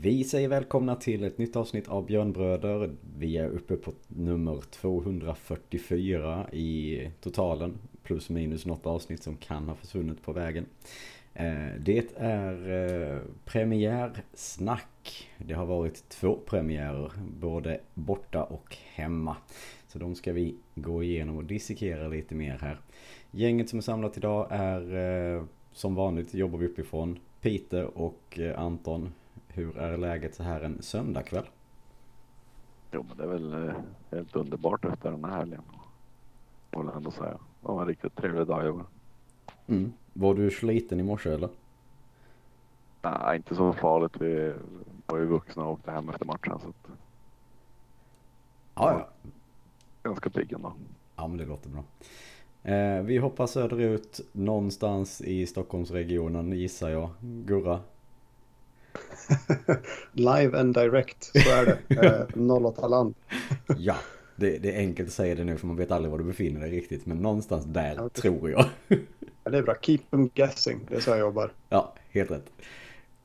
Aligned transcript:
Vi 0.00 0.24
säger 0.24 0.48
välkomna 0.48 0.96
till 0.96 1.24
ett 1.24 1.38
nytt 1.38 1.56
avsnitt 1.56 1.88
av 1.88 2.06
Björnbröder. 2.06 2.90
Vi 3.18 3.36
är 3.36 3.48
uppe 3.48 3.76
på 3.76 3.92
nummer 4.08 4.60
244 4.70 6.46
i 6.52 7.10
totalen. 7.20 7.78
Plus 8.02 8.30
minus 8.30 8.66
något 8.66 8.86
avsnitt 8.86 9.22
som 9.22 9.36
kan 9.36 9.68
ha 9.68 9.74
försvunnit 9.74 10.22
på 10.22 10.32
vägen. 10.32 10.66
Eh, 11.34 11.66
det 11.80 12.16
är 12.16 12.70
eh, 12.70 13.18
premiärsnack. 13.44 15.28
Det 15.38 15.54
har 15.54 15.66
varit 15.66 16.08
två 16.08 16.38
premiärer, 16.46 17.12
både 17.40 17.80
borta 17.94 18.42
och 18.42 18.76
hemma. 18.94 19.36
Så 19.88 19.98
de 19.98 20.14
ska 20.14 20.32
vi 20.32 20.54
gå 20.74 21.02
igenom 21.02 21.36
och 21.36 21.44
dissekera 21.44 22.08
lite 22.08 22.34
mer 22.34 22.58
här. 22.60 22.80
Gänget 23.30 23.68
som 23.68 23.78
är 23.78 23.82
samlat 23.82 24.16
idag 24.16 24.46
är 24.50 24.96
eh, 25.36 25.44
som 25.72 25.94
vanligt 25.94 26.34
jobbar 26.34 26.58
vi 26.58 26.66
uppifrån. 26.66 27.18
Peter 27.40 27.98
och 27.98 28.38
Anton 28.56 29.12
hur 29.48 29.78
är 29.78 29.96
läget 29.96 30.34
så 30.34 30.42
här 30.42 30.60
en 30.60 30.82
söndagkväll? 30.82 31.46
Jo 32.92 33.04
men 33.08 33.16
det 33.16 33.22
är 33.22 33.28
väl 33.28 33.68
eh, 33.68 33.74
helt 34.10 34.36
underbart 34.36 34.84
efter 34.84 35.10
den 35.10 35.24
här 35.24 35.36
helgen. 35.36 35.62
Får 36.72 36.84
jag 36.84 36.96
ändå 36.96 37.10
säga. 37.10 37.38
Det 37.60 37.68
var 37.68 37.80
en 37.80 37.88
riktigt 37.88 38.16
trevlig 38.16 38.46
dag 38.46 38.66
igår. 38.66 38.84
Mm. 39.66 39.92
Var 40.12 40.34
du 40.34 40.50
sliten 40.50 41.00
i 41.00 41.02
morse 41.02 41.30
eller? 41.30 41.48
Nej 43.02 43.36
inte 43.36 43.54
så 43.54 43.72
farligt. 43.72 44.20
Vi 44.20 44.52
var 45.06 45.18
ju 45.18 45.26
vuxna 45.26 45.64
och 45.64 45.72
åkte 45.72 45.90
hem 45.90 46.08
efter 46.08 46.26
matchen 46.26 46.58
så 46.60 46.68
att... 46.68 46.90
Ja, 48.74 48.92
ja. 48.92 49.08
Ganska 50.02 50.30
pigg 50.30 50.52
ändå. 50.52 50.72
Ja 51.16 51.28
men 51.28 51.36
det 51.36 51.44
låter 51.44 51.70
bra. 51.70 51.84
Eh, 52.72 53.02
vi 53.02 53.18
hoppar 53.18 53.46
söderut 53.46 54.20
någonstans 54.32 55.20
i 55.20 55.46
Stockholmsregionen 55.46 56.52
gissar 56.52 56.88
jag. 56.88 57.10
Gurra, 57.20 57.80
Live 60.12 60.60
and 60.60 60.74
direct, 60.74 61.24
så 61.24 61.50
är 61.50 61.66
det. 61.66 61.78
Eh, 62.38 62.52
08 62.52 62.88
land. 62.88 63.14
ja, 63.78 63.96
det, 64.36 64.58
det, 64.58 64.74
är 64.74 64.78
enkelt 64.78 65.08
att 65.08 65.14
säga 65.14 65.34
det 65.34 65.44
nu 65.44 65.56
för 65.56 65.66
man 65.66 65.76
vet 65.76 65.90
aldrig 65.90 66.10
var 66.10 66.18
du 66.18 66.24
befinner 66.24 66.60
dig 66.60 66.70
riktigt. 66.70 67.06
Men 67.06 67.16
någonstans 67.16 67.64
där 67.64 67.94
ja, 67.96 68.08
tror 68.08 68.50
jag. 68.50 68.64
ja, 69.44 69.50
det 69.50 69.58
är 69.58 69.62
bra. 69.62 69.74
Keep 69.82 69.98
them 70.10 70.28
guessing. 70.34 70.80
Det 70.88 70.96
är 70.96 71.00
så 71.00 71.10
jag 71.10 71.18
jobbar. 71.18 71.52
Ja, 71.68 71.94
helt 72.10 72.30
rätt. 72.30 72.50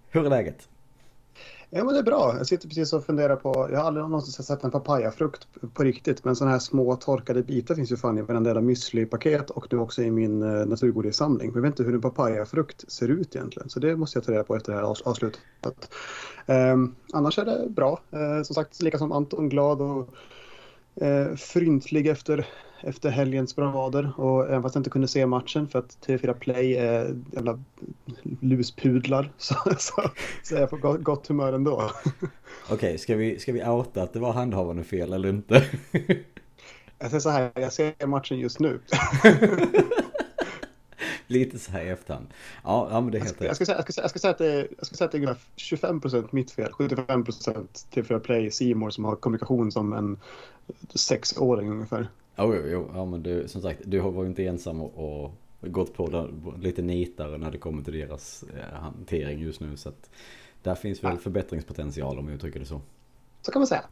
Hur 0.09 0.25
är 0.25 0.29
läget? 0.29 0.69
Ja 1.75 1.83
men 1.83 1.93
det 1.93 1.99
är 1.99 2.03
bra. 2.03 2.35
Jag 2.37 2.47
sitter 2.47 2.67
precis 2.67 2.93
och 2.93 3.05
funderar 3.05 3.35
på, 3.35 3.67
jag 3.71 3.79
har 3.79 3.85
aldrig 3.85 4.03
någonsin 4.03 4.43
sett 4.43 4.63
en 4.63 4.71
papayafrukt 4.71 5.47
på 5.73 5.83
riktigt. 5.83 6.23
Men 6.25 6.35
sådana 6.35 6.51
här 6.51 6.59
små 6.59 6.95
torkade 6.95 7.43
bitar 7.43 7.75
finns 7.75 7.91
ju 7.91 7.97
fan 7.97 8.17
i 8.17 8.21
varenda 8.21 8.49
jävla 8.49 8.61
müsli-paket 8.61 9.49
och 9.49 9.73
nu 9.73 9.79
också 9.79 10.01
i 10.03 10.11
min 10.11 10.43
eh, 10.43 10.65
naturgodissamling. 10.65 11.47
Men 11.47 11.55
Jag 11.55 11.61
vet 11.61 11.79
inte 11.79 11.83
hur 11.83 11.93
en 11.93 12.01
papayafrukt 12.01 12.91
ser 12.91 13.07
ut 13.07 13.35
egentligen. 13.35 13.69
Så 13.69 13.79
det 13.79 13.95
måste 13.95 14.17
jag 14.17 14.25
ta 14.25 14.31
reda 14.31 14.43
på 14.43 14.55
efter 14.55 14.71
det 14.71 14.77
här 14.77 14.95
avslutet. 15.05 15.89
Um, 16.45 16.95
annars 17.13 17.39
är 17.39 17.45
det 17.45 17.69
bra. 17.69 17.99
Uh, 18.13 18.43
som 18.43 18.53
sagt, 18.53 18.81
lika 18.81 18.97
som 18.97 19.11
Anton, 19.11 19.49
glad 19.49 19.81
och 19.81 20.09
uh, 21.01 21.35
fryntlig 21.35 22.07
efter 22.07 22.47
efter 22.83 23.09
helgens 23.09 23.55
bravader. 23.55 24.19
Och 24.19 24.49
även 24.49 24.61
fast 24.61 24.75
jag 24.75 24.79
inte 24.79 24.89
kunde 24.89 25.07
se 25.07 25.25
matchen 25.25 25.67
för 25.67 25.79
att 25.79 25.97
TV4 26.07 26.33
Play 26.33 26.77
är 26.77 27.15
jävla 27.31 27.59
luspudlar 28.39 29.31
så, 29.37 29.55
så, 29.77 30.03
så 30.43 30.55
är 30.55 30.59
jag 30.59 30.69
på 30.69 30.97
gott, 30.97 31.27
humör 31.27 31.53
ändå. 31.53 31.73
Okej, 32.65 32.75
okay, 32.75 32.97
ska, 32.97 33.15
vi, 33.15 33.39
ska 33.39 33.53
vi 33.53 33.63
outa 33.63 34.03
att 34.03 34.13
det 34.13 34.19
var 34.19 34.33
handhavande 34.33 34.83
fel 34.83 35.13
eller 35.13 35.29
inte? 35.29 35.63
jag 36.99 37.09
säger 37.09 37.19
så 37.19 37.29
här, 37.29 37.51
jag 37.55 37.73
ser 37.73 38.07
matchen 38.07 38.39
just 38.39 38.59
nu. 38.59 38.79
Lite 41.33 41.59
så 41.59 41.71
här 41.71 41.85
i 41.85 41.89
efterhand. 41.89 42.27
Ja, 42.63 42.87
ja 42.91 43.01
men 43.01 43.11
det 43.11 43.17
är 43.17 43.23
helt. 43.23 43.41
Jag 43.41 43.55
ska, 43.55 43.65
säga, 43.65 43.77
jag, 43.77 43.93
ska, 43.93 44.01
jag, 44.01 44.09
ska 44.09 44.19
säga 44.19 44.31
att 44.31 44.37
det 44.37 44.53
är, 44.53 44.67
jag 44.77 44.85
ska 44.87 44.95
säga 44.95 45.05
att 45.05 45.11
det 45.11 45.17
är 45.17 45.35
25% 45.57 46.27
mitt 46.31 46.51
fel, 46.51 46.71
75% 46.71 47.67
TV4 47.93 48.19
Play 48.19 48.51
Simor 48.51 48.89
som 48.89 49.05
har 49.05 49.15
kommunikation 49.15 49.71
som 49.71 49.93
en 49.93 50.19
sexåring 50.93 51.69
ungefär. 51.69 52.07
Jo, 52.37 52.55
jo, 52.55 52.61
jo. 52.65 52.89
Ja, 52.93 53.05
men 53.05 53.23
du, 53.23 53.47
som 53.47 53.61
sagt, 53.61 53.79
du 53.85 53.99
var 53.99 54.23
ju 54.23 54.29
inte 54.29 54.45
ensam 54.45 54.81
och, 54.81 55.23
och 55.23 55.31
gått 55.61 55.93
på 55.93 56.07
det 56.07 56.29
lite 56.61 56.81
nitare 56.81 57.37
när 57.37 57.51
det 57.51 57.57
kommer 57.57 57.83
till 57.83 57.93
deras 57.93 58.43
eh, 58.43 58.79
hantering 58.79 59.39
just 59.39 59.59
nu. 59.59 59.77
Så 59.77 59.89
att 59.89 60.09
där 60.61 60.75
finns 60.75 61.03
väl 61.03 61.13
ja. 61.13 61.17
förbättringspotential 61.17 62.19
om 62.19 62.27
jag 62.27 62.35
uttrycker 62.35 62.59
det 62.59 62.65
så. 62.65 62.81
Så 63.41 63.51
kan 63.51 63.59
man 63.59 63.67
säga. 63.67 63.83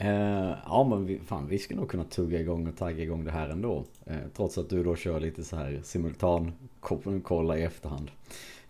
Eh, 0.00 0.54
ja 0.66 0.86
men 0.90 1.06
vi, 1.06 1.18
fan, 1.18 1.46
vi 1.48 1.58
ska 1.58 1.74
nog 1.74 1.90
kunna 1.90 2.04
tugga 2.04 2.40
igång 2.40 2.68
och 2.68 2.76
tagga 2.76 3.02
igång 3.02 3.24
det 3.24 3.30
här 3.30 3.48
ändå. 3.48 3.84
Eh, 4.04 4.16
trots 4.36 4.58
att 4.58 4.70
du 4.70 4.84
då 4.84 4.96
kör 4.96 5.20
lite 5.20 5.44
så 5.44 5.56
här 5.56 5.80
simultan 5.84 6.52
kolla 7.22 7.58
i 7.58 7.62
efterhand. 7.62 8.10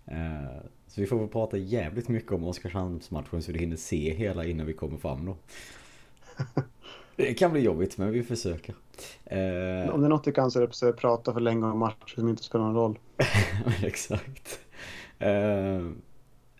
Eh, 0.04 0.62
så 0.86 1.00
vi 1.00 1.06
får 1.06 1.18
väl 1.18 1.28
prata 1.28 1.56
jävligt 1.56 2.08
mycket 2.08 2.32
om 2.32 2.44
Oskarshamnsmatchen 2.44 3.42
så 3.42 3.52
du 3.52 3.58
hinner 3.58 3.76
se 3.76 4.14
hela 4.14 4.44
innan 4.44 4.66
vi 4.66 4.72
kommer 4.72 4.96
fram 4.96 5.26
då. 5.26 5.36
Det 7.16 7.34
kan 7.34 7.52
bli 7.52 7.60
jobbigt 7.60 7.98
men 7.98 8.10
vi 8.10 8.22
försöker. 8.22 8.74
Om 9.92 10.00
det 10.00 10.06
är 10.06 10.08
något 10.08 10.24
du 10.24 10.32
kan 10.32 10.50
så 10.50 10.62
är 10.62 10.68
det 10.80 10.88
att 10.88 10.96
prata 10.96 11.32
för 11.32 11.40
länge 11.40 11.66
om 11.66 11.78
matcher 11.78 12.14
som 12.14 12.28
inte 12.28 12.42
spelar 12.42 12.64
någon 12.64 12.74
roll. 12.74 12.98
Exakt. 13.82 14.60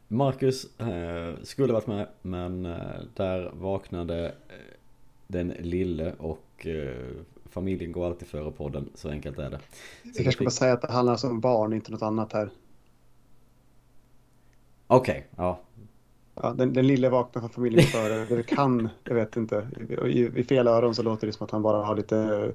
Marcus 0.08 0.78
eh, 0.78 1.42
skulle 1.42 1.72
varit 1.72 1.86
med 1.86 2.08
men 2.22 2.66
eh, 2.66 3.00
där 3.14 3.50
vaknade 3.54 4.26
eh, 4.26 4.74
den 5.26 5.48
lille 5.48 6.12
och 6.18 6.66
eh, 6.66 7.06
familjen 7.44 7.92
går 7.92 8.06
alltid 8.06 8.28
före 8.28 8.50
podden. 8.50 8.90
Så 8.94 9.08
enkelt 9.10 9.38
är 9.38 9.50
det. 9.50 9.58
Så 10.02 10.08
jag 10.08 10.14
kanske 10.14 10.32
ska 10.32 10.44
bara 10.44 10.50
säga 10.50 10.72
att 10.72 10.82
det 10.82 10.92
handlar 10.92 11.26
om 11.26 11.40
barn, 11.40 11.72
inte 11.72 11.92
något 11.92 12.02
annat 12.02 12.32
här. 12.32 12.50
Okej, 14.86 15.12
okay, 15.12 15.44
ja. 15.44 15.60
Ja, 16.42 16.52
den, 16.52 16.72
den 16.72 16.86
lille 16.86 17.08
vaknar 17.08 17.40
från 17.40 17.50
familjen 17.50 17.86
före. 17.86 18.36
Det 18.36 18.42
kan, 18.42 18.88
jag 19.04 19.14
vet 19.14 19.36
inte. 19.36 19.68
I, 20.06 20.40
I, 20.40 20.44
fel 20.44 20.68
öron 20.68 20.94
så 20.94 21.02
låter 21.02 21.26
det 21.26 21.32
som 21.32 21.44
att 21.44 21.50
han 21.50 21.62
bara 21.62 21.84
har 21.84 21.96
lite... 21.96 22.52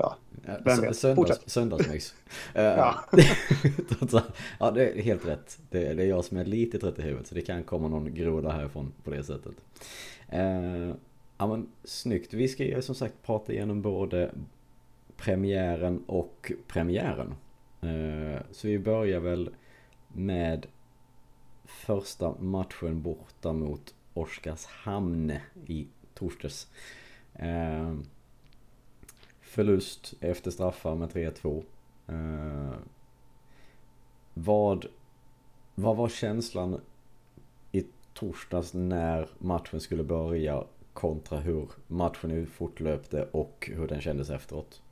Ja, 0.00 0.16
vem 0.64 0.80
vet. 0.80 0.96
Söndags, 0.96 1.40
söndagsmys. 1.46 2.14
Eh, 2.54 2.62
ja. 2.64 3.04
ja, 4.58 4.70
det 4.70 4.90
är 4.90 5.02
helt 5.02 5.26
rätt. 5.26 5.58
Det, 5.70 5.94
det, 5.94 6.02
är 6.02 6.06
jag 6.06 6.24
som 6.24 6.36
är 6.36 6.44
lite 6.44 6.78
trött 6.78 6.98
i 6.98 7.02
huvudet. 7.02 7.26
Så 7.26 7.34
det 7.34 7.42
kan 7.42 7.62
komma 7.62 7.88
någon 7.88 8.14
groda 8.14 8.50
härifrån 8.50 8.92
på 9.04 9.10
det 9.10 9.24
sättet. 9.24 9.54
Uh, 10.34 10.94
ja 11.38 11.46
men 11.46 11.68
snyggt. 11.84 12.34
Vi 12.34 12.48
ska 12.48 12.64
ju 12.64 12.82
som 12.82 12.94
sagt 12.94 13.14
prata 13.22 13.52
igenom 13.52 13.82
både 13.82 14.30
premiären 15.16 16.04
och 16.06 16.52
premiären. 16.66 17.34
Uh, 17.84 18.40
så 18.52 18.66
vi 18.66 18.78
börjar 18.78 19.20
väl 19.20 19.50
med 20.08 20.66
första 21.64 22.34
matchen 22.38 23.02
borta 23.02 23.52
mot 23.52 23.94
Oskarshamn 24.14 25.32
i 25.66 25.86
torsdags. 26.14 26.68
Eh, 27.34 27.94
förlust 29.50 30.14
efter 30.20 30.50
straffar 30.50 30.94
med 30.94 31.10
3-2. 31.12 31.62
Eh, 32.06 32.78
vad, 34.34 34.86
vad 35.74 35.96
var 35.96 36.08
känslan 36.08 36.80
i 37.72 37.84
torsdags 38.14 38.74
när 38.74 39.28
matchen 39.38 39.80
skulle 39.80 40.04
börja 40.04 40.64
kontra 40.92 41.38
hur 41.38 41.68
matchen 41.86 42.46
fortlöpte 42.46 43.28
och 43.32 43.70
hur 43.74 43.88
den 43.88 44.00
kändes 44.00 44.30
efteråt? 44.30 44.82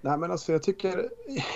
Nej 0.00 0.18
men 0.18 0.30
alltså 0.30 0.52
jag 0.52 0.62
tycker 0.62 1.08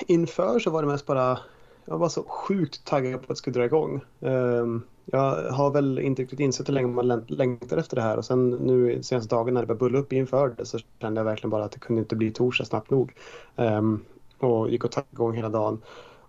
inför 0.07 0.59
så 0.59 0.71
var 0.71 0.83
det 0.83 0.89
mest 0.89 1.07
bara 1.07 1.39
jag 1.85 1.99
var 1.99 2.09
så 2.09 2.23
sjukt 2.23 2.85
taggad 2.85 3.13
på 3.13 3.23
att 3.23 3.29
det 3.29 3.37
skulle 3.37 3.55
dra 3.55 3.65
igång. 3.65 4.01
Ehm, 4.21 4.83
jag 5.13 5.53
har 5.53 5.71
väl 5.71 5.99
inte 5.99 6.23
riktigt 6.23 6.41
insett 6.41 6.69
hur 6.69 6.75
länge 6.75 6.89
man 6.89 7.25
längtar 7.29 7.77
efter 7.77 7.97
det 7.97 8.03
här 8.03 8.17
och 8.17 8.25
sen 8.25 8.51
nu 8.51 9.03
senaste 9.03 9.35
dagarna 9.35 9.61
när 9.61 9.67
det 9.67 9.67
började 9.67 9.79
bulla 9.79 9.99
upp 9.99 10.13
inför 10.13 10.49
det 10.49 10.67
så 10.67 10.79
kände 11.01 11.21
jag 11.21 11.25
verkligen 11.25 11.51
bara 11.51 11.65
att 11.65 11.73
det 11.73 11.79
kunde 11.79 12.01
inte 12.01 12.17
bli 12.17 12.31
torsdag 12.31 12.65
snabbt 12.65 12.91
nog. 12.91 13.13
Um, 13.57 14.05
och 14.39 14.71
gick 14.71 14.85
och 14.85 14.91
taggade 14.91 15.13
igång 15.13 15.35
hela 15.35 15.49
dagen. 15.49 15.81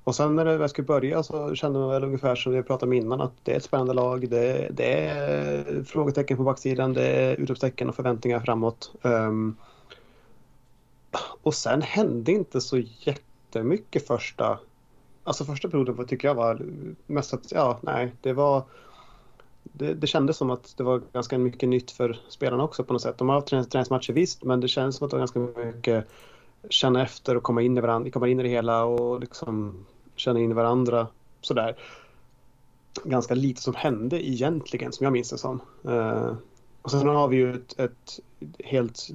Och 0.04 0.16
sen 0.16 0.36
när 0.36 0.46
jag 0.46 0.70
skulle 0.70 0.86
börja 0.86 1.24
så 1.24 1.56
kände 1.56 1.80
man 1.80 1.90
väl 1.90 2.04
ungefär 2.04 2.36
som 2.36 2.54
vi 2.54 2.64
pratade 2.64 2.90
om 2.90 2.94
innan 2.94 3.22
att 3.22 3.34
det 3.44 3.52
är 3.52 3.58
ett 3.58 3.64
spännande 3.64 3.94
lag. 3.94 4.30
Det, 4.30 4.68
det 4.72 4.94
är 4.94 5.84
frågetecken 5.84 6.38
på 6.38 6.44
backsidan, 6.44 6.94
det 6.94 7.08
är 7.08 7.36
utropstecken 7.36 7.90
och 7.90 7.96
förväntningar 7.96 8.40
framåt. 8.40 8.92
Um, 9.02 9.56
och 11.42 11.54
sen 11.54 11.82
hände 11.82 12.32
inte 12.32 12.62
så 12.62 12.78
jättemycket 12.78 14.08
första 14.08 14.60
Alltså 15.24 15.46
första 15.46 15.70
perioden 15.70 16.06
tycker 16.06 16.28
jag 16.28 16.36
var 16.36 16.62
mest 17.08 17.34
att, 17.34 17.52
ja, 17.52 17.80
nej, 17.82 18.12
det 18.22 18.34
var... 18.34 18.64
Det, 19.64 19.94
det 19.94 20.08
kändes 20.08 20.38
som 20.38 20.50
att 20.50 20.78
det 20.78 20.84
var 20.84 21.02
ganska 21.14 21.38
mycket 21.38 21.70
nytt 21.70 21.92
för 21.92 22.20
spelarna 22.30 22.64
också 22.64 22.84
på 22.84 22.94
något 22.94 23.02
sätt. 23.02 23.18
De 23.18 23.30
har 23.30 23.36
haft 23.36 23.48
träningsmatcher 23.48 24.14
visst, 24.14 24.44
men 24.44 24.60
det 24.60 24.68
känns 24.68 24.96
som 24.96 25.06
att 25.06 25.12
det 25.12 25.18
var 25.18 25.22
ganska 25.22 25.40
mycket 25.40 26.08
känna 26.70 27.02
efter 27.02 27.38
och 27.38 27.44
komma 27.44 27.62
in 27.62 27.78
i 27.78 27.82
varandra, 27.82 28.12
komma 28.12 28.28
in 28.28 28.40
i 28.40 28.44
det 28.44 28.50
hela 28.50 28.84
och 28.84 29.20
liksom 29.20 29.86
känna 30.16 30.40
in 30.40 30.52
i 30.52 30.54
varandra 30.54 31.08
sådär. 31.42 31.76
Ganska 33.04 33.36
lite 33.36 33.62
som 33.62 33.76
hände 33.76 34.30
egentligen, 34.30 34.92
som 34.92 35.04
jag 35.04 35.14
minns 35.14 35.30
det 35.30 35.38
som. 35.38 35.62
Uh, 35.86 36.34
och 36.82 36.92
sen 36.92 37.08
har 37.08 37.28
vi 37.28 37.38
ju 37.38 37.54
ett, 37.54 37.80
ett 37.80 38.20
helt 38.60 39.10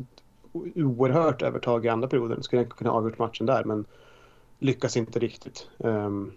oerhört 0.74 1.42
övertag 1.42 1.86
i 1.86 1.88
andra 1.88 2.08
perioden. 2.08 2.42
Skulle 2.42 2.62
jag 2.62 2.70
kunna 2.70 2.90
avgjort 2.90 3.18
matchen 3.18 3.46
där, 3.46 3.64
men 3.64 3.84
lyckas 4.58 4.96
inte 4.96 5.18
riktigt. 5.18 5.68
Um, 5.78 6.32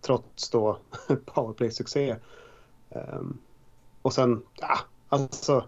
trots 0.00 0.50
då 0.50 0.78
powerplay-succé. 1.26 2.16
Um, 2.90 3.38
och 4.02 4.12
sen, 4.12 4.42
ja, 4.60 4.78
alltså. 5.08 5.64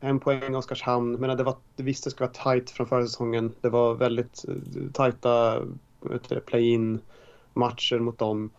En 0.00 0.20
poäng 0.20 0.54
Oskarshamn. 0.54 1.12
Men 1.12 1.36
det, 1.36 1.44
var, 1.44 1.56
det 1.76 1.82
visste 1.82 2.10
skulle 2.10 2.26
vara 2.26 2.34
tajt 2.34 2.70
från 2.70 2.86
förra 2.86 3.06
säsongen. 3.06 3.54
Det 3.60 3.68
var 3.68 3.94
väldigt 3.94 4.44
eh, 4.48 4.54
tajta 4.92 5.62
play-in 6.46 7.00
matcher 7.54 7.98
mot 7.98 8.18
dem. 8.18 8.50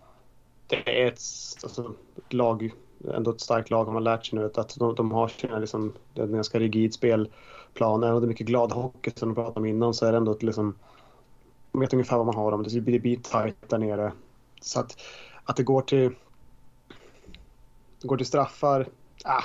Det 0.67 1.03
är 1.03 1.07
ett, 1.07 1.21
alltså, 1.63 1.93
ett 2.17 2.33
lag, 2.33 2.71
ändå 3.13 3.31
ett 3.31 3.41
starkt 3.41 3.69
lag 3.69 3.85
har 3.85 3.93
man 3.93 4.03
lärt 4.03 4.25
sig 4.25 4.39
nu. 4.39 4.51
Att 4.55 4.75
de, 4.79 4.95
de 4.95 5.11
har 5.11 5.27
sina, 5.27 5.59
liksom, 5.59 5.93
en 6.13 6.31
ganska 6.31 6.59
rigid 6.59 6.93
spelplan. 6.93 8.03
Även 8.03 8.15
om 8.15 8.21
det 8.21 8.25
är 8.25 8.29
mycket 8.29 8.47
glad 8.47 8.71
hockey 8.71 9.11
som 9.15 9.29
de 9.29 9.35
pratade 9.35 9.59
om 9.59 9.65
innan 9.65 9.93
så 9.93 10.05
är 10.05 10.11
det 10.11 10.17
ändå 10.17 10.31
ett 10.31 10.43
liksom, 10.43 10.75
man 11.77 11.81
vet 11.81 11.93
ungefär 11.93 12.17
vad 12.17 12.25
man 12.25 12.35
har 12.35 12.51
dem. 12.51 12.63
Det 12.63 12.81
blir, 12.81 12.93
det 12.93 12.99
blir 12.99 13.17
tajt 13.17 13.69
där 13.69 13.77
nere. 13.77 14.11
Så 14.61 14.79
att, 14.79 15.01
att 15.43 15.55
det 15.55 15.63
går 15.63 15.81
till 15.81 16.15
går 18.01 18.17
till 18.17 18.25
straffar, 18.25 18.87
ah, 19.23 19.43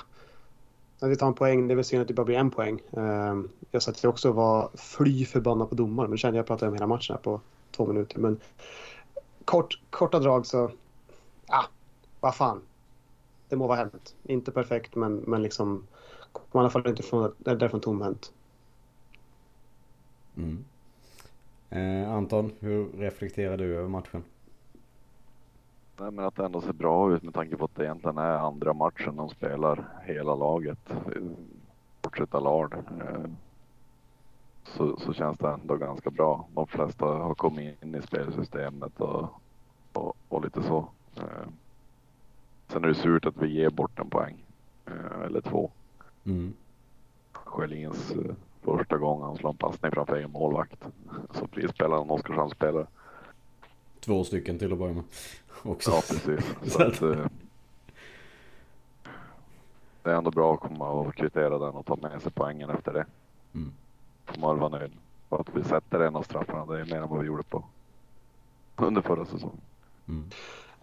när 1.00 1.08
vi 1.08 1.16
tar 1.16 1.26
en 1.26 1.34
poäng, 1.34 1.68
det 1.68 1.74
är 1.74 1.76
väl 1.76 1.84
synd 1.84 2.02
att 2.02 2.08
det 2.08 2.14
bara 2.14 2.24
blir 2.26 2.36
en 2.36 2.50
poäng. 2.50 2.80
Uh, 2.96 3.42
jag 3.70 3.82
satt 3.82 4.04
också 4.04 4.28
och 4.28 4.34
var 4.34 4.70
fly 4.74 5.24
förbannad 5.24 5.68
på 5.68 5.74
domaren, 5.74 6.10
men 6.10 6.18
kände 6.18 6.36
jag 6.36 6.46
pratade 6.46 6.68
om 6.68 6.74
hela 6.74 6.86
matchen 6.86 7.16
här 7.16 7.22
på 7.22 7.40
två 7.70 7.86
minuter. 7.86 8.18
Men 8.18 8.40
kort, 9.44 9.80
korta 9.90 10.18
drag 10.18 10.46
så, 10.46 10.70
ah, 11.46 11.64
vad 12.20 12.34
fan. 12.34 12.60
Det 13.48 13.56
må 13.56 13.66
vara 13.66 13.78
hänt. 13.78 14.14
Inte 14.22 14.52
perfekt, 14.52 14.94
men, 14.94 15.16
men 15.16 15.42
liksom, 15.42 15.86
kom 16.32 16.42
i 16.54 16.58
alla 16.58 16.70
fall 16.70 16.88
inte 16.88 17.02
från, 17.02 17.34
därifrån 17.38 17.80
tomhänt. 17.80 18.32
Mm. 20.36 20.64
Eh, 21.72 22.12
Anton, 22.12 22.52
hur 22.60 22.88
reflekterar 22.98 23.56
du 23.56 23.76
över 23.76 23.88
matchen? 23.88 24.24
Nej, 25.96 26.10
men 26.10 26.24
att 26.24 26.36
det 26.36 26.44
ändå 26.44 26.60
ser 26.60 26.72
bra 26.72 27.14
ut 27.14 27.22
med 27.22 27.34
tanke 27.34 27.56
på 27.56 27.64
att 27.64 27.74
det 27.74 27.84
egentligen 27.84 28.18
är 28.18 28.38
andra 28.38 28.72
matchen 28.72 29.16
de 29.16 29.28
spelar 29.28 29.84
hela 30.04 30.34
laget. 30.34 30.78
Bortsett 32.02 32.34
Allard. 32.34 32.74
Eh, 32.74 33.30
så, 34.64 34.96
så 34.96 35.12
känns 35.12 35.38
det 35.38 35.48
ändå 35.48 35.76
ganska 35.76 36.10
bra. 36.10 36.46
De 36.54 36.66
flesta 36.66 37.06
har 37.06 37.34
kommit 37.34 37.82
in 37.82 37.94
i 37.94 38.02
spelsystemet 38.02 39.00
och, 39.00 39.28
och, 39.92 40.16
och 40.28 40.44
lite 40.44 40.62
så. 40.62 40.88
Eh, 41.16 41.48
sen 42.68 42.84
är 42.84 42.88
det 42.88 42.94
surt 42.94 43.26
att 43.26 43.36
vi 43.36 43.48
ger 43.48 43.70
bort 43.70 43.98
en 43.98 44.10
poäng. 44.10 44.44
Eh, 44.86 45.26
eller 45.26 45.40
två. 45.40 45.70
Mm. 46.24 46.52
Sjölins 47.32 48.12
första 48.62 48.98
gången 48.98 49.24
han 49.24 49.36
slår 49.36 49.50
en 49.50 49.56
passning 49.56 49.92
framför 49.92 50.16
egen 50.16 50.30
målvakt. 50.30 50.84
Så 51.34 51.46
prisspelaren 51.46 52.10
Oskarshamnsspelare. 52.10 52.86
Två 54.00 54.24
stycken 54.24 54.58
till 54.58 54.72
att 54.72 54.78
börja 54.78 54.94
med 54.94 55.04
också. 55.62 55.90
Ja, 55.90 56.02
precis. 56.08 56.54
Så 56.72 56.82
att, 56.82 57.02
eh, 57.02 57.26
det 60.02 60.10
är 60.10 60.14
ändå 60.14 60.30
bra 60.30 60.54
att 60.54 60.60
komma 60.60 60.88
och 60.88 61.14
kvittera 61.14 61.58
den 61.58 61.74
och 61.74 61.86
ta 61.86 61.96
med 61.96 62.22
sig 62.22 62.32
poängen 62.32 62.70
efter 62.70 62.92
det. 62.92 63.06
Mm. 63.54 63.72
Får 64.24 64.40
man 64.40 64.58
vara 64.58 64.78
nöjd. 64.78 64.92
Och 65.28 65.40
att 65.40 65.48
vi 65.54 65.64
sätter 65.64 66.00
en 66.00 66.16
av 66.16 66.22
straffarna, 66.22 66.66
det 66.66 66.80
är 66.80 66.84
mer 66.84 67.02
än 67.02 67.08
vad 67.08 67.20
vi 67.20 67.26
gjorde 67.26 67.42
på 67.42 67.64
under 68.76 69.02
förra 69.02 69.24
säsongen. 69.24 69.60
Mm. 70.08 70.24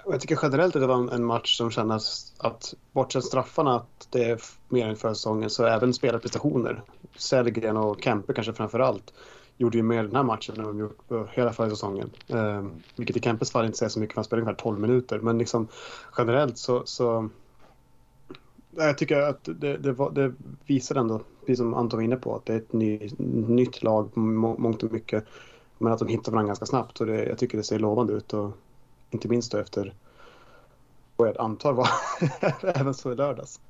Jag 0.05 0.21
tycker 0.21 0.39
generellt 0.41 0.75
att 0.75 0.81
det 0.81 0.87
var 0.87 1.13
en 1.13 1.25
match 1.25 1.57
som 1.57 1.71
kändes 1.71 2.33
att 2.37 2.73
bortsett 2.91 3.23
straffarna 3.23 3.75
att 3.75 4.07
det 4.09 4.23
är 4.23 4.41
mer 4.69 4.87
än 4.87 4.95
förra 4.95 5.15
säsongen 5.15 5.49
så 5.49 5.65
även 5.65 5.93
spelarprestationer. 5.93 6.81
Sellgren 7.17 7.77
och 7.77 8.01
Kempe 8.03 8.33
kanske 8.33 8.53
framför 8.53 8.79
allt 8.79 9.13
gjorde 9.57 9.77
ju 9.77 9.83
mer 9.83 10.03
den 10.03 10.15
här 10.15 10.23
matchen 10.23 10.55
än 10.57 10.63
de 10.63 10.79
gjort 10.79 11.07
på 11.07 11.27
hela 11.31 11.53
förra 11.53 11.69
säsongen. 11.69 12.09
Eh, 12.27 12.65
vilket 12.95 13.17
i 13.17 13.19
Kempes 13.19 13.51
fall 13.51 13.65
inte 13.65 13.77
säger 13.77 13.89
så 13.89 13.99
mycket, 13.99 14.13
för 14.13 14.19
han 14.19 14.25
spelade 14.25 14.41
ungefär 14.41 14.63
12 14.63 14.79
minuter. 14.79 15.19
Men 15.19 15.37
liksom 15.37 15.67
generellt 16.17 16.57
så... 16.57 16.85
så 16.85 17.29
jag 18.75 18.97
tycker 18.97 19.21
att 19.21 19.43
det, 19.43 19.77
det, 19.77 19.91
var, 19.91 20.11
det 20.11 20.33
visar 20.65 20.95
ändå, 20.95 21.21
precis 21.39 21.57
som 21.57 21.73
Anton 21.73 21.97
var 21.97 22.03
inne 22.03 22.15
på, 22.15 22.35
att 22.35 22.45
det 22.45 22.53
är 22.53 22.57
ett 22.57 22.73
ny, 22.73 23.09
nytt 23.47 23.83
lag 23.83 24.17
mångt 24.17 24.83
och 24.83 24.91
mycket. 24.91 25.25
Men 25.77 25.93
att 25.93 25.99
de 25.99 26.07
hittar 26.07 26.31
varandra 26.31 26.47
ganska 26.47 26.65
snabbt 26.65 27.01
och 27.01 27.07
det, 27.07 27.25
jag 27.25 27.37
tycker 27.37 27.57
det 27.57 27.63
ser 27.63 27.79
lovande 27.79 28.13
ut. 28.13 28.33
Och 28.33 28.51
inte 29.11 29.27
minst 29.27 29.51
då 29.51 29.57
efter 29.57 29.93
vad 31.15 31.27
jag 31.27 31.37
antar 31.37 31.73
var 31.73 31.89
även 32.79 32.93
så 32.93 33.11
i 33.11 33.15
lördags. 33.15 33.61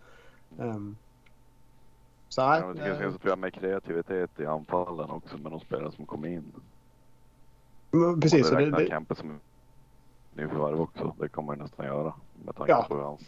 Um, 0.57 0.97
så 2.29 2.41
här, 2.41 2.61
ja, 2.61 2.73
det 2.73 2.79
kanske 2.79 3.27
är 3.27 3.29
så 3.29 3.35
med 3.35 3.53
kreativitet 3.53 4.39
i 4.39 4.45
anfallen 4.45 5.09
också 5.09 5.37
med 5.37 5.51
de 5.51 5.59
spelare 5.59 5.91
som 5.91 6.05
kom 6.05 6.25
in. 6.25 6.51
Men, 7.91 8.21
precis. 8.21 8.51
Och 8.51 8.57
det 8.57 8.65
räknar 8.65 8.85
Kempe 8.85 9.15
som 9.15 9.39
nyförvärv 10.33 10.81
också. 10.81 11.15
Det 11.19 11.29
kommer 11.29 11.47
man 11.47 11.57
nästan 11.57 11.85
göra 11.85 12.13
med 12.45 12.55
tanke 12.55 12.71
ja. 12.71 12.85
på 12.89 12.95
hans, 12.95 13.21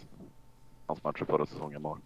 hans 0.86 1.04
matcher 1.04 1.26
förra 1.26 1.46
säsongen 1.46 1.82
var. 1.82 1.98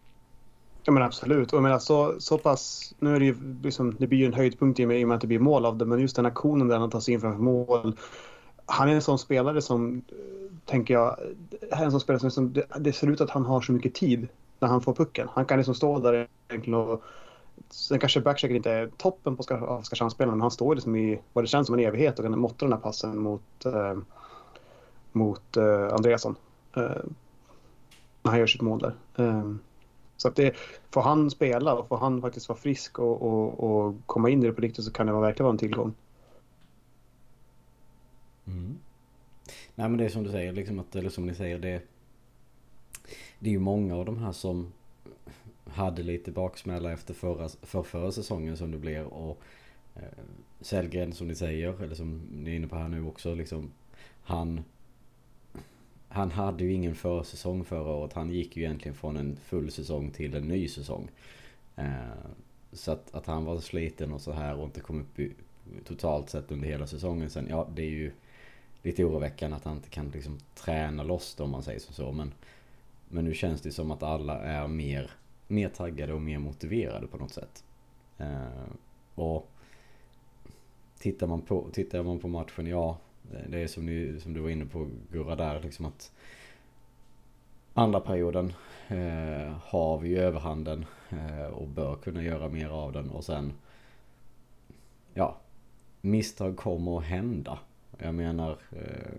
Ja 0.84 0.92
men 0.92 1.04
absolut. 1.04 1.54
Och 1.54 1.58
jag 1.58 1.64
menar, 1.64 1.80
så, 1.80 2.16
så 2.20 2.38
pass, 2.38 2.94
nu 3.00 3.16
är 3.16 3.20
det 3.20 3.26
ju 3.26 3.36
liksom, 3.64 3.96
det 4.00 4.08
blir 4.08 4.20
ju 4.20 4.26
en 4.26 4.34
höjdpunkt 4.34 4.80
i 4.80 4.86
och 4.86 4.88
med 5.08 5.12
att 5.12 5.22
det 5.22 5.28
blir 5.28 5.40
mål 5.40 5.66
av 5.66 5.78
det. 5.78 5.86
Men 5.86 6.00
just 6.00 6.16
den 6.16 6.26
aktionen 6.26 6.68
där 6.68 6.78
han 6.78 6.90
tar 6.90 7.00
sig 7.00 7.14
in 7.14 7.22
framför 7.22 7.42
mål. 7.42 7.96
Han 8.66 8.90
är 8.90 8.94
en 8.94 9.02
sån 9.02 9.20
spelare 9.20 9.62
som, 9.62 10.02
eh, 10.10 10.56
tänker 10.66 10.94
jag, 10.94 11.20
är 11.72 11.86
en 11.86 11.92
sån 11.92 12.00
spelare 12.00 12.20
som, 12.20 12.32
som 12.32 12.54
det, 12.54 12.66
det 12.80 12.94
ser 12.94 13.08
ut 13.08 13.22
att 13.22 13.30
han 13.30 13.46
har 13.46 13.62
så 13.62 13.72
mycket 13.72 13.94
tid 13.94 14.28
när 14.60 14.68
han 14.68 14.82
får 14.82 14.94
pucken. 14.94 15.28
Han 15.34 15.46
kan 15.46 15.58
liksom 15.58 15.76
stå 15.76 16.00
där 16.00 16.28
egentligen 16.48 16.80
och... 16.80 17.04
Sen 17.70 18.00
kanske 18.00 18.22
backchecken 18.22 18.56
inte 18.56 18.72
är 18.72 18.88
toppen 18.88 19.36
på 19.36 19.44
Oskarshamnsspelarna 19.44 20.36
men 20.36 20.42
han 20.42 20.52
står 20.52 20.76
liksom 20.76 20.96
i 20.96 21.22
vad 21.34 21.44
det 21.44 21.48
känns 21.48 21.68
som 21.68 21.80
en 21.80 21.86
evighet 21.86 22.20
och 22.20 22.26
kan 22.26 22.40
måtta 22.40 22.66
den 22.66 22.74
här 22.74 22.80
passen 22.80 23.18
mot, 23.18 23.66
eh, 23.66 23.98
mot 25.12 25.58
eh, 25.58 25.94
Andreasson. 25.94 26.36
Eh, 26.76 27.04
när 28.26 28.32
han 28.32 28.40
gör 28.40 28.48
sitt 28.48 28.62
mål 28.62 28.80
där. 28.80 28.96
Eh, 29.26 29.52
så 30.18 30.28
att 30.28 30.36
det, 30.36 30.56
får 30.92 31.02
han 31.02 31.32
spela 31.32 31.74
och 31.74 31.88
får 31.88 31.98
han 31.98 32.22
faktiskt 32.22 32.50
vara 32.50 32.60
frisk 32.60 33.00
och, 33.00 33.22
och, 33.22 33.64
och 33.64 33.96
komma 34.06 34.30
in 34.30 34.44
i 34.44 34.48
det 34.48 34.54
på 34.54 34.62
riktigt 34.62 34.86
så 34.86 34.92
kan 34.92 35.08
det 35.08 35.14
verkligen 35.14 35.46
vara 35.46 35.54
en 35.54 35.58
tillgång. 35.58 35.94
Mm. 38.48 38.78
Nej 39.76 39.90
men 39.90 39.98
det 39.98 40.06
är 40.06 40.10
som 40.10 40.24
du 40.24 40.32
säger, 40.32 40.54
liksom 40.54 40.80
att, 40.80 40.96
eller 40.96 41.10
som 41.10 41.26
ni 41.26 41.36
säger, 41.36 41.60
det 41.60 41.82
det 43.40 43.50
är 43.50 43.52
ju 43.52 43.60
många 43.60 43.96
av 43.96 44.06
de 44.06 44.18
här 44.18 44.32
som 44.32 44.74
hade 45.66 46.04
lite 46.04 46.32
baksmälla 46.32 46.92
efter 46.92 47.14
förra, 47.14 47.50
för 47.50 47.84
förra 47.84 48.12
säsongen 48.12 48.58
som 48.58 48.72
det 48.72 48.78
blev 48.78 49.06
och 49.06 49.42
eh, 49.96 50.02
Sellgren 50.62 51.14
som 51.14 51.28
ni 51.28 51.36
säger, 51.36 51.84
eller 51.84 51.96
som 51.96 52.22
ni 52.32 52.52
är 52.52 52.56
inne 52.56 52.68
på 52.68 52.76
här 52.76 52.88
nu 52.88 53.06
också, 53.06 53.36
liksom 53.36 53.72
han 54.22 54.64
han 56.08 56.32
hade 56.32 56.64
ju 56.64 56.74
ingen 56.74 56.96
försäsong 56.96 57.64
förra 57.64 57.92
året. 57.92 58.14
Han 58.14 58.30
gick 58.30 58.58
ju 58.58 58.64
egentligen 58.64 58.96
från 58.96 59.18
en 59.18 59.36
full 59.36 59.72
säsong 59.72 60.12
till 60.12 60.36
en 60.36 60.48
ny 60.48 60.68
säsong. 60.68 61.10
Eh, 61.76 61.96
så 62.72 62.92
att, 62.92 63.16
att 63.16 63.26
han 63.26 63.46
var 63.46 63.60
sliten 63.60 64.14
och 64.14 64.22
så 64.22 64.32
här 64.32 64.56
och 64.56 64.66
inte 64.66 64.80
kom 64.80 65.02
upp 65.02 65.20
i, 65.20 65.32
totalt 65.86 66.30
sett 66.30 66.52
under 66.52 66.68
hela 66.68 66.88
säsongen 66.88 67.30
sen. 67.30 67.48
Ja, 67.50 67.68
det 67.76 67.82
är 67.82 67.90
ju 67.90 68.12
lite 68.86 69.04
oroväckande 69.04 69.58
att 69.58 69.64
han 69.64 69.76
inte 69.76 69.90
kan 69.90 70.10
liksom 70.10 70.40
träna 70.56 71.04
loss 71.04 71.36
det 71.36 71.44
om 71.44 71.52
man 71.52 71.64
säger 71.64 71.80
så. 71.80 72.12
Men 72.12 72.32
men 73.10 73.26
nu 73.26 73.34
känns 73.34 73.62
det 73.62 73.72
som 73.72 73.92
att 73.92 74.04
alla 74.04 74.40
är 74.40 74.68
mer, 74.68 75.12
mer 75.48 75.70
taggade 75.70 76.14
och 76.14 76.22
mer 76.22 76.40
motiverade 76.40 77.08
på 77.08 77.18
något 77.18 77.32
sätt. 77.32 77.64
Eh, 78.18 78.70
och 79.16 79.50
tittar 81.00 81.28
man, 81.28 81.42
på, 81.42 81.70
tittar 81.74 82.04
man 82.04 82.20
på 82.20 82.28
matchen, 82.28 82.68
ja, 82.68 82.98
det 83.50 83.60
är 83.60 83.68
som, 83.68 83.86
ni, 83.86 84.20
som 84.20 84.34
du 84.34 84.40
var 84.40 84.50
inne 84.50 84.66
på 84.66 84.90
Gurra 85.12 85.36
där, 85.36 85.62
liksom 85.62 85.86
att 85.86 86.12
andra 87.74 88.00
perioden 88.00 88.54
eh, 88.88 89.58
har 89.62 89.98
vi 89.98 90.16
överhanden 90.16 90.86
eh, 91.10 91.46
och 91.46 91.68
bör 91.68 91.96
kunna 91.96 92.24
göra 92.24 92.50
mer 92.50 92.70
av 92.70 92.92
den 92.92 93.10
och 93.10 93.24
sen 93.24 93.54
ja, 95.14 95.38
misstag 96.02 96.58
kommer 96.58 96.98
att 96.98 97.06
hända. 97.06 97.60
Jag 97.98 98.16
menar, 98.16 98.58
eh, 98.72 99.12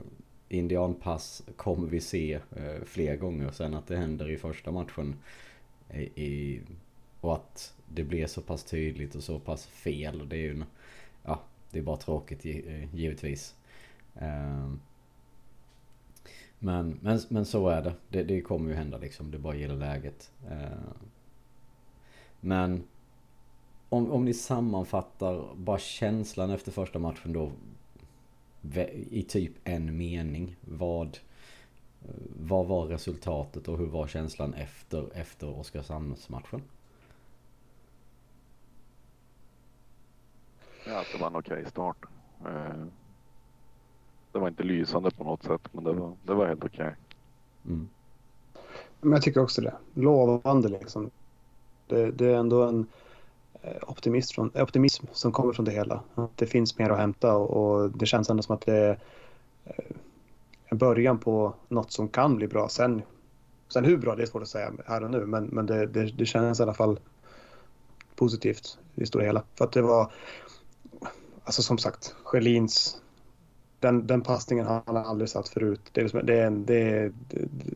indianpass 0.49 1.42
kommer 1.56 1.88
vi 1.88 2.00
se 2.00 2.40
eh, 2.56 2.85
fler 2.85 3.16
gånger. 3.16 3.50
Sen 3.50 3.75
att 3.75 3.87
det 3.87 3.97
händer 3.97 4.30
i 4.30 4.37
första 4.37 4.71
matchen 4.71 5.16
i, 5.90 6.00
i, 6.25 6.61
och 7.21 7.35
att 7.35 7.75
det 7.88 8.04
blir 8.04 8.26
så 8.26 8.40
pass 8.40 8.64
tydligt 8.64 9.14
och 9.14 9.23
så 9.23 9.38
pass 9.38 9.66
fel. 9.66 10.28
Det 10.28 10.37
är 10.37 10.40
ju 10.40 10.62
ja, 11.25 11.40
det 11.71 11.78
är 11.78 11.83
bara 11.83 11.97
tråkigt 11.97 12.45
eh, 12.45 12.95
givetvis. 12.95 13.54
Eh, 14.14 14.71
men, 16.59 16.99
men, 17.02 17.21
men 17.28 17.45
så 17.45 17.68
är 17.68 17.83
det. 17.83 17.95
det. 18.09 18.23
Det 18.23 18.40
kommer 18.40 18.71
ju 18.71 18.76
hända 18.76 18.99
liksom. 18.99 19.30
Det 19.30 19.38
bara 19.38 19.56
gäller 19.56 19.76
läget. 19.76 20.33
Eh, 20.50 20.92
men 22.40 22.85
om, 23.88 24.11
om 24.11 24.25
ni 24.25 24.35
sammanfattar 24.35 25.54
bara 25.56 25.78
känslan 25.78 26.50
efter 26.50 26.73
första 26.73 26.99
matchen 26.99 27.33
då 27.33 27.52
i 29.11 29.23
typ 29.29 29.53
en 29.65 29.97
mening. 29.97 30.57
Vad, 30.61 31.19
vad 32.47 32.67
var 32.67 32.87
resultatet 32.87 33.69
och 33.69 33.79
hur 33.79 33.87
var 33.87 34.07
känslan 34.07 34.55
efter, 34.55 35.09
efter 35.15 35.59
Oskarshamnsmatchen? 35.59 36.63
Ja, 40.87 41.03
det 41.13 41.21
var 41.21 41.27
en 41.27 41.37
okej 41.37 41.59
okay 41.59 41.71
start. 41.71 41.97
Eh, 42.47 42.85
det 44.33 44.39
var 44.39 44.49
inte 44.49 44.63
lysande 44.63 45.11
på 45.11 45.25
något 45.25 45.43
sätt, 45.43 45.69
men 45.73 45.85
det 45.85 45.93
var, 45.93 46.13
det 46.25 46.35
var 46.35 46.47
helt 46.47 46.65
okej. 46.65 46.87
Okay. 46.87 46.95
Mm. 47.67 47.89
Men 49.01 49.13
jag 49.13 49.23
tycker 49.23 49.43
också 49.43 49.63
det. 49.63 49.75
Lovande 49.95 50.69
liksom. 50.69 51.11
Det, 51.87 52.11
det 52.11 52.27
är 52.27 52.37
ändå 52.37 52.63
en 52.63 52.87
Eh, 53.63 53.77
optimism, 53.87 54.35
från, 54.35 54.51
eh, 54.55 54.63
optimism 54.63 55.07
som 55.13 55.33
kommer 55.33 55.53
från 55.53 55.65
det 55.65 55.71
hela. 55.71 56.01
Att 56.15 56.37
det 56.37 56.47
finns 56.47 56.79
mer 56.79 56.91
att 56.91 56.99
hämta 56.99 57.37
och, 57.37 57.51
och 57.51 57.91
det 57.91 58.07
känns 58.07 58.31
ändå 58.31 58.43
som 58.43 58.55
att 58.55 58.67
det 58.67 58.77
är 58.77 58.99
eh, 59.65 59.97
en 60.65 60.79
början 60.79 61.19
på 61.19 61.55
något 61.69 61.93
som 61.93 62.09
kan 62.09 62.37
bli 62.37 62.49
bra. 62.49 62.69
Sen, 62.69 63.03
sen 63.69 63.85
hur 63.85 63.97
bra 63.97 64.17
det 64.17 64.23
är 64.23 64.27
svårt 64.27 64.43
att 64.43 64.49
säga 64.49 64.73
här 64.87 65.05
och 65.05 65.11
nu, 65.11 65.27
men, 65.27 65.45
men 65.45 65.67
det, 65.67 65.87
det, 65.87 66.05
det 66.05 66.27
känns 66.27 66.61
i 66.61 66.63
alla 66.63 66.75
fall 66.75 67.01
positivt 68.17 68.79
i 68.95 69.01
det 69.01 69.07
stora 69.07 69.25
hela. 69.25 69.43
För 69.55 69.65
att 69.65 69.73
det 69.73 69.83
var, 69.83 70.13
alltså 71.45 71.63
som 71.63 71.79
sagt, 71.79 72.15
Schelins 72.25 73.01
den, 73.81 74.07
den 74.07 74.23
passningen 74.23 74.67
har 74.67 74.83
han 74.87 74.97
aldrig 74.97 75.29
satt 75.29 75.49
förut. 75.49 75.81
Det 75.93 76.01
är, 76.01 76.03
liksom, 76.03 76.27
det 76.27 76.35
är, 76.35 76.47
en, 76.47 76.67
det 76.67 76.81
är 76.81 77.13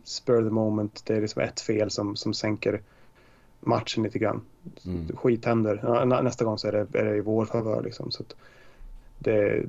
spur 0.04 0.42
the 0.42 0.50
moment. 0.50 1.02
Det 1.06 1.14
är 1.14 1.20
liksom 1.20 1.42
ett 1.42 1.60
fel 1.60 1.90
som, 1.90 2.16
som 2.16 2.34
sänker 2.34 2.82
matchen 3.60 4.02
lite 4.02 4.18
grann. 4.18 4.40
Mm. 4.84 5.16
Skit 5.16 5.44
händer. 5.44 5.80
Ja, 5.82 6.04
nästa 6.22 6.44
gång 6.44 6.58
så 6.58 6.68
är 6.68 6.72
det, 6.72 6.98
är 6.98 7.04
det 7.04 7.16
i 7.16 7.20
vår 7.20 7.44
favör. 7.44 7.82
Liksom, 7.82 8.10
så 8.10 8.24
det 9.18 9.66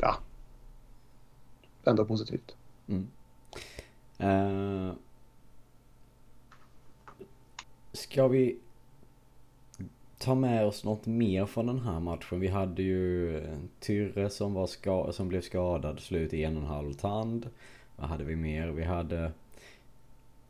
ja, 0.00 0.16
ändå 1.84 2.04
positivt. 2.04 2.56
Mm. 2.88 3.06
Uh, 4.20 4.92
ska 7.92 8.28
vi 8.28 8.58
ta 10.18 10.34
med 10.34 10.66
oss 10.66 10.84
något 10.84 11.06
mer 11.06 11.46
från 11.46 11.66
den 11.66 11.80
här 11.80 12.00
matchen. 12.00 12.40
Vi 12.40 12.48
hade 12.48 12.82
ju 12.82 13.42
Tyrre 13.80 14.30
som, 14.30 14.54
var 14.54 14.66
ska 14.66 15.12
som 15.12 15.28
blev 15.28 15.40
skadad, 15.40 16.00
slut 16.00 16.34
i 16.34 16.44
en 16.44 16.56
och 16.56 16.62
en 16.62 16.68
halv 16.68 16.92
tand. 16.92 17.50
Vad 17.96 18.08
hade 18.08 18.24
vi 18.24 18.36
mer? 18.36 18.68
Vi 18.68 18.84
hade 18.84 19.32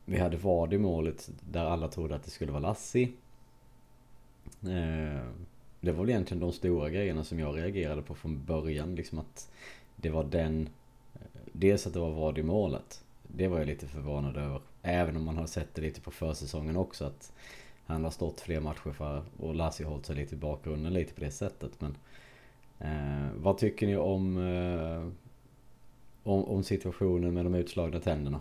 vi 0.09 0.19
hade 0.19 0.37
Vad 0.37 0.73
i 0.73 0.79
målet 0.79 1.31
där 1.51 1.65
alla 1.65 1.89
trodde 1.89 2.15
att 2.15 2.25
det 2.25 2.31
skulle 2.31 2.53
vara 2.53 2.63
Lassi. 2.63 3.13
Eh, 4.63 5.27
det 5.81 5.93
var 5.93 6.01
väl 6.01 6.11
egentligen 6.11 6.41
de 6.41 6.53
stora 6.53 6.91
grejerna 6.91 7.25
som 7.25 7.39
jag 7.39 7.57
reagerade 7.57 8.03
på 8.03 8.15
från 8.15 8.45
början. 8.45 8.95
Liksom 8.95 9.19
att 9.19 9.51
det 9.97 10.11
var 10.11 10.25
den 10.25 10.69
eh, 11.15 11.21
Dels 11.53 11.87
att 11.87 11.93
det 11.93 11.99
var 12.01 12.11
Vad 12.11 12.39
i 12.39 12.43
målet. 12.43 13.05
Det 13.23 13.49
var 13.49 13.59
jag 13.59 13.67
lite 13.67 13.87
förvånad 13.87 14.37
över. 14.37 14.61
Även 14.83 15.17
om 15.17 15.25
man 15.25 15.37
har 15.37 15.47
sett 15.47 15.75
det 15.75 15.83
lite 15.83 16.01
på 16.01 16.11
försäsongen 16.11 16.77
också. 16.77 17.05
att 17.05 17.33
han 17.87 18.05
har 18.05 18.11
stått 18.11 18.41
fler 18.41 18.61
matcher 18.61 18.93
för 18.93 19.23
och 19.39 19.55
Lassi 19.55 19.85
har 19.85 19.91
hållit 19.91 20.07
sig 20.07 20.17
lite 20.17 20.35
i 20.35 20.39
bakgrunden 20.39 20.93
lite 20.93 21.15
på 21.15 21.21
det 21.21 21.31
sättet. 21.31 21.71
Men 21.79 21.97
eh, 22.79 23.31
vad 23.37 23.59
tycker 23.59 23.87
ni 23.87 23.97
om, 23.97 24.39
eh, 24.39 25.09
om, 26.23 26.45
om 26.45 26.63
situationen 26.63 27.35
med 27.35 27.45
de 27.45 27.55
utslagna 27.55 28.01
tänderna? 28.01 28.41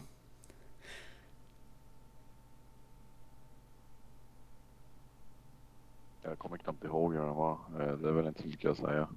Jag 6.36 6.40
kommer 6.40 6.58
knappt 6.58 6.84
ihåg 6.84 7.14
hur 7.14 7.22
den 7.22 7.36
var. 7.36 7.58
Eh, 7.80 7.94
det 7.98 8.08
är 8.10 8.12
väl 8.12 8.28
inte 8.28 8.42
så 8.42 8.48
mycket 8.48 8.72
att 8.72 8.78
säga. 8.78 9.08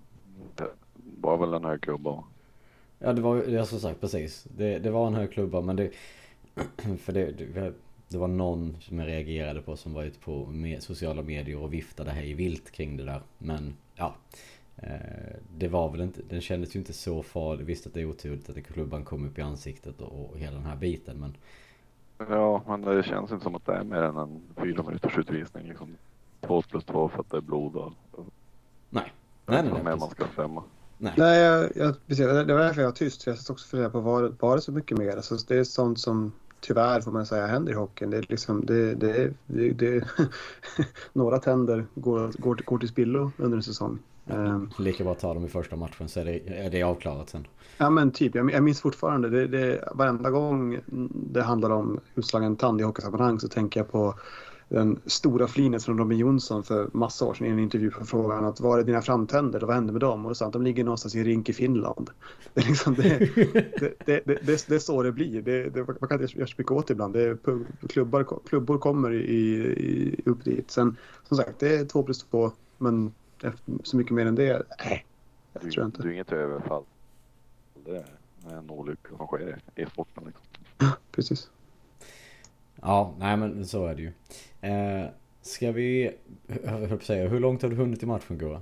Det 0.56 0.70
var 1.20 1.36
väl 1.36 1.54
en 1.54 1.64
hög 1.64 1.80
klubba. 1.80 2.24
Ja 2.98 3.12
det 3.12 3.20
var 3.20 3.36
ju, 3.36 3.64
som 3.64 3.78
sagt 3.78 4.00
precis. 4.00 4.46
Det, 4.56 4.78
det 4.78 4.90
var 4.90 5.06
en 5.06 5.14
hög 5.14 5.32
klubba 5.32 5.60
men 5.60 5.76
det... 5.76 5.90
För 6.98 7.12
det, 7.12 7.32
det 7.32 7.74
det 8.08 8.18
var 8.18 8.28
någon 8.28 8.76
som 8.80 8.98
jag 8.98 9.08
reagerade 9.08 9.62
på 9.62 9.76
som 9.76 9.94
var 9.94 10.04
ute 10.04 10.18
på 10.18 10.46
med 10.46 10.82
sociala 10.82 11.22
medier 11.22 11.62
och 11.62 11.72
viftade 11.72 12.10
hej 12.10 12.34
vilt 12.34 12.70
kring 12.70 12.96
det 12.96 13.04
där. 13.04 13.22
Men 13.38 13.76
ja. 13.94 14.14
Eh, 14.76 15.36
det 15.56 15.68
var 15.68 15.90
väl 15.90 16.00
inte, 16.00 16.22
den 16.28 16.40
kändes 16.40 16.76
ju 16.76 16.78
inte 16.78 16.92
så 16.92 17.22
farlig. 17.22 17.64
Visst 17.64 17.86
att 17.86 17.94
det 17.94 18.00
är 18.00 18.04
oturligt 18.04 18.50
att 18.50 18.66
klubban 18.66 19.04
kom 19.04 19.26
upp 19.26 19.38
i 19.38 19.42
ansiktet 19.42 20.00
och, 20.00 20.30
och 20.30 20.38
hela 20.38 20.56
den 20.56 20.66
här 20.66 20.76
biten 20.76 21.16
men. 21.20 21.36
Ja 22.28 22.62
men 22.66 22.80
det 22.80 23.02
känns 23.02 23.32
inte 23.32 23.44
som 23.44 23.54
att 23.54 23.66
det 23.66 23.72
är 23.72 23.84
mer 23.84 24.02
än 24.02 24.16
en 24.16 24.42
fyra 24.56 24.82
minuters 24.82 25.18
utvisning 25.18 25.68
liksom. 25.68 25.96
Två 26.48 26.62
plus 26.62 26.84
två 26.84 27.08
för 27.08 27.20
att 27.20 27.30
det 27.30 27.36
är 27.36 27.40
blod 27.40 27.76
och. 27.76 27.92
Nej. 28.90 29.12
Nej 29.46 29.62
nej. 29.62 29.72
nej 29.72 29.84
mer 29.84 29.96
man 29.96 30.10
ska 30.10 30.24
stämma. 30.32 30.62
Nej, 30.98 31.12
nej 31.16 31.40
jag, 31.40 31.70
jag, 31.76 32.06
precis, 32.06 32.26
det 32.26 32.54
var 32.54 32.60
därför 32.60 32.80
jag 32.80 32.88
var 32.88 32.96
tyst. 32.96 33.26
Jag 33.26 33.38
satt 33.38 33.50
också 33.50 33.68
fundera 33.68 33.90
på 33.90 34.00
var, 34.00 34.32
var 34.40 34.56
det 34.56 34.62
så 34.62 34.72
mycket 34.72 34.98
mer? 34.98 35.16
Alltså, 35.16 35.36
det 35.48 35.56
är 35.56 35.64
sånt 35.64 36.00
som 36.00 36.32
tyvärr 36.60 37.00
får 37.00 37.12
man 37.12 37.26
säga 37.26 37.46
händer 37.46 37.72
i 37.72 37.74
hockeyn. 37.74 38.10
Det 38.10 38.16
är 38.16 38.26
liksom, 38.28 38.66
det, 38.66 38.94
det, 38.94 39.32
det, 39.46 39.70
det 39.70 40.04
några 41.12 41.38
tänder 41.38 41.86
går, 41.94 42.32
går, 42.38 42.54
går 42.64 42.78
till 42.78 42.88
spillo 42.88 43.32
under 43.36 43.56
en 43.56 43.62
säsong. 43.62 43.98
Mm. 44.26 44.70
Lika 44.78 45.04
bra 45.04 45.12
att 45.12 45.18
ta 45.18 45.34
dem 45.34 45.44
i 45.44 45.48
första 45.48 45.76
matchen 45.76 46.08
så 46.08 46.20
är 46.20 46.24
det, 46.24 46.48
är 46.48 46.70
det 46.70 46.82
avklarat 46.82 47.28
sen. 47.28 47.46
Ja 47.78 47.90
men 47.90 48.10
typ, 48.10 48.34
jag, 48.34 48.52
jag 48.52 48.62
minns 48.62 48.80
fortfarande 48.80 49.28
det, 49.28 49.46
det, 49.46 49.88
varenda 49.94 50.30
gång 50.30 50.80
det 51.12 51.42
handlar 51.42 51.70
om 51.70 52.00
utslagen 52.14 52.56
tand 52.56 52.80
i 52.80 52.84
hockeysammanhang 52.84 53.40
så 53.40 53.48
tänker 53.48 53.80
jag 53.80 53.92
på 53.92 54.14
den 54.68 55.00
stora 55.06 55.48
flinet 55.48 55.84
från 55.84 55.98
Robin 55.98 56.18
Jonsson 56.18 56.64
för 56.64 56.90
massa 56.92 57.24
år 57.24 57.34
sedan 57.34 57.46
i 57.46 57.50
en 57.50 57.58
intervju 57.58 57.90
på 57.90 58.04
frågan 58.04 58.44
att 58.44 58.60
var 58.60 58.78
är 58.78 58.84
dina 58.84 59.02
framtänder 59.02 59.62
och 59.62 59.66
vad 59.66 59.76
hände 59.76 59.92
med 59.92 60.00
dem? 60.00 60.24
Och 60.24 60.30
då 60.30 60.34
sa 60.34 60.46
att 60.46 60.52
de 60.52 60.62
ligger 60.62 60.84
någonstans 60.84 61.14
i 61.14 61.18
en 61.18 61.24
rink 61.24 61.48
i 61.48 61.52
Finland. 61.52 62.10
Det 62.54 62.60
är, 62.60 62.68
liksom, 62.68 62.94
det, 62.94 63.18
det, 63.76 63.94
det, 64.06 64.22
det, 64.24 64.66
det, 64.66 64.74
är 64.74 64.78
så 64.78 65.02
det 65.02 65.12
blir. 65.12 65.42
Det, 65.42 65.70
det, 65.70 65.86
man 65.86 66.08
kan 66.08 66.22
inte 66.22 66.38
göra 66.38 66.46
så 66.46 66.54
mycket 66.58 66.72
åt 66.72 66.86
det 66.86 66.92
ibland. 66.92 67.14
Det 67.14 67.38
klubbar, 67.88 68.40
klubbor 68.48 68.78
kommer 68.78 69.12
i, 69.12 69.54
i, 69.64 70.22
upp 70.24 70.44
dit. 70.44 70.70
Sen 70.70 70.96
som 71.28 71.36
sagt, 71.36 71.58
det 71.58 71.76
är 71.76 71.84
två 71.84 72.02
plus 72.02 72.24
två. 72.24 72.52
Men 72.78 73.12
så 73.82 73.96
mycket 73.96 74.12
mer 74.12 74.26
än 74.26 74.34
det, 74.34 74.62
nej. 74.84 75.06
Jag 75.52 75.72
tror 75.72 75.86
inte. 75.86 76.02
Du 76.02 76.08
är 76.08 76.12
inget 76.12 76.32
överfall. 76.32 76.84
Det 77.84 78.04
är 78.50 78.56
en 78.58 78.70
olycka 78.70 79.08
som 79.16 79.26
sker 79.26 79.58
i 79.74 79.86
sporten. 79.86 80.24
Liksom. 80.26 80.44
Ja, 80.78 80.92
precis. 81.12 81.50
Ja, 82.82 83.14
nej 83.18 83.36
men 83.36 83.66
så 83.66 83.86
är 83.86 83.94
det 83.94 84.02
ju. 84.02 84.12
Eh, 84.60 85.04
ska 85.42 85.72
vi, 85.72 86.10
jag 86.64 86.70
höll 86.70 87.00
säga, 87.00 87.28
hur 87.28 87.40
långt 87.40 87.62
har 87.62 87.68
du 87.68 87.76
hunnit 87.76 88.02
i 88.02 88.06
matchen 88.06 88.38
Gora? 88.38 88.60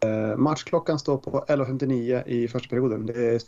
Eh, 0.00 0.36
matchklockan 0.36 0.98
står 0.98 1.16
på 1.18 1.44
11.59 1.48 2.28
i 2.28 2.48
första 2.48 2.68
perioden. 2.68 3.06
Det 3.06 3.12
är 3.12 3.38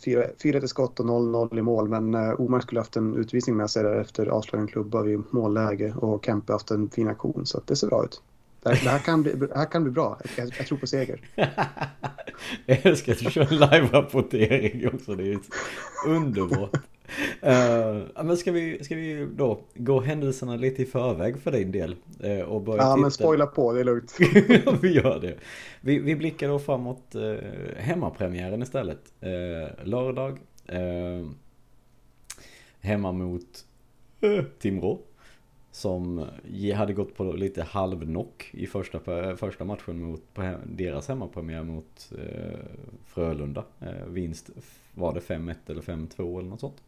4 0.41 0.59
till 0.59 0.69
skott 0.69 0.99
och 0.99 1.05
0-0 1.05 1.59
i 1.59 1.61
mål. 1.61 1.89
Men 1.89 2.13
eh, 2.13 2.41
Omar 2.41 2.59
skulle 2.59 2.79
haft 2.79 2.95
en 2.95 3.15
utvisning 3.15 3.57
med 3.57 3.69
sig 3.69 3.83
där 3.83 4.01
efter 4.01 4.27
avslagen 4.27 4.67
klubba 4.67 5.01
vid 5.01 5.23
målläge 5.29 5.93
och 5.97 6.25
Kempe 6.25 6.53
haft 6.53 6.71
en 6.71 6.89
fin 6.89 7.07
aktion. 7.07 7.45
Så 7.45 7.61
det 7.65 7.75
ser 7.75 7.87
bra 7.87 8.03
ut. 8.03 8.21
Det 8.63 8.69
här, 8.69 8.83
det 8.83 8.89
här, 8.89 8.99
kan, 8.99 9.23
bli, 9.23 9.33
det 9.33 9.57
här 9.57 9.71
kan 9.71 9.83
bli 9.83 9.91
bra. 9.91 10.19
Jag, 10.37 10.51
jag 10.57 10.67
tror 10.67 10.77
på 10.77 10.87
seger. 10.87 11.21
jag 12.65 12.85
älskar 12.85 13.13
att 13.13 13.19
du 13.19 13.31
kör 13.31 13.41
en 13.41 13.59
live-rapportering 13.59 14.93
också. 14.93 15.15
Det 15.15 15.31
är 15.31 15.39
underbart. 16.07 16.92
Uh, 17.43 18.23
men 18.23 18.37
ska 18.37 18.51
vi, 18.51 18.83
ska 18.83 18.95
vi 18.95 19.27
då 19.35 19.59
gå 19.75 19.99
händelserna 19.99 20.55
lite 20.55 20.81
i 20.81 20.85
förväg 20.85 21.39
för 21.39 21.51
din 21.51 21.71
del? 21.71 21.95
Uh, 22.23 22.41
och 22.41 22.61
börja 22.61 22.83
ja, 22.83 22.93
titta. 22.93 23.01
men 23.01 23.11
spoila 23.11 23.47
på, 23.47 23.73
det 23.73 23.79
är 23.79 23.83
lugnt. 23.83 24.17
vi 24.81 24.93
gör 24.93 25.19
det. 25.19 25.35
Vi, 25.81 25.99
vi 25.99 26.15
blickar 26.15 26.47
då 26.47 26.59
framåt 26.59 27.15
uh, 27.15 27.35
hemmapremiären 27.77 28.61
istället. 28.61 29.13
Uh, 29.23 29.85
lördag. 29.85 30.39
Uh, 30.73 31.29
hemma 32.79 33.11
mot 33.11 33.65
Timrå. 34.59 34.99
Som 35.71 36.25
hade 36.75 36.93
gått 36.93 37.15
på 37.15 37.23
lite 37.23 37.63
halvnock 37.63 38.49
i 38.51 38.67
första, 38.67 38.99
första 39.35 39.65
matchen 39.65 40.01
mot 40.01 40.33
på 40.33 40.55
deras 40.65 41.07
hemmapremiär 41.07 41.63
mot 41.63 42.11
Frölunda. 43.05 43.63
Vinst 44.07 44.49
var 44.93 45.13
det 45.13 45.19
5-1 45.19 45.55
eller 45.67 45.81
5-2 45.81 46.39
eller 46.39 46.49
något 46.49 46.59
sånt? 46.59 46.81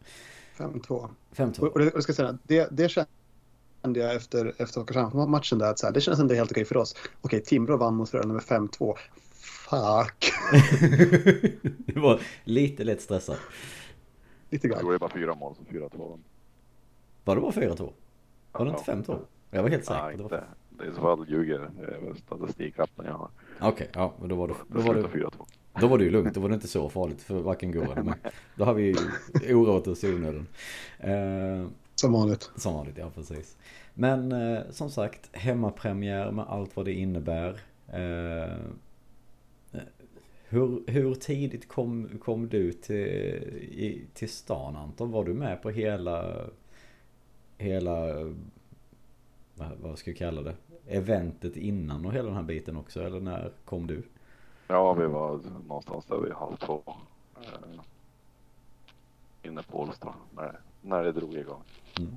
5-2. 0.56 1.08
5-2. 1.34 1.60
Och, 1.60 1.78
det, 1.78 1.90
jag 1.94 2.02
ska 2.02 2.12
säga, 2.12 2.38
det, 2.42 2.68
det 2.70 2.88
kände 2.88 4.00
jag 4.00 4.14
efter, 4.14 4.54
efter 4.58 4.80
Oskarshamn-matchen 4.80 5.58
där 5.58 5.70
att 5.70 5.78
så 5.78 5.86
här, 5.86 5.94
det 5.94 6.00
kändes 6.00 6.20
ändå 6.20 6.34
helt 6.34 6.50
okej 6.50 6.64
för 6.64 6.76
oss. 6.76 6.96
Okej, 7.20 7.42
Timrå 7.42 7.76
vann 7.76 7.94
mot 7.94 8.10
Frölunda 8.10 8.34
med 8.34 8.42
5-2. 8.42 8.94
Fuck. 9.70 10.32
det 11.86 12.00
var 12.00 12.20
lite 12.44 12.84
lätt 12.84 13.00
stressad. 13.02 13.36
Lite 14.50 14.68
grann. 14.68 14.76
Jag 14.76 14.80
tror 14.80 14.92
det 14.92 14.98
var 14.98 15.08
fyra 15.08 15.34
mål, 15.34 15.54
så 15.54 15.74
4-2. 15.74 16.18
Var 17.24 17.34
det 17.34 17.40
bara 17.40 17.52
4-2? 17.52 17.92
Var 18.52 18.64
det 18.64 18.70
inte 18.70 19.12
5-2? 19.12 19.18
Jag 19.50 19.62
var 19.62 19.70
helt 19.70 19.84
säker. 19.84 20.02
Nej, 20.02 20.22
inte. 20.22 20.44
Det 20.70 20.84
är 20.84 20.90
i 20.90 20.94
så 20.94 21.00
fall 21.00 21.26
ljuger 21.28 21.70
statistikrappen 22.26 23.06
jag 23.06 23.12
har. 23.12 23.30
Okej, 23.60 23.68
okay, 23.68 23.86
ja, 23.94 24.12
men 24.20 24.28
då 24.28 24.36
var 24.36 24.48
det... 24.48 24.54
Då 24.68 24.80
var 24.80 24.94
det, 24.94 25.02
då 25.80 25.86
var 25.86 25.98
det 25.98 26.04
ju 26.04 26.10
lugnt, 26.10 26.34
då 26.34 26.40
var 26.40 26.48
det 26.48 26.54
inte 26.54 26.68
så 26.68 26.88
farligt 26.88 27.22
för 27.22 27.40
varken 27.40 27.72
går 27.72 27.92
eller 27.92 28.02
mig. 28.02 28.14
Då 28.56 28.64
har 28.64 28.74
vi 28.74 28.96
oroat 29.50 29.86
oss 29.86 30.04
i 30.04 30.14
onödan. 30.14 30.46
Eh, 30.98 31.68
som 31.94 32.12
vanligt. 32.12 32.50
Som 32.56 32.74
vanligt, 32.74 32.98
ja 32.98 33.10
precis. 33.14 33.56
Men 33.94 34.32
eh, 34.32 34.60
som 34.70 34.90
sagt, 34.90 35.36
hemmapremiär 35.36 36.30
med 36.30 36.44
allt 36.48 36.76
vad 36.76 36.84
det 36.84 36.92
innebär. 36.92 37.60
Eh, 37.88 38.56
hur, 40.48 40.90
hur 40.90 41.14
tidigt 41.14 41.68
kom, 41.68 42.08
kom 42.24 42.48
du 42.48 42.72
till, 42.72 42.96
i, 42.96 44.06
till 44.14 44.28
stan 44.28 44.76
Anton? 44.76 45.10
Var 45.10 45.24
du 45.24 45.34
med 45.34 45.62
på 45.62 45.70
hela 45.70 46.46
hela, 47.58 48.14
vad, 49.54 49.70
vad 49.82 49.98
ska 49.98 50.10
jag 50.10 50.18
kalla 50.18 50.42
det, 50.42 50.56
eventet 50.86 51.56
innan 51.56 52.06
och 52.06 52.12
hela 52.12 52.26
den 52.26 52.36
här 52.36 52.42
biten 52.42 52.76
också? 52.76 53.02
Eller 53.02 53.20
när 53.20 53.52
kom 53.64 53.86
du? 53.86 54.02
Ja, 54.66 54.92
vi 54.92 55.06
var 55.06 55.40
någonstans 55.68 56.04
där 56.04 56.16
vid 56.16 56.32
halv 56.32 56.56
två. 56.56 56.82
Eh, 57.36 57.80
inne 59.42 59.62
på 59.62 59.80
Ålsta 59.80 60.14
när, 60.36 60.60
när 60.82 61.04
det 61.04 61.12
drog 61.12 61.34
igång. 61.34 61.62
Mm. 61.98 62.16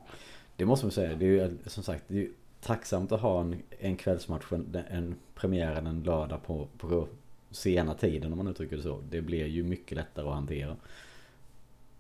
Det 0.56 0.66
måste 0.66 0.86
man 0.86 0.92
säga. 0.92 1.16
Det 1.16 1.26
är 1.26 1.30
ju 1.30 1.58
som 1.66 1.84
sagt 1.84 2.04
det 2.08 2.14
är 2.14 2.18
ju 2.18 2.34
tacksamt 2.62 3.12
att 3.12 3.22
ha 3.22 3.42
en, 3.42 3.62
en 3.80 3.98
kvällsmatch, 3.98 4.52
en, 4.52 4.76
en 4.90 5.16
premiären 5.36 5.88
en 5.88 6.04
lördag 6.04 6.44
på, 6.46 6.68
på 6.78 7.08
sena 7.52 7.94
tiden 7.94 8.32
om 8.32 8.38
man 8.38 8.48
uttrycker 8.48 8.78
det 8.78 8.84
så. 8.84 9.02
Det 9.10 9.22
blir 9.22 9.46
ju 9.46 9.64
mycket 9.64 9.98
lättare 9.98 10.28
att 10.28 10.34
hantera. 10.34 10.76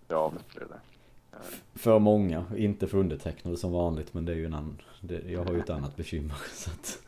Ja, 0.07 0.33
det 0.37 0.59
blir 0.59 0.67
det. 0.67 0.79
För 1.73 1.99
många, 1.99 2.45
inte 2.57 2.87
för 2.87 2.97
undertecknade 2.97 3.57
som 3.57 3.71
vanligt 3.71 4.13
men 4.13 4.25
det 4.25 4.31
är 4.31 4.35
ju 4.35 4.45
en 4.45 4.53
annan, 4.53 4.81
det, 5.01 5.31
jag 5.31 5.45
har 5.45 5.53
ju 5.53 5.59
ett 5.59 5.69
annat 5.69 5.95
bekymmer 5.95 6.35
så 6.53 6.71
att... 6.71 7.01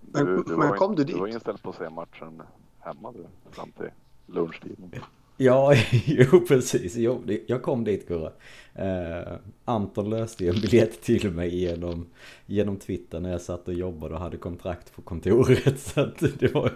Nej, 0.00 0.24
du, 0.24 0.42
du, 0.46 0.56
men, 0.56 0.68
var, 0.68 0.76
kom 0.76 0.94
du 0.94 1.04
dit? 1.04 1.14
Du 1.14 1.20
var 1.20 1.28
inställd 1.28 1.62
på 1.62 1.70
att 1.70 1.76
se 1.76 1.90
matchen 1.90 2.42
hemma 2.78 3.12
du, 3.12 3.26
fram 3.50 3.72
till 3.72 3.90
lunchtiden. 4.26 4.92
Ja, 5.36 5.74
jo 6.06 6.40
precis. 6.48 6.96
Jo, 6.96 7.22
jag 7.46 7.62
kom 7.62 7.84
dit 7.84 8.08
Gurra. 8.08 8.32
Eh, 8.74 9.32
Anton 9.64 10.10
löste 10.10 10.44
ju 10.44 10.50
en 10.50 10.60
biljett 10.60 11.02
till 11.02 11.30
mig 11.30 11.56
genom, 11.56 12.06
genom 12.46 12.76
Twitter 12.76 13.20
när 13.20 13.30
jag 13.30 13.40
satt 13.40 13.68
och 13.68 13.74
jobbade 13.74 14.14
och 14.14 14.20
hade 14.20 14.36
kontrakt 14.36 14.94
på 14.96 15.02
kontoret. 15.02 15.80
Så 15.80 16.00
att 16.00 16.18
det 16.38 16.54
var 16.54 16.72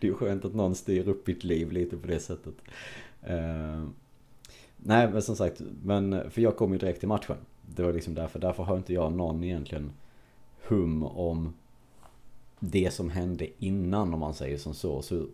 det 0.00 0.08
är 0.08 0.12
skönt 0.12 0.44
att 0.44 0.54
någon 0.54 0.74
styr 0.74 1.08
upp 1.08 1.26
mitt 1.26 1.44
liv 1.44 1.72
lite 1.72 1.96
på 1.96 2.06
det 2.06 2.20
sättet. 2.20 2.54
Eh, 3.22 3.84
nej, 4.76 5.08
men 5.12 5.22
som 5.22 5.36
sagt, 5.36 5.62
men, 5.82 6.30
för 6.30 6.42
jag 6.42 6.56
kom 6.56 6.72
ju 6.72 6.78
direkt 6.78 6.98
till 6.98 7.08
matchen. 7.08 7.36
Det 7.62 7.82
var 7.82 7.92
liksom 7.92 8.14
därför, 8.14 8.38
därför 8.38 8.62
har 8.62 8.76
inte 8.76 8.92
jag 8.92 9.12
någon 9.12 9.44
egentligen 9.44 9.92
hum 10.68 11.02
om 11.02 11.54
det 12.64 12.94
som 12.94 13.10
hände 13.10 13.46
innan 13.58 14.14
om 14.14 14.20
man 14.20 14.34
säger 14.34 14.58
som 14.58 14.74
så. 14.74 15.02
Så 15.02 15.26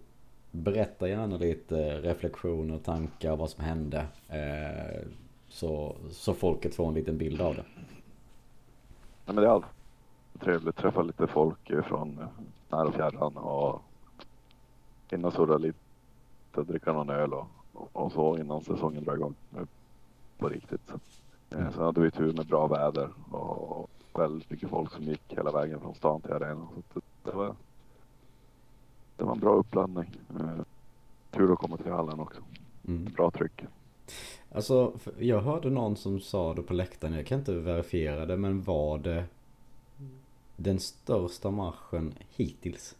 berätta 0.51 1.09
gärna 1.09 1.37
lite 1.37 2.01
reflektioner, 2.01 2.79
tankar, 2.79 3.37
vad 3.37 3.51
som 3.51 3.65
hände. 3.65 4.07
Eh, 4.29 5.07
så, 5.49 5.97
så 6.11 6.35
folket 6.35 6.75
får 6.75 6.89
en 6.89 6.95
liten 6.95 7.19
bild 7.19 7.41
av 7.41 7.55
det. 7.55 7.65
Ja, 9.27 9.33
men 9.33 9.37
det 9.37 9.47
är 9.47 9.51
alltid 9.51 9.71
trevligt 10.41 10.69
att 10.69 10.77
träffa 10.77 11.03
lite 11.03 11.27
folk 11.27 11.85
från 11.85 12.21
när 12.69 12.85
och 12.85 12.95
fjärran 12.95 13.37
och 13.37 13.83
hinna 15.11 15.31
surra 15.31 15.59
lite, 15.59 15.79
dricka 16.53 16.93
någon 16.93 17.11
öl 17.11 17.35
och, 17.35 17.47
och 17.93 18.13
så 18.13 18.39
innan 18.39 18.65
säsongen 18.65 19.05
drar 19.05 19.15
igång 19.15 19.35
på 20.39 20.49
riktigt. 20.49 20.81
Så, 20.87 20.99
eh, 21.57 21.71
sen 21.71 21.83
hade 21.83 22.01
vi 22.01 22.11
tur 22.11 22.33
med 22.33 22.47
bra 22.47 22.67
väder 22.67 23.11
och 23.31 23.91
väldigt 24.15 24.51
mycket 24.51 24.71
folk 24.71 24.93
som 24.93 25.05
gick 25.05 25.23
hela 25.29 25.51
vägen 25.53 25.81
från 25.81 25.95
stan 25.95 26.21
till 26.21 26.33
arenan. 26.33 26.69
Så 26.95 27.01
det, 27.31 27.37
var, 27.37 27.55
det 29.17 29.25
var 29.25 29.33
en 29.33 29.41
bra 29.41 29.55
uppladdning. 29.55 30.21
Eh, 30.41 30.65
kul 31.31 31.53
att 31.53 31.59
komma 31.59 31.77
till 31.77 31.93
hallen 31.93 32.21
också. 32.21 32.41
Mm. 32.89 33.05
Bra 33.05 33.31
tryck. 33.31 33.65
Alltså, 34.53 34.93
jag 35.19 35.41
hörde 35.41 35.71
någon 35.71 35.97
som 35.97 36.21
sa 36.21 36.55
det 36.55 36.63
på 36.63 36.75
läktaren, 36.75 37.15
jag 37.15 37.27
kan 37.27 37.39
inte 37.39 37.55
verifiera 37.55 38.27
det, 38.27 38.37
men 38.37 38.63
var 38.63 38.99
det 38.99 39.25
den 40.57 40.81
största 40.81 41.51
marschen 41.51 42.15
hittills? 42.31 42.97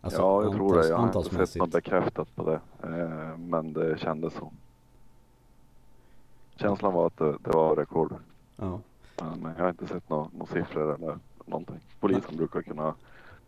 Alltså, 0.00 0.20
ja, 0.20 0.42
jag 0.42 0.52
tror 0.52 0.76
det. 0.76 0.88
Jag 0.88 0.96
har 0.96 1.06
inte 1.06 1.46
sett 1.46 1.60
något 1.60 1.70
bekräftat 1.70 2.36
på 2.36 2.50
det. 2.50 2.60
Eh, 2.88 3.36
men 3.38 3.72
det 3.72 3.98
kändes 3.98 4.34
så. 4.34 4.52
Känslan 6.56 6.92
var 6.92 7.06
att 7.06 7.16
det, 7.16 7.36
det 7.44 7.50
var 7.50 7.76
rekord. 7.76 8.14
Ja. 8.56 8.80
Men 9.16 9.54
jag 9.56 9.64
har 9.64 9.70
inte 9.70 9.86
sett 9.86 10.08
några 10.08 10.28
nå 10.38 10.46
siffror 10.46 10.94
eller 10.94 11.18
någonting. 11.46 11.80
Polisen 12.00 12.36
brukar 12.36 12.62
kunna 12.62 12.94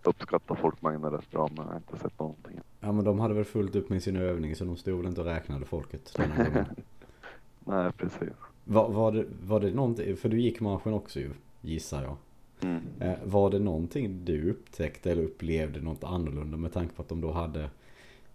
uppskatta 0.07 0.57
folkmängden 0.57 1.21
bra 1.31 1.49
men 1.57 1.65
jag 1.65 1.73
har 1.73 1.77
inte 1.77 1.99
sett 1.99 2.19
någonting. 2.19 2.61
Ja 2.81 2.93
men 2.93 3.05
de 3.05 3.21
hade 3.21 3.35
väl 3.35 3.45
fullt 3.45 3.77
upp 3.77 3.89
med 3.89 4.03
sin 4.03 4.17
övning 4.17 4.57
så 4.57 4.65
de 4.65 4.77
stod 4.77 4.99
väl 4.99 5.07
inte 5.07 5.21
och 5.21 5.27
räknade 5.27 5.65
folket. 5.65 6.19
Nej 7.65 7.93
precis. 7.93 8.33
Var, 8.65 8.89
var, 8.89 9.13
det, 9.13 9.27
var 9.43 9.61
det 9.61 9.71
någonting, 9.71 10.17
för 10.17 10.29
du 10.29 10.41
gick 10.41 10.61
marschen 10.61 10.93
också 10.93 11.21
ju 11.21 11.31
gissar 11.61 12.03
jag. 12.03 12.17
Mm. 12.61 12.83
Eh, 13.01 13.19
var 13.25 13.51
det 13.51 13.59
någonting 13.59 14.25
du 14.25 14.51
upptäckte 14.51 15.13
eller 15.13 15.23
upplevde 15.23 15.81
något 15.81 16.05
annorlunda 16.05 16.57
med 16.57 16.73
tanke 16.73 16.95
på 16.95 17.03
att 17.03 17.09
de 17.09 17.21
då 17.21 17.33
hade 17.33 17.71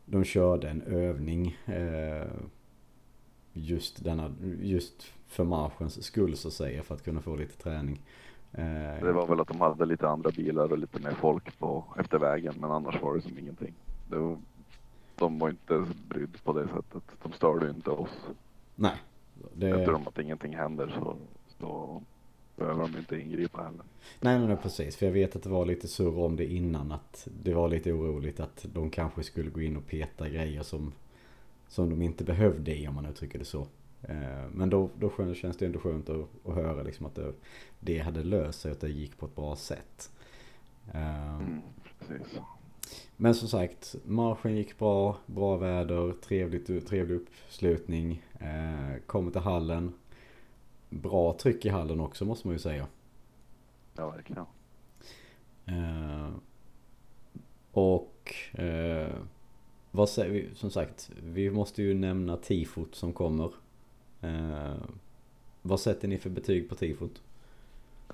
De 0.06 0.24
körde 0.24 0.70
en 0.70 0.82
övning 0.82 1.58
eh, 1.66 2.28
Just 3.54 4.04
denna, 4.04 4.36
just 4.62 5.14
för 5.28 5.44
marschens 5.44 6.04
skull 6.04 6.38
så 6.38 6.48
att 6.48 6.54
säga 6.54 6.84
för 6.84 6.96
att 6.96 7.04
kunna 7.04 7.22
få 7.22 7.36
lite 7.36 7.58
träning. 7.58 8.02
Eh, 8.54 9.04
det 9.04 9.12
var 9.12 9.28
väl 9.28 9.40
att 9.40 9.48
de 9.48 9.62
hade 9.62 9.86
lite 9.86 10.08
andra 10.08 10.32
bilar 10.32 10.72
och 10.72 10.78
lite 10.78 11.00
mer 11.00 11.12
folk 11.12 11.60
på 11.60 11.84
efter 12.00 12.20
vägen 12.20 12.54
men 12.60 12.72
annars 12.72 13.02
var 13.02 13.16
det 13.16 13.22
som 13.22 13.40
ingenting. 13.40 13.74
Det 14.10 14.18
var, 14.18 14.38
de 15.16 15.40
var 15.40 15.50
inte 15.50 15.86
brydda 16.10 16.38
på 16.44 16.54
det 16.54 16.68
sättet. 16.68 17.04
De 17.24 17.32
störde 17.32 17.70
inte 17.70 17.90
oss. 17.90 18.18
Nej. 18.76 18.96
Det... 19.54 19.70
Eftersom 19.70 20.08
att 20.08 20.20
ingenting 20.20 20.56
händer 20.56 20.96
så, 21.00 21.16
så 21.60 22.02
behöver 22.56 22.82
de 22.82 22.98
inte 22.98 23.20
ingripa 23.20 23.62
heller. 23.62 23.82
Nej, 24.20 24.40
nej, 24.40 24.58
precis. 24.58 24.98
För 24.98 25.06
jag 25.06 25.14
vet 25.14 25.36
att 25.36 25.44
det 25.44 25.50
var 25.50 25.66
lite 25.66 25.88
surr 25.88 26.20
om 26.20 26.36
det 26.36 26.46
innan. 26.46 26.92
Att 26.92 27.28
det 27.44 27.54
var 27.54 27.70
lite 27.70 27.92
oroligt 27.92 28.40
att 28.40 28.66
de 28.74 28.90
kanske 28.90 29.24
skulle 29.24 29.50
gå 29.50 29.62
in 29.62 29.78
och 29.78 29.88
peta 29.88 30.30
grejer 30.30 30.64
som, 30.64 30.94
som 31.68 31.90
de 31.90 32.02
inte 32.02 32.24
behövde 32.24 32.76
i 32.76 32.88
om 32.88 32.96
man 32.96 33.06
uttrycker 33.06 33.40
det 33.40 33.46
så. 33.46 33.68
Eh, 34.02 34.50
men 34.52 34.70
då, 34.70 34.90
då 35.00 35.34
känns 35.34 35.58
det 35.58 35.66
ändå 35.66 35.80
skönt 35.80 36.10
att, 36.10 36.28
att 36.46 36.56
höra 36.56 36.84
liksom 36.84 37.06
att 37.06 37.16
det, 37.16 37.34
det 37.80 38.00
hade 38.00 38.24
löst 38.24 38.62
sig, 38.62 38.72
att 38.72 38.82
det 38.82 38.90
gick 38.90 39.18
på 39.18 39.26
ett 39.26 39.36
bra 39.36 39.56
sätt. 39.56 40.12
Eh, 40.94 41.36
mm, 41.36 41.62
men 43.18 43.36
som 43.36 43.48
sagt, 43.48 43.96
marschen 44.06 44.56
gick 44.56 44.78
bra, 44.78 45.18
bra 45.26 45.58
väder, 45.58 46.14
trevligt, 46.22 46.88
trevlig 46.88 47.16
uppslutning. 47.16 48.24
Eh, 48.40 49.02
kommer 49.06 49.32
till 49.32 49.42
hallen. 49.42 49.94
Bra 50.90 51.34
tryck 51.34 51.66
i 51.66 51.70
hallen 51.70 52.00
också 52.00 52.26
måste 52.26 52.48
man 52.48 52.56
ju 52.56 52.60
säga. 52.60 52.88
Ja, 53.96 54.10
verkligen. 54.10 54.46
och 57.72 58.36
vad 59.92 60.10
säger 60.10 60.32
vi, 60.32 60.50
som 60.56 60.72
sagt, 60.72 61.12
vi 61.24 61.50
måste 61.50 61.84
ju 61.84 61.94
nämna 61.94 62.38
tifot 62.38 62.96
som 62.96 63.14
kommer. 63.14 63.52
Eh, 64.22 64.74
vad 65.62 65.80
sätter 65.80 66.08
ni 66.08 66.18
för 66.18 66.30
betyg 66.30 66.70
på 66.70 66.76
tifot? 66.76 67.22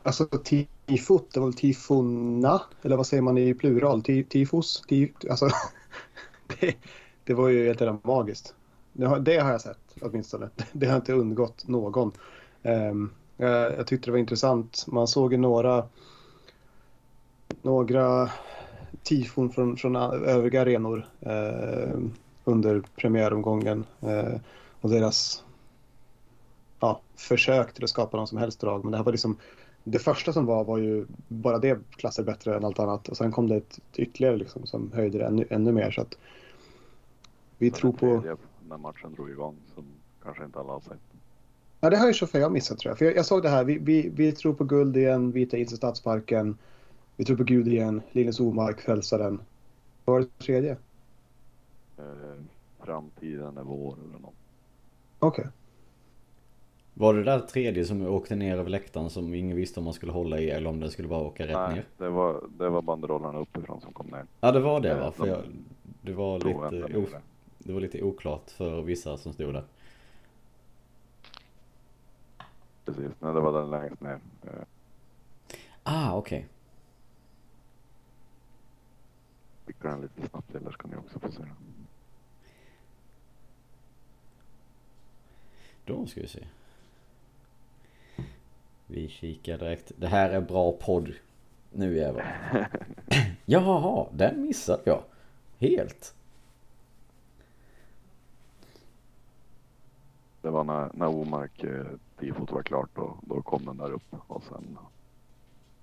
Alltså 0.03 0.25
tifot, 0.25 1.33
det 1.33 1.39
var 1.39 1.47
väl 1.47 1.53
tifona? 1.53 2.61
Eller 2.81 2.97
vad 2.97 3.07
säger 3.07 3.23
man 3.23 3.37
i 3.37 3.53
plural? 3.53 4.03
tifos? 4.03 4.83
Tif, 4.87 5.11
alltså, 5.29 5.49
det, 6.59 6.75
det, 7.23 7.33
var 7.33 7.49
ju 7.49 7.67
helt 7.67 7.81
enkelt 7.81 8.03
magiskt. 8.03 8.55
Det 8.93 9.05
har, 9.05 9.19
det 9.19 9.37
har 9.37 9.51
jag 9.51 9.61
sett 9.61 9.95
åtminstone. 10.01 10.49
Det 10.71 10.87
har 10.87 10.95
inte 10.95 11.13
undgått 11.13 11.67
någon. 11.67 12.11
Um, 12.63 13.11
jag, 13.37 13.77
jag 13.77 13.87
tyckte 13.87 14.07
det 14.07 14.11
var 14.11 14.19
intressant. 14.19 14.85
Man 14.87 15.07
såg 15.07 15.31
ju 15.31 15.37
några, 15.37 15.87
några 17.61 18.29
tifon 19.03 19.49
från, 19.49 19.77
från 19.77 19.95
övriga 19.95 20.61
arenor 20.61 21.07
eh, 21.19 21.99
under 22.43 22.83
premiäromgången. 22.95 23.85
Eh, 24.01 24.39
och 24.81 24.89
deras 24.89 25.44
ja, 26.85 27.01
försök 27.15 27.73
till 27.73 27.83
att 27.83 27.89
skapa 27.89 28.17
någon 28.17 28.27
som 28.27 28.37
helst 28.37 28.59
drag. 28.59 28.83
Men 28.83 28.91
det 28.91 28.97
här 28.97 29.03
var 29.03 29.11
liksom 29.11 29.37
det 29.83 29.99
första 29.99 30.33
som 30.33 30.45
var 30.45 30.63
var 30.63 30.77
ju 30.77 31.05
bara 31.27 31.59
det 31.59 31.79
klasser 31.89 32.23
bättre 32.23 32.55
än 32.55 32.65
allt 32.65 32.79
annat 32.79 33.07
och 33.07 33.17
sen 33.17 33.31
kom 33.31 33.47
det 33.47 33.55
ett 33.55 33.79
ytterligare 33.95 34.37
liksom 34.37 34.65
som 34.65 34.91
höjde 34.91 35.17
det 35.17 35.25
ännu, 35.25 35.45
ännu 35.49 35.71
mer 35.71 35.91
så 35.91 36.01
att 36.01 36.17
vi 37.57 37.71
tror 37.71 37.91
på... 37.91 38.37
När 38.69 38.77
matchen 38.77 39.13
drog 39.13 39.29
igång 39.29 39.55
som 39.75 39.85
kanske 40.23 40.45
inte 40.45 40.59
alla 40.59 40.73
har 40.73 40.79
sett. 40.79 40.99
Ja 41.79 41.89
det 41.89 41.97
har 41.97 42.07
ju 42.07 42.13
Chauffeur 42.13 42.49
missat 42.49 42.79
tror 42.79 42.89
jag. 42.89 42.97
För 42.97 43.05
jag, 43.05 43.15
jag, 43.15 43.25
såg 43.25 43.43
det 43.43 43.49
här, 43.49 43.63
vi, 43.63 43.77
vi, 43.77 44.09
vi 44.09 44.31
tror 44.31 44.53
på 44.53 44.63
guld 44.63 44.97
igen, 44.97 45.31
Vita 45.31 45.57
is 45.57 45.75
Stadsparken. 45.75 46.57
Vi 47.15 47.25
tror 47.25 47.37
på 47.37 47.43
Gud 47.43 47.67
igen, 47.67 48.01
Linus 48.11 48.39
Omark, 48.39 48.81
Frälsaren. 48.81 49.41
Vad 50.05 50.13
var 50.13 50.19
det 50.19 50.45
tredje? 50.45 50.77
Eh, 51.97 52.03
framtiden 52.79 53.57
är 53.57 53.63
vår 53.63 53.95
eller 54.09 54.19
något. 54.19 54.33
Okej. 55.19 55.41
Okay. 55.41 55.51
Var 56.97 57.13
det 57.13 57.23
där 57.23 57.39
tredje 57.39 57.85
som 57.85 58.07
åkte 58.07 58.35
ner 58.35 58.57
över 58.57 58.69
läktaren 58.69 59.09
som 59.09 59.33
ingen 59.33 59.57
visste 59.57 59.79
om 59.79 59.83
man 59.83 59.93
skulle 59.93 60.11
hålla 60.11 60.39
i 60.39 60.49
eller 60.49 60.69
om 60.69 60.79
den 60.79 60.91
skulle 60.91 61.07
bara 61.07 61.23
åka 61.23 61.47
rätt 61.47 61.53
Nej, 61.53 61.75
ner? 61.75 61.85
det 61.97 62.09
var, 62.09 62.43
det 62.57 62.69
var 62.69 62.81
banderollerna 62.81 63.39
uppifrån 63.39 63.81
som 63.81 63.93
kom 63.93 64.07
ner. 64.07 64.25
Ja 64.41 64.51
det 64.51 64.59
var 64.59 64.79
det 64.79 64.95
va? 64.95 65.11
För 65.11 65.27
jag, 65.27 65.43
det, 66.01 66.13
var 66.13 66.39
lite, 66.39 66.97
o, 66.97 67.05
det 67.57 67.73
var 67.73 67.81
lite 67.81 68.01
oklart 68.01 68.49
för 68.49 68.81
vissa 68.81 69.17
som 69.17 69.33
stod 69.33 69.53
där. 69.53 69.63
Precis, 72.85 73.11
nej 73.19 73.33
det 73.33 73.39
var 73.39 73.61
den 73.61 73.69
längst 73.69 74.01
ner. 74.01 74.19
Ah 75.83 76.17
okej. 76.17 76.37
Okay. 76.37 76.49
Skickar 79.65 79.89
den 79.89 80.01
lite 80.01 80.29
snabbt 80.29 80.55
eller 80.55 80.71
ska 80.71 80.87
ni 80.87 80.95
också 80.95 81.19
få 81.19 81.31
se 81.31 81.39
den. 81.39 81.55
Då 85.85 86.05
ska 86.05 86.21
vi 86.21 86.27
se. 86.27 86.45
Vi 88.87 89.09
kikar 89.09 89.57
direkt. 89.57 89.91
Det 89.97 90.07
här 90.07 90.29
är 90.29 90.41
bra 90.41 90.71
podd. 90.71 91.13
Nu 91.71 91.97
jävlar. 91.97 92.69
Jaha, 93.45 94.07
den 94.13 94.41
missade 94.41 94.81
jag. 94.85 95.03
Helt? 95.59 96.15
Det 100.41 100.49
var 100.49 100.63
när, 100.63 100.89
när 100.93 101.07
Omark 101.07 101.63
eh, 101.63 101.85
tifot 102.19 102.51
var 102.51 102.63
klart 102.63 102.89
då, 102.95 103.17
då 103.21 103.41
kom 103.41 103.65
den 103.65 103.77
där 103.77 103.91
upp 103.91 104.15
och 104.27 104.43
sen, 104.43 104.77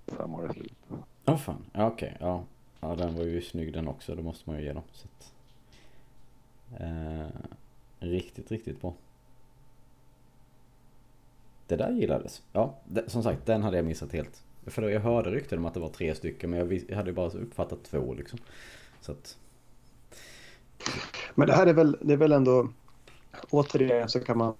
sen 0.07 0.31
var 0.31 0.47
det 0.47 0.53
slut. 0.53 0.73
Ja 1.25 1.33
oh, 1.33 1.37
fan, 1.37 1.65
ja 1.73 1.87
okej, 1.87 2.13
okay. 2.15 2.27
ja. 2.27 2.43
Ja 2.79 2.95
den 2.95 3.15
var 3.15 3.23
ju 3.23 3.41
snygg 3.41 3.73
den 3.73 3.87
också, 3.87 4.15
det 4.15 4.23
måste 4.23 4.49
man 4.49 4.59
ju 4.59 4.65
ge 4.65 4.73
dem. 4.73 4.83
Så 4.91 5.07
att, 5.07 5.33
eh, 6.81 7.27
riktigt, 7.99 8.51
riktigt 8.51 8.81
bra. 8.81 8.93
Det 11.67 11.75
där 11.75 11.91
gillades. 11.91 12.41
Ja, 12.51 12.75
det, 12.85 13.09
som 13.09 13.23
sagt, 13.23 13.45
den 13.45 13.63
hade 13.63 13.77
jag 13.77 13.85
missat 13.85 14.13
helt. 14.13 14.43
För 14.65 14.81
då 14.81 14.89
jag 14.89 15.01
hörde 15.01 15.31
rykten 15.31 15.59
om 15.59 15.65
att 15.65 15.73
det 15.73 15.79
var 15.79 15.89
tre 15.89 16.15
stycken, 16.15 16.49
men 16.49 16.59
jag, 16.59 16.83
jag 16.87 16.95
hade 16.95 17.09
ju 17.09 17.15
bara 17.15 17.29
uppfattat 17.29 17.83
två 17.83 18.13
liksom. 18.13 18.39
Så 19.01 19.11
att... 19.11 19.37
Men 21.35 21.47
det 21.47 21.53
här 21.53 21.67
är 21.67 21.73
väl, 21.73 21.97
det 22.01 22.13
är 22.13 22.17
väl 22.17 22.31
ändå, 22.31 22.69
återigen 23.49 24.09
så 24.09 24.19
kan 24.19 24.37
man 24.37 24.53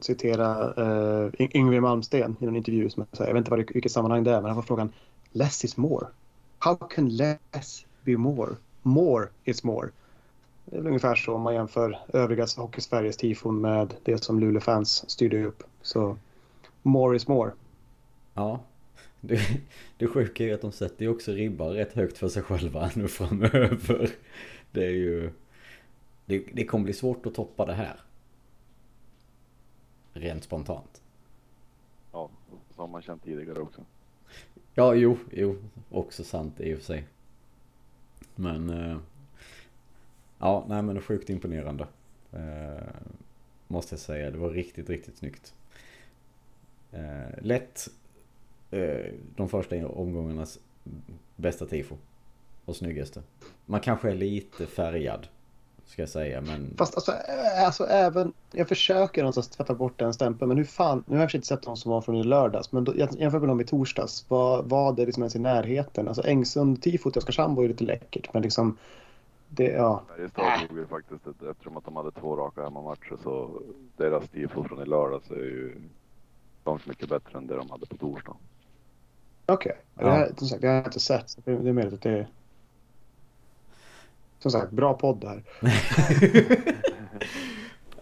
citera 0.00 0.74
uh, 1.24 1.30
Yngwie 1.38 1.80
Malmsten 1.80 2.36
i 2.40 2.44
en 2.44 2.56
intervju. 2.56 2.90
Som 2.90 3.06
jag, 3.10 3.28
jag 3.28 3.34
vet 3.34 3.38
inte 3.38 3.50
vad, 3.50 3.72
vilket 3.72 3.92
sammanhang 3.92 4.24
det 4.24 4.30
är, 4.30 4.40
men 4.40 4.44
han 4.44 4.54
får 4.54 4.62
frågan 4.62 4.92
Less 5.32 5.64
is 5.64 5.76
more. 5.76 6.06
How 6.58 6.74
can 6.74 7.08
less 7.08 7.86
be 8.04 8.16
more? 8.16 8.56
More 8.82 9.28
is 9.44 9.64
more. 9.64 9.88
Det 10.64 10.76
är 10.76 10.80
väl 10.80 10.86
ungefär 10.86 11.14
så 11.14 11.34
om 11.34 11.42
man 11.42 11.54
jämför 11.54 11.98
övriga 12.12 12.46
Hockeysveriges 12.56 13.16
tifon 13.16 13.60
med 13.60 13.94
det 14.02 14.24
som 14.24 14.40
Luleå-fans 14.40 15.10
styrde 15.10 15.44
upp. 15.44 15.62
Så 15.82 16.16
more 16.82 17.16
is 17.16 17.28
more. 17.28 17.52
Ja. 18.34 18.60
Det, 19.20 19.40
det 19.98 20.06
sjuka 20.06 20.44
är 20.44 20.48
ju 20.48 20.54
att 20.54 20.60
de 20.60 20.72
sätter 20.72 21.04
ju 21.04 21.10
också 21.10 21.32
ribban 21.32 21.72
rätt 21.72 21.92
högt 21.92 22.18
för 22.18 22.28
sig 22.28 22.42
själva 22.42 22.90
nu 22.94 23.08
framöver. 23.08 24.10
Det 24.72 24.86
är 24.86 24.90
ju... 24.90 25.32
Det, 26.26 26.38
det 26.52 26.64
kommer 26.64 26.84
bli 26.84 26.92
svårt 26.92 27.26
att 27.26 27.34
toppa 27.34 27.66
det 27.66 27.72
här. 27.72 28.00
Rent 30.12 30.44
spontant. 30.44 31.02
Ja, 32.12 32.30
så 32.74 32.82
har 32.82 32.88
man 32.88 33.02
känt 33.02 33.24
tidigare 33.24 33.58
också. 33.58 33.84
Ja, 34.74 34.94
jo, 34.94 35.18
jo. 35.32 35.56
Också 35.90 36.24
sant 36.24 36.60
i 36.60 36.74
och 36.74 36.78
för 36.78 36.84
sig. 36.84 37.04
Men... 38.34 38.70
Eh, 38.70 38.98
ja, 40.38 40.64
nej 40.68 40.82
men 40.82 40.94
det 40.94 41.00
är 41.00 41.02
sjukt 41.02 41.30
imponerande. 41.30 41.86
Eh, 42.32 42.94
måste 43.68 43.94
jag 43.94 44.00
säga. 44.00 44.30
Det 44.30 44.38
var 44.38 44.50
riktigt, 44.50 44.90
riktigt 44.90 45.16
snyggt. 45.16 45.54
Eh, 46.92 47.42
lätt 47.42 47.88
eh, 48.70 49.12
de 49.36 49.48
första 49.48 49.88
omgångarnas 49.88 50.58
bästa 51.36 51.66
tifo. 51.66 51.94
Och 52.64 52.76
snyggaste. 52.76 53.22
Man 53.66 53.80
kanske 53.80 54.10
är 54.10 54.14
lite 54.14 54.66
färgad. 54.66 55.26
Ska 55.84 56.02
jag 56.02 56.08
säga 56.08 56.40
men... 56.40 56.74
Fast 56.78 56.94
alltså, 56.94 57.12
alltså 57.66 57.84
även... 57.84 58.32
Jag 58.52 58.68
försöker 58.68 59.22
någonstans 59.22 59.48
tvätta 59.48 59.74
bort 59.74 59.98
den 59.98 60.14
stämpeln. 60.14 60.48
Men 60.48 60.58
hur 60.58 60.64
fan... 60.64 61.04
Nu 61.06 61.16
har 61.16 61.22
jag 61.22 61.34
inte 61.34 61.46
sett 61.46 61.62
de 61.62 61.76
som 61.76 61.90
var 61.90 62.00
från 62.00 62.16
i 62.16 62.24
lördags. 62.24 62.72
Men 62.72 62.84
då, 62.84 62.94
jämför 62.96 63.38
med 63.38 63.48
dem 63.48 63.60
i 63.60 63.64
torsdags. 63.64 64.24
Vad 64.28 64.68
var 64.68 64.92
det 64.92 65.06
liksom 65.06 65.22
ens 65.22 65.36
i 65.36 65.38
närheten? 65.38 66.08
Alltså 66.08 66.22
Engsund-tifot 66.22 67.16
i 67.16 67.18
Oskarshamn 67.18 67.54
var 67.54 67.62
ju 67.62 67.68
lite 67.68 67.84
läckert. 67.84 68.34
Men 68.34 68.42
liksom... 68.42 68.78
Det, 69.48 69.64
ja. 69.64 70.02
Färjestad 70.16 70.68
tog 70.68 70.78
ju 70.78 70.86
faktiskt, 70.86 71.26
eftersom 71.50 71.76
att 71.76 71.84
de 71.84 71.96
hade 71.96 72.10
två 72.10 72.36
raka 72.36 72.62
hemmamatcher 72.62 73.16
så 73.22 73.62
deras 73.96 74.28
tifo 74.28 74.64
från 74.64 74.82
i 74.82 74.86
lördags 74.86 75.30
är 75.30 75.34
ju 75.34 75.76
långt 76.70 76.86
mycket 76.86 77.08
bättre 77.08 77.38
än 77.38 77.46
det 77.46 77.56
de 77.56 77.70
hade 77.70 77.86
på 77.86 77.96
torsdag. 77.96 78.36
Okej, 79.46 79.72
okay. 79.72 80.06
ja. 80.06 80.12
det, 80.12 80.46
här, 80.46 80.58
det 80.60 80.66
har 80.66 80.74
jag 80.74 80.86
inte 80.86 81.00
sett. 81.00 81.38
Det 81.44 81.52
är 81.52 81.72
möjligt 81.72 81.94
att 81.94 82.02
det 82.02 82.10
är... 82.10 82.28
Som 84.38 84.50
sagt, 84.50 84.72
bra 84.72 84.94
podd 84.94 85.24
här. 85.24 85.42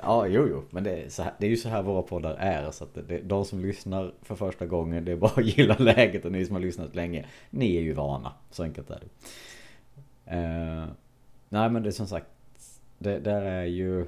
ja, 0.02 0.26
jo, 0.26 0.46
jo. 0.50 0.64
Men 0.70 0.84
det 0.84 0.90
är, 0.90 1.22
här, 1.22 1.34
det 1.38 1.46
är 1.46 1.50
ju 1.50 1.56
så 1.56 1.68
här 1.68 1.82
våra 1.82 2.02
poddar 2.02 2.34
är. 2.34 2.70
Så 2.70 2.84
att 2.84 2.94
det, 3.08 3.18
de 3.18 3.44
som 3.44 3.60
lyssnar 3.60 4.12
för 4.22 4.34
första 4.34 4.66
gången, 4.66 5.04
det 5.04 5.12
är 5.12 5.16
bara 5.16 5.32
att 5.36 5.44
gilla 5.58 5.76
läget. 5.78 6.24
Och 6.24 6.32
ni 6.32 6.46
som 6.46 6.54
har 6.54 6.60
lyssnat 6.60 6.94
länge, 6.94 7.26
ni 7.50 7.76
är 7.76 7.80
ju 7.80 7.92
vana. 7.92 8.32
Så 8.50 8.62
enkelt 8.62 8.90
är 8.90 9.00
det. 9.00 9.06
Uh, 10.36 10.86
nej, 11.48 11.70
men 11.70 11.82
det 11.82 11.88
är 11.88 11.90
som 11.90 12.06
sagt, 12.06 12.26
det 12.98 13.18
där 13.18 13.42
är 13.42 13.64
ju... 13.64 14.06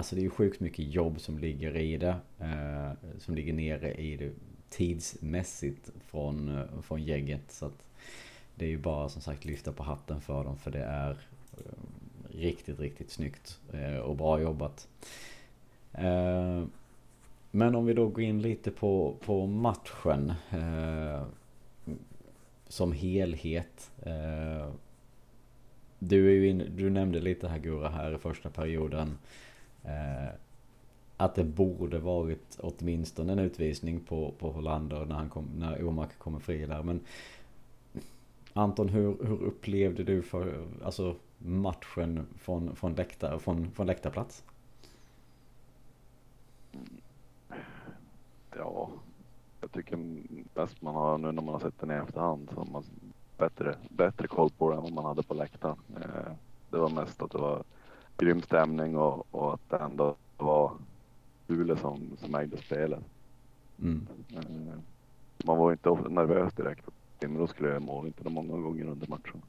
Alltså 0.00 0.14
det 0.14 0.20
är 0.20 0.24
ju 0.24 0.30
sjukt 0.30 0.60
mycket 0.60 0.94
jobb 0.94 1.20
som 1.20 1.38
ligger 1.38 1.76
i 1.76 1.96
det. 1.96 2.16
Eh, 2.38 2.92
som 3.18 3.34
ligger 3.34 3.52
nere 3.52 3.94
i 3.94 4.16
det 4.16 4.30
tidsmässigt 4.68 5.90
från, 6.06 6.58
eh, 6.58 6.80
från 6.82 7.02
gänget. 7.02 7.52
Så 7.52 7.66
att 7.66 7.86
det 8.54 8.64
är 8.64 8.68
ju 8.68 8.78
bara 8.78 9.08
som 9.08 9.22
sagt 9.22 9.44
lyfta 9.44 9.72
på 9.72 9.82
hatten 9.82 10.20
för 10.20 10.44
dem 10.44 10.58
för 10.58 10.70
det 10.70 10.84
är 10.84 11.10
eh, 11.10 12.36
riktigt, 12.38 12.80
riktigt 12.80 13.10
snyggt 13.10 13.60
och 14.04 14.16
bra 14.16 14.40
jobbat. 14.40 14.88
Men 17.50 17.74
om 17.74 17.86
vi 17.86 17.94
då 17.94 18.08
går 18.08 18.24
in 18.24 18.42
lite 18.42 18.70
på, 18.70 19.16
på 19.24 19.46
matchen 19.46 20.32
som 22.68 22.92
helhet. 22.92 23.90
Du, 25.98 26.28
är 26.28 26.34
ju 26.34 26.48
in, 26.48 26.72
du 26.76 26.90
nämnde 26.90 27.20
lite 27.20 27.48
här 27.48 27.58
Gurra 27.58 27.88
här 27.88 28.14
i 28.14 28.18
första 28.18 28.50
perioden. 28.50 29.18
Eh, 29.84 30.34
att 31.16 31.34
det 31.34 31.44
borde 31.44 31.98
varit 31.98 32.58
åtminstone 32.60 33.32
en 33.32 33.38
utvisning 33.38 34.00
på, 34.00 34.34
på 34.38 34.50
Hollander 34.50 35.04
när, 35.04 35.14
han 35.14 35.28
kom, 35.28 35.48
när 35.56 35.84
Omark 35.84 36.18
kommer 36.18 36.38
fri 36.38 36.66
där. 36.66 36.82
Men 36.82 37.00
Anton, 38.52 38.88
hur, 38.88 39.16
hur 39.24 39.42
upplevde 39.42 40.04
du 40.04 40.22
för, 40.22 40.64
alltså, 40.84 41.16
matchen 41.38 42.26
från, 42.38 42.76
från, 42.76 42.94
läktar, 42.94 43.38
från, 43.38 43.70
från 43.70 43.86
läktarplats? 43.86 44.44
Ja, 48.56 48.90
jag 49.60 49.72
tycker 49.72 49.98
bäst 50.54 50.82
man 50.82 50.94
har 50.94 51.18
nu 51.18 51.32
när 51.32 51.42
man 51.42 51.54
har 51.54 51.60
sett 51.60 51.80
den 51.80 51.90
i 51.90 51.94
efterhand 51.94 52.48
så 52.50 52.60
har 52.60 52.64
man 52.64 52.84
bättre, 53.38 53.76
bättre 53.90 54.28
koll 54.28 54.50
på 54.50 54.70
den 54.70 54.78
än 54.78 54.84
vad 54.84 54.92
man 54.92 55.04
hade 55.04 55.22
på 55.22 55.34
läktaren. 55.34 55.76
Eh, 55.96 56.32
det 56.70 56.78
var 56.78 56.90
mest 56.90 57.22
att 57.22 57.30
det 57.30 57.38
var 57.38 57.64
grym 58.20 58.42
stämning 58.42 58.96
och, 58.96 59.26
och 59.30 59.54
att 59.54 59.70
det 59.70 59.76
ändå 59.76 60.16
var 60.36 60.72
Luleå 61.46 61.76
som, 61.76 62.16
som 62.20 62.34
ägde 62.34 62.56
spelet. 62.56 63.00
Mm. 63.82 64.06
Eh, 64.36 64.78
man 65.44 65.58
var 65.58 65.72
inte 65.72 65.90
nervös 65.90 66.54
direkt 66.54 66.84
Timrå 67.20 67.46
skulle 67.46 67.68
göra 67.68 67.80
mål, 67.80 68.06
inte 68.06 68.28
många 68.28 68.56
gånger 68.56 68.84
under 68.84 69.08
matchen. 69.08 69.42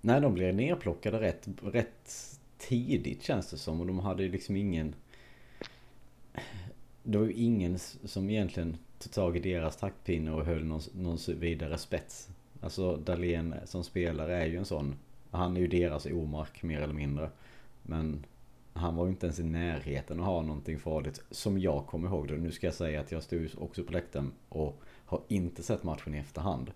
Nej, 0.00 0.20
de 0.20 0.34
blev 0.34 0.54
nerplockade 0.54 1.20
rätt, 1.20 1.48
rätt 1.62 2.12
tidigt 2.58 3.22
känns 3.22 3.50
det 3.50 3.56
som 3.56 3.80
och 3.80 3.86
de 3.86 3.98
hade 3.98 4.28
liksom 4.28 4.56
ingen... 4.56 4.94
Det 7.02 7.18
var 7.18 7.26
ju 7.26 7.32
ingen 7.32 7.78
som 7.78 8.30
egentligen 8.30 8.76
tog 8.98 9.12
tag 9.12 9.36
i 9.36 9.40
deras 9.40 9.76
taktpinne 9.76 10.32
och 10.32 10.44
höll 10.44 10.64
någon, 10.64 10.80
någon 10.94 11.18
vidare 11.26 11.78
spets. 11.78 12.28
Alltså 12.60 12.96
Dahlén 12.96 13.54
som 13.64 13.84
spelare 13.84 14.42
är 14.42 14.46
ju 14.46 14.56
en 14.56 14.64
sån. 14.64 14.94
Han 15.30 15.56
är 15.56 15.60
ju 15.60 15.66
deras 15.66 16.06
omark 16.06 16.62
mer 16.62 16.80
eller 16.80 16.94
mindre. 16.94 17.30
Men 17.82 18.26
han 18.72 18.96
var 18.96 19.04
ju 19.04 19.10
inte 19.10 19.26
ens 19.26 19.40
i 19.40 19.44
närheten 19.44 20.20
att 20.20 20.26
ha 20.26 20.42
någonting 20.42 20.78
farligt. 20.78 21.24
Som 21.30 21.58
jag 21.58 21.86
kommer 21.86 22.08
ihåg 22.08 22.28
det. 22.28 22.36
Nu 22.36 22.52
ska 22.52 22.66
jag 22.66 22.74
säga 22.74 23.00
att 23.00 23.12
jag 23.12 23.22
stod 23.22 23.48
också 23.58 23.84
på 23.84 23.92
läktaren 23.92 24.32
och 24.48 24.82
har 25.04 25.20
inte 25.28 25.62
sett 25.62 25.82
matchen 25.82 26.14
i 26.14 26.18
efterhand. 26.18 26.70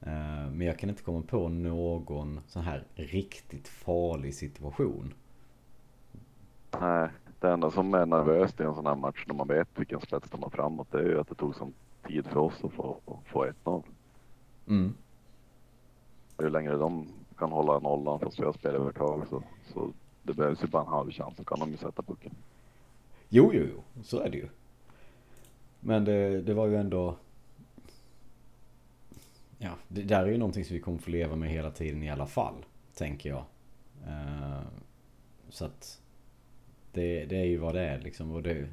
Eh, 0.00 0.50
men 0.50 0.60
jag 0.60 0.78
kan 0.78 0.90
inte 0.90 1.02
komma 1.02 1.22
på 1.22 1.48
någon 1.48 2.40
sån 2.46 2.62
här 2.62 2.84
riktigt 2.94 3.68
farlig 3.68 4.34
situation. 4.34 5.14
Nej, 6.80 7.08
det 7.40 7.50
enda 7.50 7.70
som 7.70 7.94
är 7.94 8.06
nervöst 8.06 8.60
i 8.60 8.62
en 8.62 8.74
sån 8.74 8.86
här 8.86 8.94
match 8.94 9.24
när 9.26 9.34
man 9.34 9.48
vet 9.48 9.68
vilken 9.74 10.00
spets 10.00 10.30
de 10.30 10.42
har 10.42 10.50
framåt 10.50 10.88
det 10.90 10.98
är 10.98 11.04
ju 11.04 11.20
att 11.20 11.28
det 11.28 11.34
tog 11.34 11.54
sån 11.54 11.72
tid 12.06 12.26
för 12.26 12.40
oss 12.40 12.64
att 12.64 12.72
få, 12.72 12.96
få 13.24 13.46
1-0. 13.64 13.82
Mm. 14.68 14.94
Ju 16.38 16.50
längre 16.50 16.76
de 16.76 17.08
kan 17.40 17.52
hålla 17.52 17.78
nollan 17.78 18.20
fast 18.20 18.40
vi 18.40 18.44
har 18.44 18.52
spelövertag 18.52 19.26
så, 19.30 19.42
så 19.72 19.92
det 20.22 20.34
behövs 20.34 20.62
ju 20.62 20.66
bara 20.66 20.82
en 20.82 20.88
halv 20.88 21.10
chans 21.10 21.36
så 21.36 21.44
kan 21.44 21.60
de 21.60 21.70
ju 21.70 21.76
sätta 21.76 22.02
pucken. 22.02 22.34
Jo, 23.28 23.50
jo, 23.54 23.66
jo, 23.74 24.02
så 24.02 24.20
är 24.20 24.30
det 24.30 24.36
ju. 24.36 24.48
Men 25.80 26.04
det, 26.04 26.42
det 26.42 26.54
var 26.54 26.66
ju 26.66 26.76
ändå... 26.76 27.16
Ja, 29.58 29.70
det 29.88 30.02
där 30.02 30.22
är 30.22 30.26
ju 30.26 30.38
någonting 30.38 30.64
som 30.64 30.74
vi 30.74 30.80
kommer 30.80 30.98
få 30.98 31.10
leva 31.10 31.36
med 31.36 31.50
hela 31.50 31.70
tiden 31.70 32.02
i 32.02 32.10
alla 32.10 32.26
fall, 32.26 32.54
tänker 32.94 33.28
jag. 33.28 33.44
Uh, 34.06 34.62
så 35.48 35.64
att 35.64 36.00
det, 36.92 37.24
det 37.24 37.36
är 37.36 37.44
ju 37.44 37.56
vad 37.56 37.74
det 37.74 37.80
är 37.80 38.00
liksom. 38.00 38.30
Och 38.30 38.42
det, 38.42 38.66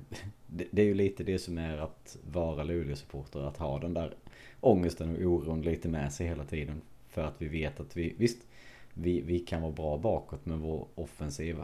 det, 0.48 0.68
det 0.72 0.82
är 0.82 0.86
ju 0.86 0.94
lite 0.94 1.24
det 1.24 1.40
som 1.40 1.58
är 1.58 1.78
att 1.78 2.18
vara 2.32 2.64
Luleå-supporter. 2.64 3.48
Att 3.48 3.58
ha 3.58 3.80
den 3.80 3.94
där 3.94 4.14
ångesten 4.60 5.16
och 5.16 5.22
oron 5.22 5.62
lite 5.62 5.90
med 5.90 6.14
sig 6.14 6.28
hela 6.28 6.44
tiden. 6.44 6.82
För 7.08 7.24
att 7.24 7.42
vi 7.42 7.48
vet 7.48 7.80
att 7.80 7.98
vi, 7.98 8.16
visst, 8.18 8.47
vi, 9.02 9.22
vi 9.22 9.40
kan 9.40 9.62
vara 9.62 9.72
bra 9.72 9.98
bakåt 9.98 10.46
men 10.46 10.60
vår 10.60 10.88
offensiv 10.96 11.62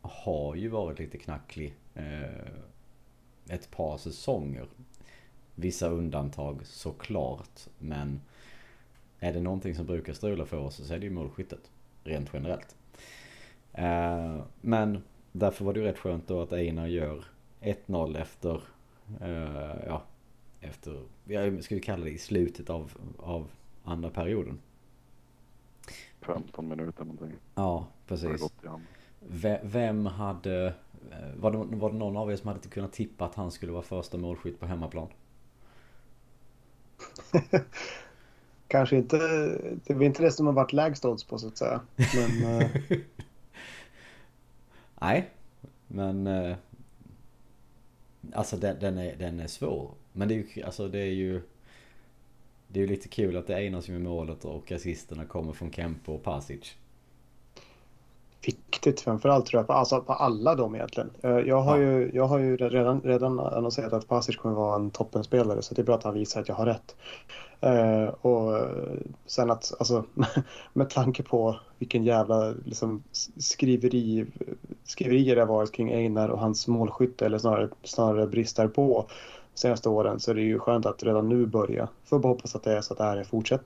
har 0.00 0.54
ju 0.54 0.68
varit 0.68 0.98
lite 0.98 1.18
knacklig 1.18 1.74
eh, 1.94 2.48
ett 3.48 3.70
par 3.70 3.98
säsonger. 3.98 4.66
Vissa 5.54 5.88
undantag 5.88 6.66
såklart 6.66 7.68
men 7.78 8.20
är 9.18 9.32
det 9.32 9.40
någonting 9.40 9.74
som 9.74 9.86
brukar 9.86 10.12
strula 10.12 10.46
för 10.46 10.56
oss 10.56 10.86
så 10.86 10.94
är 10.94 10.98
det 10.98 11.06
ju 11.06 11.12
målskyttet. 11.12 11.70
rent 12.04 12.30
generellt. 12.32 12.76
Eh, 13.72 14.42
men 14.60 15.02
därför 15.32 15.64
var 15.64 15.72
det 15.72 15.80
ju 15.80 15.86
rätt 15.86 15.98
skönt 15.98 16.28
då 16.28 16.42
att 16.42 16.52
Einar 16.52 16.86
gör 16.86 17.24
1-0 17.60 18.20
efter, 18.20 18.60
eh, 19.20 19.86
ja, 19.86 20.02
efter, 20.60 21.02
jag 21.24 21.64
skulle 21.64 21.80
kalla 21.80 22.04
det 22.04 22.10
i 22.10 22.18
slutet 22.18 22.70
av, 22.70 22.92
av 23.18 23.50
andra 23.84 24.10
perioden. 24.10 24.58
15 26.26 26.68
minuter 26.68 27.04
någonting. 27.04 27.32
Ja, 27.54 27.86
precis. 28.06 28.52
Vem 29.62 30.06
hade, 30.06 30.66
eh, 31.10 31.36
var 31.36 31.50
det, 31.50 31.58
var 31.58 31.90
det 31.90 31.96
någon 31.96 32.16
av 32.16 32.32
er 32.32 32.36
som 32.36 32.48
hade 32.48 32.68
kunnat 32.68 32.92
tippa 32.92 33.24
att 33.24 33.34
han 33.34 33.50
skulle 33.50 33.72
vara 33.72 33.82
första 33.82 34.18
målskytt 34.18 34.60
på 34.60 34.66
hemmaplan? 34.66 35.08
Kanske 38.68 38.96
inte, 38.96 39.18
det 39.84 39.92
är 39.92 40.02
inte 40.02 40.22
det 40.22 40.32
som 40.32 40.46
har 40.46 40.52
varit 40.52 40.72
lägst 40.72 41.04
odds 41.04 41.24
på 41.24 41.38
så 41.38 41.48
att 41.48 41.56
säga. 41.56 41.80
Men, 41.96 42.60
eh, 42.60 42.70
Nej, 45.00 45.30
men 45.88 46.26
eh, 46.26 46.56
alltså 48.32 48.56
den, 48.56 48.76
den, 48.80 48.98
är, 48.98 49.16
den 49.16 49.40
är 49.40 49.46
svår. 49.46 49.90
Men 50.12 50.28
det 50.28 50.34
är 50.34 50.36
ju, 50.36 50.62
alltså 50.62 50.88
det 50.88 50.98
är 50.98 51.12
ju 51.12 51.42
det 52.74 52.80
är 52.80 52.82
ju 52.82 52.86
lite 52.86 53.08
kul 53.08 53.36
att 53.36 53.46
det 53.46 53.54
är 53.54 53.58
Einar 53.58 53.80
som 53.80 53.94
är 53.94 53.98
målet 53.98 54.44
och 54.44 54.72
assisterna 54.72 55.24
kommer 55.24 55.52
från 55.52 55.72
Kempe 55.72 56.10
och 56.10 56.22
Pasic. 56.22 56.76
Viktigt 58.46 59.00
framförallt 59.00 59.46
tror 59.46 59.58
jag, 59.58 59.66
på, 59.66 59.72
alltså 59.72 60.00
på 60.00 60.12
alla 60.12 60.54
dem 60.54 60.74
egentligen. 60.74 61.10
Eh, 61.22 61.38
jag 61.38 61.60
har, 61.60 61.78
ja. 61.78 61.82
ju, 61.82 62.10
jag 62.14 62.26
har 62.26 62.38
ju 62.38 62.56
redan, 62.56 63.00
redan 63.00 63.40
annonserat 63.40 63.92
att 63.92 64.08
Pasic 64.08 64.36
kommer 64.36 64.54
vara 64.54 64.76
en 64.76 64.90
toppenspelare 64.90 65.62
så 65.62 65.74
det 65.74 65.82
är 65.82 65.84
bra 65.84 65.94
att 65.94 66.02
han 66.02 66.14
visar 66.14 66.40
att 66.40 66.48
jag 66.48 66.54
har 66.54 66.66
rätt. 66.66 66.96
Uh, 67.64 68.08
och 68.08 68.68
sen 69.26 69.50
att, 69.50 69.72
alltså 69.78 70.04
med 70.72 70.90
tanke 70.90 71.22
på 71.22 71.60
vilken 71.78 72.04
jävla 72.04 72.54
liksom, 72.64 73.02
skriveri, 73.36 74.26
skriverier 74.84 75.34
det 75.34 75.40
har 75.40 75.48
varit 75.48 75.72
kring 75.72 75.92
Einar 75.92 76.28
och 76.28 76.38
hans 76.38 76.68
målskytte 76.68 77.26
eller 77.26 77.38
snarare, 77.38 77.68
snarare 77.82 78.26
brister 78.26 78.68
på 78.68 79.06
senaste 79.54 79.88
åren 79.88 80.20
så 80.20 80.30
är 80.30 80.34
det 80.34 80.42
ju 80.42 80.58
skönt 80.58 80.86
att 80.86 81.02
redan 81.02 81.28
nu 81.28 81.46
börja. 81.46 81.88
Får 82.04 82.18
bara 82.18 82.28
hoppas 82.28 82.54
att 82.54 82.62
det 82.62 82.76
är 82.76 82.80
så 82.80 82.94
att 82.94 82.98
det 82.98 83.04
här 83.04 83.24
fortsätt, 83.24 83.62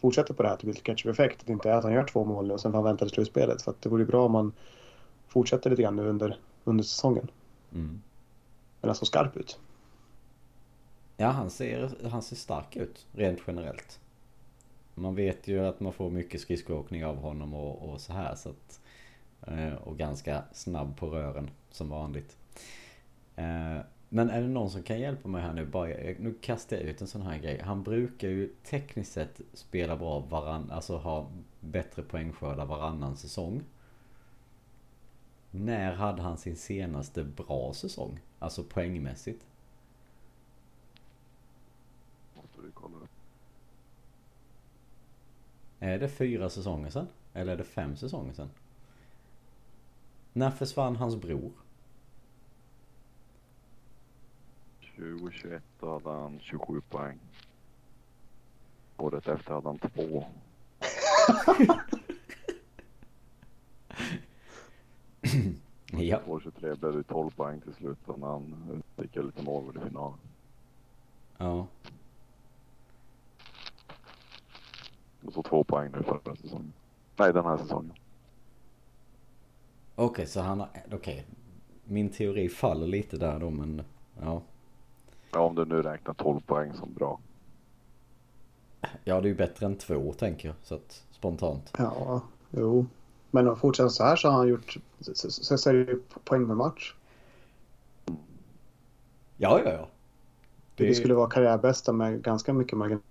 fortsätter 0.00 0.34
på 0.34 0.42
det 0.42 0.48
här, 0.48 0.56
typ 0.56 0.84
ketchup-effekt. 0.84 1.40
Att 1.40 1.46
det 1.46 1.52
inte 1.52 1.70
är 1.70 1.74
att 1.74 1.84
han 1.84 1.92
gör 1.92 2.04
två 2.04 2.24
mål 2.24 2.46
nu 2.46 2.54
och 2.54 2.60
sen 2.60 2.72
får 2.72 2.78
han 2.78 2.84
vänta 2.84 3.04
till 3.04 3.14
slutspelet. 3.14 3.62
För 3.62 3.70
att 3.70 3.82
det 3.82 3.88
vore 3.88 4.04
bra 4.04 4.24
om 4.24 4.32
man 4.32 4.52
fortsätter 5.28 5.70
lite 5.70 5.82
grann 5.82 5.96
nu 5.96 6.08
under, 6.08 6.38
under 6.64 6.84
säsongen. 6.84 7.30
Mm. 7.72 8.02
Men 8.80 8.90
alltså 8.90 9.04
skarp 9.04 9.36
ut. 9.36 9.58
Ja, 11.16 11.28
han 11.28 11.50
ser, 11.50 12.08
han 12.10 12.22
ser 12.22 12.36
stark 12.36 12.76
ut 12.76 13.06
rent 13.12 13.40
generellt. 13.46 14.00
Man 14.94 15.14
vet 15.14 15.48
ju 15.48 15.66
att 15.66 15.80
man 15.80 15.92
får 15.92 16.10
mycket 16.10 16.40
skridskoåkning 16.40 17.04
av 17.04 17.16
honom 17.16 17.54
och, 17.54 17.90
och 17.90 18.00
så 18.00 18.12
här. 18.12 18.34
Så 18.34 18.48
att, 18.48 18.80
eh, 19.46 19.74
och 19.74 19.98
ganska 19.98 20.42
snabb 20.52 20.96
på 20.96 21.06
rören 21.06 21.50
som 21.70 21.88
vanligt. 21.88 22.36
Men 24.08 24.30
är 24.30 24.42
det 24.42 24.48
någon 24.48 24.70
som 24.70 24.82
kan 24.82 25.00
hjälpa 25.00 25.28
mig 25.28 25.42
här 25.42 25.52
nu? 25.52 25.66
Bara, 25.66 25.86
nu 26.18 26.34
kastar 26.40 26.76
jag 26.76 26.84
ut 26.84 27.00
en 27.00 27.06
sån 27.06 27.22
här 27.22 27.38
grej. 27.38 27.60
Han 27.60 27.82
brukar 27.82 28.28
ju 28.28 28.54
tekniskt 28.64 29.12
sett 29.12 29.40
spela 29.52 29.96
bra 29.96 30.20
varann, 30.20 30.70
alltså 30.70 30.96
ha 30.96 31.30
bättre 31.60 32.02
poängskördar 32.02 32.66
varannan 32.66 33.16
säsong. 33.16 33.62
När 35.50 35.92
hade 35.92 36.22
han 36.22 36.38
sin 36.38 36.56
senaste 36.56 37.24
bra 37.24 37.72
säsong? 37.74 38.20
Alltså 38.38 38.64
poängmässigt. 38.64 39.46
Måste 42.34 42.60
vi 42.60 42.68
kolla 42.74 42.96
upp. 42.96 43.10
Är 45.78 45.98
det 45.98 46.08
fyra 46.08 46.50
säsonger 46.50 46.90
sedan? 46.90 47.08
Eller 47.32 47.52
är 47.52 47.56
det 47.56 47.64
fem 47.64 47.96
säsonger 47.96 48.32
sedan? 48.32 48.50
När 50.32 50.50
försvann 50.50 50.96
hans 50.96 51.16
bror? 51.16 51.52
2021 54.96 55.62
då 55.80 55.92
hade 55.92 56.10
han 56.10 56.40
27 56.40 56.80
poäng. 56.80 57.18
Året 58.96 59.28
efter 59.28 59.54
hade 59.54 59.68
han 59.68 59.78
två. 59.78 60.24
ja. 65.92 66.18
2023 66.18 66.74
blev 66.74 66.92
det 66.92 67.02
12 67.02 67.30
poäng 67.30 67.60
till 67.60 67.74
slut 67.74 67.98
när 68.06 68.26
han 68.26 68.82
fick 68.96 69.16
lite 69.16 69.42
mål 69.42 69.76
i 69.76 69.88
finalen. 69.88 70.18
Ja. 71.38 71.66
Och 75.24 75.32
så 75.32 75.42
två 75.42 75.64
poäng 75.64 75.92
nu 75.92 76.02
förra 76.02 76.36
säsongen. 76.36 76.72
Nej, 77.16 77.32
den 77.32 77.44
här 77.44 77.56
säsongen. 77.56 77.92
Okej, 79.94 80.06
okay, 80.06 80.26
så 80.26 80.40
han 80.40 80.60
har, 80.60 80.68
okej. 80.86 80.96
Okay. 80.96 81.22
Min 81.84 82.08
teori 82.10 82.48
faller 82.48 82.86
lite 82.86 83.16
där 83.16 83.38
då, 83.38 83.50
men 83.50 83.82
ja. 84.20 84.42
Ja, 85.36 85.40
om 85.40 85.54
du 85.54 85.64
nu 85.64 85.82
räknar 85.82 86.14
12 86.14 86.40
poäng 86.40 86.74
som 86.74 86.94
bra. 86.94 87.20
Ja, 89.04 89.20
det 89.20 89.26
är 89.26 89.30
ju 89.30 89.34
bättre 89.34 89.66
än 89.66 89.76
två 89.76 90.12
tänker 90.12 90.48
jag. 90.48 90.56
Så 90.62 90.74
att 90.74 91.04
spontant. 91.10 91.72
Ja, 91.78 92.20
jo. 92.50 92.86
Men 93.30 93.48
om 93.48 93.56
fortsätter 93.56 93.88
så 93.88 94.04
här 94.04 94.16
så 94.16 94.28
har 94.28 94.36
han 94.36 94.48
gjort 94.48 94.76
så, 95.00 95.70
är 95.70 95.72
det 95.72 95.78
ju 95.78 96.02
poäng 96.24 96.46
per 96.46 96.54
match. 96.54 96.94
Ja, 99.36 99.60
ja, 99.64 99.70
ja. 99.70 99.88
Det, 100.74 100.86
det 100.86 100.94
skulle 100.94 101.14
vara 101.14 101.30
karriärbästa 101.30 101.92
med 101.92 102.22
ganska 102.22 102.52
mycket 102.52 102.78
marginal. 102.78 103.02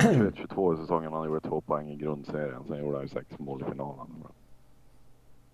22 0.36 0.74
i 0.74 0.76
säsongen 0.76 1.12
han 1.12 1.26
gjorde 1.26 1.48
två 1.48 1.60
poäng 1.60 1.90
i 1.90 1.96
grundserien. 1.96 2.64
Sen 2.68 2.78
gjorde 2.78 2.96
han 2.96 3.04
ju 3.04 3.08
sex 3.08 3.26
mål 3.38 3.62
i 3.62 3.70
finalen. 3.70 4.06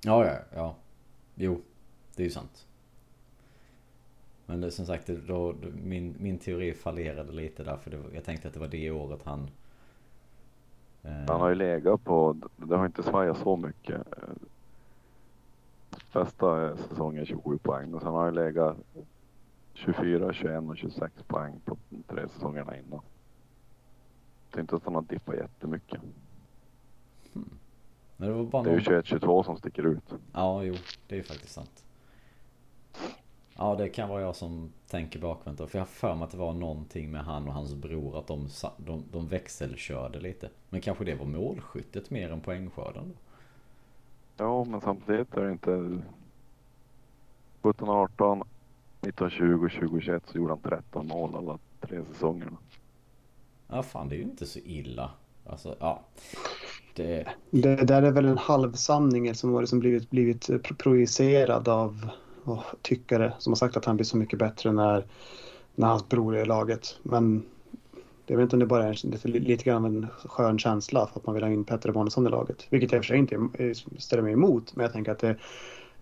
Ja, 0.05 0.27
ja, 0.27 0.39
ja. 0.55 0.75
Jo, 1.35 1.61
det 2.17 2.23
är 2.23 2.25
ju 2.25 2.33
sant. 2.33 2.67
Men 4.47 4.61
det, 4.61 4.71
som 4.71 4.87
sagt, 4.87 5.07
då, 5.07 5.55
min, 5.83 6.17
min 6.19 6.39
teori 6.39 6.75
fallerade 6.75 7.33
lite 7.33 7.65
där. 7.65 7.77
För 7.77 7.91
det, 7.91 7.99
jag 8.15 8.25
tänkte 8.25 8.49
att 8.49 8.55
det 8.55 8.61
var 8.61 8.69
det 8.69 8.91
året 8.91 9.23
han... 9.25 9.51
Eh... 11.03 11.13
Han 11.13 11.41
har 11.41 11.49
ju 11.49 11.55
legat 11.55 12.05
på, 12.05 12.37
det 12.57 12.77
har 12.77 12.87
inte 12.87 13.03
svajat 13.03 13.39
så 13.39 13.57
mycket. 13.57 14.03
Bästa 16.13 16.77
säsongen 16.77 17.27
27 17.27 17.59
poäng. 17.59 17.91
Men 17.91 18.01
sen 18.01 18.09
har 18.09 18.25
han 18.25 18.35
legat 18.35 18.77
24, 19.75 20.33
21 20.33 20.63
och 20.69 20.77
26 20.77 21.13
poäng 21.27 21.61
på 21.65 21.77
tre 22.09 22.29
säsongerna 22.29 22.77
innan. 22.77 23.01
Det 24.51 24.59
är 24.59 24.61
inte 24.61 24.77
att 24.77 24.85
han 24.85 24.95
har 24.95 25.03
dippat 25.03 25.37
jättemycket. 25.37 26.01
Hmm. 27.33 27.51
Men 28.17 28.29
det, 28.29 28.35
var 28.35 28.45
bara 28.45 28.63
det 28.63 28.71
är 28.71 28.75
ju 28.75 28.81
21-22 28.81 29.43
som 29.43 29.57
sticker 29.57 29.87
ut. 29.87 30.15
Ja, 30.33 30.63
jo, 30.63 30.75
det 31.07 31.15
är 31.15 31.17
ju 31.17 31.23
faktiskt 31.23 31.53
sant. 31.53 31.85
Ja, 33.57 33.75
det 33.75 33.89
kan 33.89 34.09
vara 34.09 34.23
jag 34.23 34.37
som 34.37 34.73
tänker 34.89 35.19
bakvänt. 35.19 35.59
För 35.59 35.79
jag 35.79 35.81
har 35.81 35.87
för 35.87 36.15
mig 36.15 36.25
att 36.25 36.31
det 36.31 36.37
var 36.37 36.53
någonting 36.53 37.11
med 37.11 37.25
han 37.25 37.49
och 37.49 37.55
hans 37.55 37.75
bror. 37.75 38.19
Att 38.19 38.27
de, 38.27 38.49
de, 38.77 39.05
de 39.13 39.29
växelkörde 39.29 40.21
lite. 40.21 40.51
Men 40.69 40.81
kanske 40.81 41.05
det 41.05 41.15
var 41.15 41.27
målskyttet 41.27 42.11
mer 42.11 42.33
än 42.33 42.41
poängskörden 42.41 43.09
då? 43.09 43.15
Ja, 44.37 44.65
men 44.65 44.81
samtidigt 44.81 45.35
är 45.35 45.45
det 45.45 45.53
inte... 45.53 46.03
17, 47.63 47.89
18, 47.89 48.43
19, 49.01 49.31
20, 49.31 49.69
20, 49.69 50.01
21 50.01 50.23
så 50.27 50.39
gjorde 50.39 50.53
han 50.53 50.61
13 50.61 51.07
mål 51.07 51.37
alla 51.37 51.59
tre 51.81 52.05
säsongerna. 52.13 52.57
Ja, 53.69 53.83
fan 53.83 54.09
det 54.09 54.15
är 54.15 54.19
ju 54.19 54.23
inte 54.23 54.47
så 54.47 54.59
illa. 54.59 55.11
Alltså, 55.47 55.77
ja. 55.81 56.03
Det... 56.95 57.29
det 57.51 57.77
där 57.77 58.03
är 58.03 58.11
väl 58.11 58.25
en 58.25 58.39
halvsanning 58.39 59.35
som 59.35 59.53
har 59.53 59.61
liksom 59.61 59.81
blivit, 59.81 60.11
blivit 60.11 60.51
projicerad 60.79 61.69
av 61.69 62.11
och 62.45 62.63
tyckare 62.83 63.33
som 63.39 63.51
har 63.53 63.57
sagt 63.57 63.77
att 63.77 63.85
han 63.85 63.97
blir 63.97 64.05
så 64.05 64.17
mycket 64.17 64.39
bättre 64.39 64.73
när, 64.73 65.07
när 65.75 65.87
hans 65.87 66.09
bror 66.09 66.37
är 66.37 66.43
i 66.43 66.47
laget. 66.47 66.99
Men 67.03 67.45
jag 68.27 68.37
vet 68.37 68.43
inte 68.43 68.57
om 68.57 68.61
det 68.61 68.67
bara 68.67 68.85
är 68.85 69.07
lite, 69.07 69.29
lite 69.29 69.65
grann 69.65 69.85
en 69.85 70.07
skön 70.25 70.59
känsla 70.59 71.07
för 71.07 71.21
att 71.21 71.27
man 71.27 71.35
vill 71.35 71.45
ha 71.45 71.51
in 71.51 71.65
Petter 71.65 71.89
Emanuelsson 71.89 72.27
i 72.27 72.31
laget. 72.31 72.67
Vilket 72.71 72.93
jag 72.93 72.99
i 72.99 73.01
och 73.01 73.05
för 73.05 73.09
sig 73.09 73.19
inte 73.19 73.75
ställer 73.99 74.23
mig 74.23 74.33
emot. 74.33 74.77
Men 74.77 74.83
jag 74.83 74.93
tänker 74.93 75.13
att 75.13 75.19
det, 75.19 75.37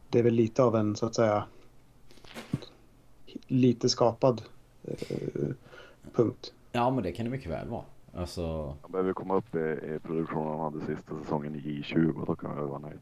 det 0.09 0.18
är 0.18 0.22
väl 0.22 0.35
lite 0.35 0.62
av 0.62 0.76
en 0.76 0.96
så 0.96 1.07
att 1.07 1.14
säga 1.14 1.44
lite 3.46 3.88
skapad 3.88 4.42
eh, 4.85 5.48
punkt. 6.12 6.52
Ja 6.72 6.90
men 6.90 7.02
det 7.02 7.12
kan 7.12 7.24
det 7.24 7.31
mycket 7.31 7.50
väl 7.50 7.68
vara. 7.68 7.85
Alltså... 8.14 8.76
Han 8.83 8.92
behöver 8.92 9.12
komma 9.12 9.37
upp 9.37 9.55
i, 9.55 9.59
i 9.59 9.98
produktionen 10.02 10.48
han 10.48 10.61
hade 10.61 10.87
sista 10.87 11.18
säsongen 11.22 11.55
i 11.55 11.59
J20 11.59 12.20
och 12.20 12.26
då 12.26 12.35
kan 12.35 12.57
jag 12.57 12.66
vara 12.66 12.78
nöjd. 12.78 13.00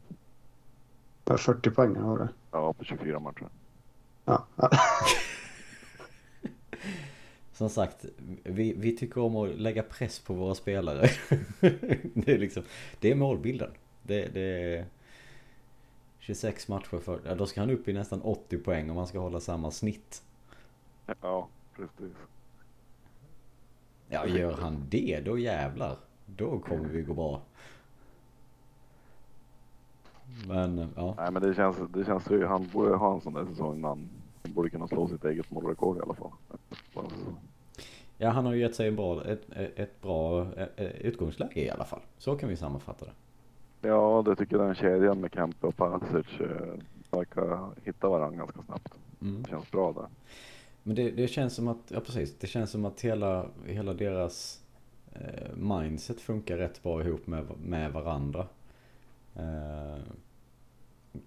40 1.39 1.71
poäng 1.71 1.95
har 1.95 2.17
du? 2.17 2.27
Ja, 2.51 2.73
på 2.73 2.83
24 2.83 3.19
matcher. 3.19 3.47
Ja. 4.25 4.47
Som 7.53 7.69
sagt, 7.69 8.05
vi, 8.43 8.73
vi 8.73 8.97
tycker 8.97 9.21
om 9.21 9.35
att 9.35 9.49
lägga 9.49 9.83
press 9.83 10.19
på 10.19 10.33
våra 10.33 10.55
spelare. 10.55 11.09
det, 12.13 12.31
är 12.31 12.37
liksom, 12.37 12.63
det 12.99 13.11
är 13.11 13.15
målbilden. 13.15 13.71
Det, 14.03 14.27
det 14.33 14.41
är 14.41 14.85
26 16.19 16.67
matcher 16.67 16.97
för, 16.97 17.21
ja, 17.25 17.35
då 17.35 17.45
ska 17.45 17.59
han 17.59 17.69
upp 17.69 17.87
i 17.87 17.93
nästan 17.93 18.21
80 18.21 18.57
poäng 18.57 18.89
om 18.89 18.95
man 18.95 19.07
ska 19.07 19.19
hålla 19.19 19.39
samma 19.39 19.71
snitt. 19.71 20.23
Ja, 21.21 21.47
precis. 21.75 22.17
Ja, 24.09 24.27
gör 24.27 24.53
han 24.53 24.85
det, 24.89 25.21
då 25.25 25.37
jävlar. 25.37 25.97
Då 26.25 26.59
kommer 26.59 26.89
vi 26.89 27.01
gå 27.01 27.13
bra. 27.13 27.41
Men 30.47 30.87
ja. 30.95 31.13
Nej 31.17 31.31
men 31.31 31.41
det 31.41 31.53
känns, 31.53 31.77
det 31.93 32.05
känns 32.05 32.31
ju, 32.31 32.45
han 32.45 32.67
borde 32.73 32.95
ha 32.95 33.13
en 33.13 33.21
sån 33.21 33.33
där 33.33 33.45
säsong 33.45 33.83
han 33.83 34.09
borde 34.43 34.69
kunna 34.69 34.87
slå 34.87 35.07
sitt 35.07 35.25
eget 35.25 35.51
målrekord 35.51 35.97
i 35.97 36.01
alla 36.01 36.13
fall. 36.13 36.31
Ja 38.17 38.29
han 38.29 38.45
har 38.45 38.53
ju 38.53 38.59
gett 38.59 38.75
sig 38.75 38.87
en 38.87 38.95
bra, 38.95 39.25
ett, 39.25 39.49
ett 39.75 40.01
bra 40.01 40.47
utgångsläge 40.99 41.61
i 41.61 41.69
alla 41.69 41.85
fall. 41.85 42.01
Så 42.17 42.35
kan 42.35 42.49
vi 42.49 42.55
sammanfatta 42.55 43.05
det. 43.05 43.11
Ja 43.87 44.23
det 44.25 44.35
tycker 44.35 44.57
jag 44.57 44.65
den 44.65 44.75
kedjan 44.75 45.21
med 45.21 45.33
Kempe 45.33 45.67
och 45.67 45.77
Pasic 45.77 46.25
verkar 47.11 47.69
hitta 47.83 48.09
varandra 48.09 48.37
ganska 48.37 48.61
snabbt. 48.61 48.93
Mm. 49.21 49.43
Det 49.43 49.49
känns 49.49 49.71
bra 49.71 49.93
där. 49.93 50.07
Men 50.83 50.95
det, 50.95 51.11
det 51.11 51.27
känns 51.27 51.55
som 51.55 51.67
att, 51.67 51.77
ja 51.87 51.99
precis, 51.99 52.37
det 52.39 52.47
känns 52.47 52.71
som 52.71 52.85
att 52.85 53.01
hela, 53.01 53.45
hela 53.65 53.93
deras 53.93 54.61
eh, 55.13 55.55
mindset 55.55 56.21
funkar 56.21 56.57
rätt 56.57 56.83
bra 56.83 57.03
ihop 57.03 57.27
med, 57.27 57.45
med 57.63 57.91
varandra. 57.91 58.45
Eh, 59.35 59.97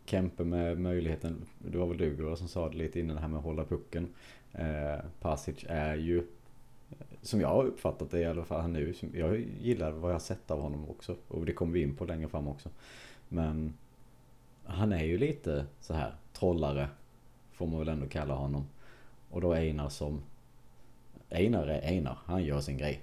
Kempe 0.05 0.45
med 0.45 0.79
möjligheten, 0.79 1.47
det 1.59 1.79
var 1.79 1.87
väl 1.87 1.99
du 1.99 2.37
som 2.37 2.49
sa 2.49 2.69
det 2.69 2.77
lite 2.77 3.01
innan 3.01 3.17
det 3.17 3.23
här 3.23 3.29
med 3.29 3.39
att 3.39 3.45
hålla 3.45 3.65
pucken. 3.65 4.15
Eh, 4.53 4.99
Pasic 5.21 5.65
är 5.69 5.95
ju, 5.95 6.27
som 7.23 7.41
jag 7.41 7.49
har 7.49 7.65
uppfattat 7.65 8.11
det 8.11 8.21
i 8.21 8.25
alla 8.25 8.45
fall 8.45 8.71
nu, 8.71 8.95
jag 9.15 9.41
gillar 9.41 9.93
vad 9.93 10.11
jag 10.11 10.15
har 10.15 10.21
sett 10.21 10.51
av 10.51 10.61
honom 10.61 10.91
också. 10.91 11.17
Och 11.29 11.47
det 11.47 11.53
kommer 11.53 11.73
vi 11.73 11.83
in 11.83 11.97
på 11.97 12.05
längre 12.05 12.29
fram 12.29 12.49
också. 12.49 12.71
Men 13.29 13.75
han 14.65 14.93
är 14.93 15.05
ju 15.05 15.19
lite 15.19 15.67
så 15.81 15.95
här 15.95 16.15
trollare, 16.33 16.89
får 17.53 17.67
man 17.67 17.79
väl 17.79 17.89
ändå 17.89 18.07
kalla 18.07 18.35
honom. 18.35 18.67
Och 19.31 19.41
då 19.41 19.53
Einar 19.53 19.89
som... 19.89 20.23
Einar 21.31 21.67
är 21.67 21.81
Einar, 21.81 22.19
han 22.25 22.45
gör 22.45 22.61
sin 22.61 22.79
grej. 22.79 23.03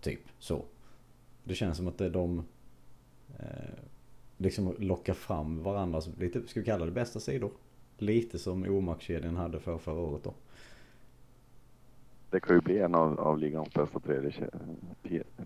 Typ 0.00 0.20
så. 0.38 0.64
Det 1.44 1.54
känns 1.54 1.76
som 1.76 1.88
att 1.88 1.98
det 1.98 2.06
är 2.06 2.10
de... 2.10 2.44
Eh, 3.38 3.89
liksom 4.40 4.74
lockar 4.78 5.14
fram 5.14 5.62
varandras, 5.62 6.08
lite, 6.18 6.48
ska 6.48 6.60
vi 6.60 6.66
kalla 6.66 6.84
det 6.84 6.92
bästa 6.92 7.20
sidor? 7.20 7.50
Lite 7.98 8.38
som 8.38 8.64
Omax-kedjan 8.64 9.36
hade 9.36 9.60
för 9.60 9.78
förra 9.78 10.00
året 10.00 10.24
då. 10.24 10.34
Det 12.30 12.40
kan 12.40 12.56
ju 12.56 12.60
bli 12.62 12.78
en 12.78 12.94
av, 12.94 13.20
av 13.20 13.38
ligans 13.38 13.74
bästa 13.74 14.00
tredje 14.00 14.50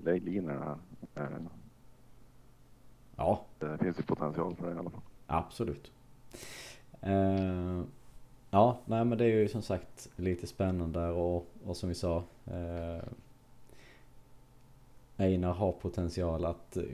linjer 0.03 0.59
här. 0.59 0.77
Eh, 1.15 1.39
ja. 3.17 3.45
Det 3.59 3.79
finns 3.79 3.99
ju 3.99 4.03
potential 4.03 4.57
för 4.57 4.67
det 4.67 4.75
i 4.75 4.79
alla 4.79 4.91
fall. 4.91 5.03
Absolut. 5.27 5.93
Eh, 7.01 7.83
ja, 8.51 8.79
nej 8.85 9.05
men 9.05 9.19
det 9.19 9.25
är 9.25 9.29
ju 9.29 9.49
som 9.49 9.63
sagt 9.63 10.11
lite 10.17 10.47
spännande 10.47 11.09
och, 11.09 11.47
och 11.65 11.77
som 11.77 11.89
vi 11.89 11.95
sa. 11.95 12.23
Eh, 12.47 13.03
Einar 15.17 15.53
har 15.53 15.73
potential 15.73 16.45
att 16.45 16.77
eh, 16.77 16.85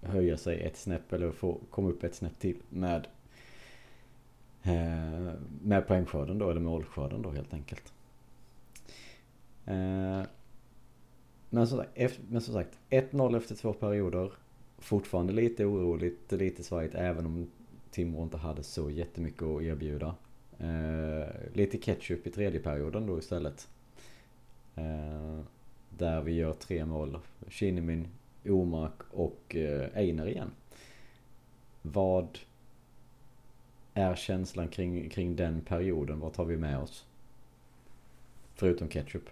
höja 0.00 0.36
sig 0.36 0.60
ett 0.60 0.76
snäpp 0.76 1.12
eller 1.12 1.30
få 1.30 1.60
komma 1.70 1.88
upp 1.88 2.04
ett 2.04 2.14
snäpp 2.14 2.38
till 2.38 2.56
med 2.68 3.06
eh, 4.62 5.32
med 5.62 5.86
poängskörden 5.86 6.38
då 6.38 6.50
eller 6.50 6.60
målskörden 6.60 7.22
då 7.22 7.30
helt 7.30 7.54
enkelt. 7.54 7.92
Eh, 9.66 10.22
men 11.50 11.66
som 11.66 11.78
sagt, 11.78 12.20
men 12.28 12.40
som 12.40 12.54
sagt 12.54 12.78
1-0 12.90 13.36
efter 13.36 13.54
två 13.54 13.72
perioder. 13.72 14.32
Fortfarande 14.78 15.32
lite 15.32 15.64
oroligt, 15.64 16.32
lite 16.32 16.62
svajigt 16.62 16.94
även 16.94 17.26
om 17.26 17.50
Timrå 17.90 18.22
inte 18.22 18.36
hade 18.36 18.62
så 18.62 18.90
jättemycket 18.90 19.42
att 19.42 19.62
erbjuda. 19.62 20.14
Eh, 20.58 21.28
lite 21.52 21.78
ketchup 21.78 22.26
i 22.26 22.30
tredje 22.30 22.60
perioden 22.60 23.06
då 23.06 23.18
istället. 23.18 23.68
Eh, 24.74 25.40
där 25.90 26.20
vi 26.20 26.32
gör 26.32 26.52
tre 26.52 26.84
mål. 26.84 27.18
Kinnimin, 27.48 28.08
Omark 28.44 29.02
och 29.10 29.56
eh, 29.56 29.96
Einar 29.96 30.26
igen. 30.26 30.50
Vad 31.82 32.38
är 33.94 34.14
känslan 34.14 34.68
kring, 34.68 35.08
kring 35.08 35.36
den 35.36 35.60
perioden? 35.60 36.20
Vad 36.20 36.32
tar 36.32 36.44
vi 36.44 36.56
med 36.56 36.78
oss? 36.78 37.06
Förutom 38.54 38.88
ketchup. 38.88 39.30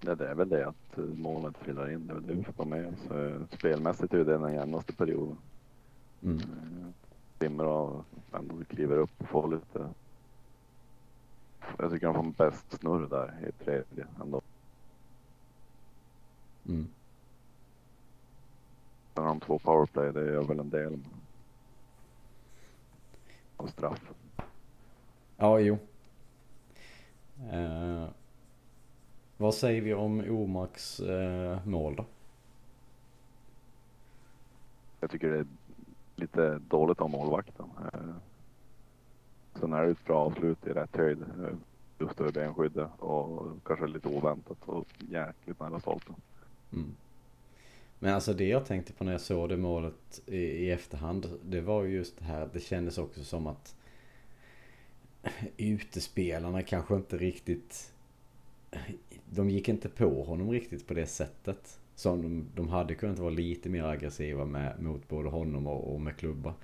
Ja, 0.00 0.14
det 0.14 0.28
är 0.28 0.34
väl 0.34 0.48
det 0.48 0.66
att 0.66 0.96
målet 0.96 1.60
trillar 1.64 1.90
in. 1.90 2.06
Det 2.06 2.12
är 2.12 2.14
väl 2.14 2.26
det 2.26 2.34
vi 2.34 2.44
får 2.44 2.64
med 2.64 2.86
oss. 2.86 3.00
Spelmässigt 3.58 4.14
är 4.14 4.18
det 4.18 4.24
den 4.24 4.54
jämnaste 4.54 4.92
perioden. 4.92 5.36
Mm. 6.22 6.40
Timrå 7.38 8.04
ändå 8.32 8.54
kliver 8.68 8.96
upp 8.96 9.10
och 9.18 9.28
får 9.28 9.50
lite. 9.50 9.88
Jag 11.78 11.90
tycker 11.90 12.06
de 12.06 12.14
får 12.14 12.44
bäst 12.44 12.72
snurr 12.72 13.06
där 13.06 13.48
i 13.48 13.64
tredje 13.64 14.06
ändå. 14.20 14.40
Mm. 16.68 16.88
Har 19.14 19.24
de 19.24 19.40
två 19.40 19.58
powerplay, 19.58 20.12
det 20.12 20.32
gör 20.32 20.42
väl 20.44 20.58
en 20.58 20.70
del. 20.70 20.98
Av 23.56 23.66
straff. 23.66 24.12
Ja, 25.36 25.58
jo. 25.58 25.78
Eh, 27.50 28.08
vad 29.36 29.54
säger 29.54 29.82
vi 29.82 29.94
om 29.94 30.20
Omax 30.20 31.00
eh, 31.00 31.66
mål 31.66 31.96
då? 31.96 32.04
Jag 35.00 35.10
tycker 35.10 35.30
det 35.30 35.38
är 35.38 35.46
lite 36.16 36.58
dåligt 36.68 37.00
av 37.00 37.10
målvakten. 37.10 37.66
Eh, 37.92 38.14
sen 39.60 39.72
är 39.72 39.82
det 39.82 39.90
ett 39.90 40.04
bra 40.04 40.18
avslut 40.18 40.66
i 40.66 40.70
rätt 40.70 40.96
höjd. 40.96 41.22
Eh, 41.22 41.54
just 41.98 42.20
över 42.20 42.32
benskyddet 42.32 42.88
och 42.98 43.46
kanske 43.64 43.86
lite 43.86 44.08
oväntat 44.08 44.58
och 44.66 44.86
jäkligt 44.98 45.60
nära 45.60 45.80
stolpen. 45.80 46.14
Mm. 46.72 46.94
Men 47.98 48.14
alltså 48.14 48.32
det 48.32 48.48
jag 48.48 48.66
tänkte 48.66 48.92
på 48.92 49.04
när 49.04 49.12
jag 49.12 49.20
såg 49.20 49.48
det 49.48 49.56
målet 49.56 50.22
i, 50.26 50.36
i 50.36 50.70
efterhand. 50.70 51.28
Det 51.42 51.60
var 51.60 51.82
ju 51.82 51.94
just 51.96 52.18
det 52.18 52.24
här. 52.24 52.48
Det 52.52 52.60
kändes 52.60 52.98
också 52.98 53.24
som 53.24 53.46
att 53.46 53.76
utespelarna 55.56 56.62
kanske 56.62 56.94
inte 56.94 57.16
riktigt 57.16 57.92
de 59.30 59.50
gick 59.50 59.68
inte 59.68 59.88
på 59.88 60.22
honom 60.22 60.50
riktigt 60.50 60.86
på 60.86 60.94
det 60.94 61.06
sättet. 61.06 61.78
Som 61.94 62.22
de, 62.22 62.46
de 62.54 62.68
hade 62.68 62.94
kunnat 62.94 63.18
vara 63.18 63.30
lite 63.30 63.68
mer 63.68 63.84
aggressiva 63.84 64.44
med, 64.44 64.82
mot 64.82 65.08
både 65.08 65.28
honom 65.28 65.66
och, 65.66 65.94
och 65.94 66.00
med 66.00 66.16
klubba. 66.16 66.54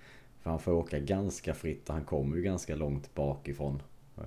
För 0.42 0.50
han 0.50 0.58
får 0.58 0.72
åka 0.72 0.98
ganska 0.98 1.54
fritt 1.54 1.88
och 1.88 1.94
han 1.94 2.04
kommer 2.04 2.36
ju 2.36 2.42
ganska 2.42 2.76
långt 2.76 3.14
bakifrån. 3.14 3.82
Uh, 4.18 4.24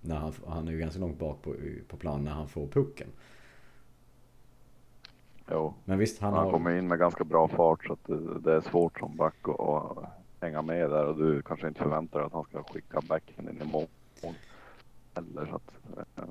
när 0.00 0.16
han, 0.16 0.32
han 0.46 0.68
är 0.68 0.72
ju 0.72 0.78
ganska 0.78 1.00
långt 1.00 1.18
bak 1.18 1.42
på, 1.42 1.54
på 1.88 1.96
plan 1.96 2.24
när 2.24 2.32
han 2.32 2.48
får 2.48 2.66
pucken. 2.66 3.08
Jo, 5.50 5.74
men 5.84 5.98
visst 5.98 6.20
han, 6.20 6.32
han 6.32 6.44
har... 6.44 6.52
kommer 6.52 6.78
in 6.78 6.88
med 6.88 6.98
ganska 6.98 7.24
bra 7.24 7.48
fart 7.48 7.86
så 7.86 7.92
att 7.92 8.44
det, 8.44 8.52
är 8.52 8.60
svårt 8.60 8.98
som 8.98 9.16
back 9.16 9.48
att 9.58 10.04
hänga 10.40 10.62
med 10.62 10.90
där 10.90 11.06
och 11.06 11.18
du 11.18 11.42
kanske 11.42 11.68
inte 11.68 11.80
förväntar 11.80 12.18
dig 12.18 12.26
att 12.26 12.32
han 12.32 12.44
ska 12.44 12.62
skicka 12.62 13.00
backen 13.00 13.48
in 13.48 13.62
i 13.62 13.72
mål. 13.72 13.86
Eller 15.14 15.46
så 15.46 15.54
att, 15.54 15.72
uh, 16.18 16.24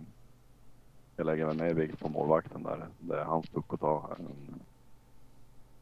jag 1.15 1.25
lägger 1.25 1.45
väl 1.45 1.57
mer 1.57 1.73
vikt 1.73 1.99
på 1.99 2.09
målvakten 2.09 2.63
där. 2.63 2.87
Det 2.99 3.19
är 3.19 3.23
hans 3.23 3.49
puck 3.49 3.65
att 3.69 3.79
ta. 3.79 4.17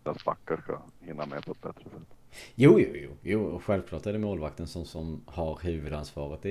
Deras 0.03 0.25
backar 0.25 0.57
ska 0.57 0.79
hinna 0.99 1.25
med 1.25 1.45
på 1.45 1.51
ett 1.51 1.61
bättre 1.61 1.83
sätt. 1.83 2.15
Jo, 2.55 2.79
jo, 2.79 2.89
jo. 2.93 3.09
jo 3.21 3.59
självklart 3.59 4.05
är 4.05 4.13
det 4.13 4.19
målvakten 4.19 4.67
som, 4.67 4.85
som 4.85 5.21
har 5.25 5.59
huvudansvaret 5.63 6.41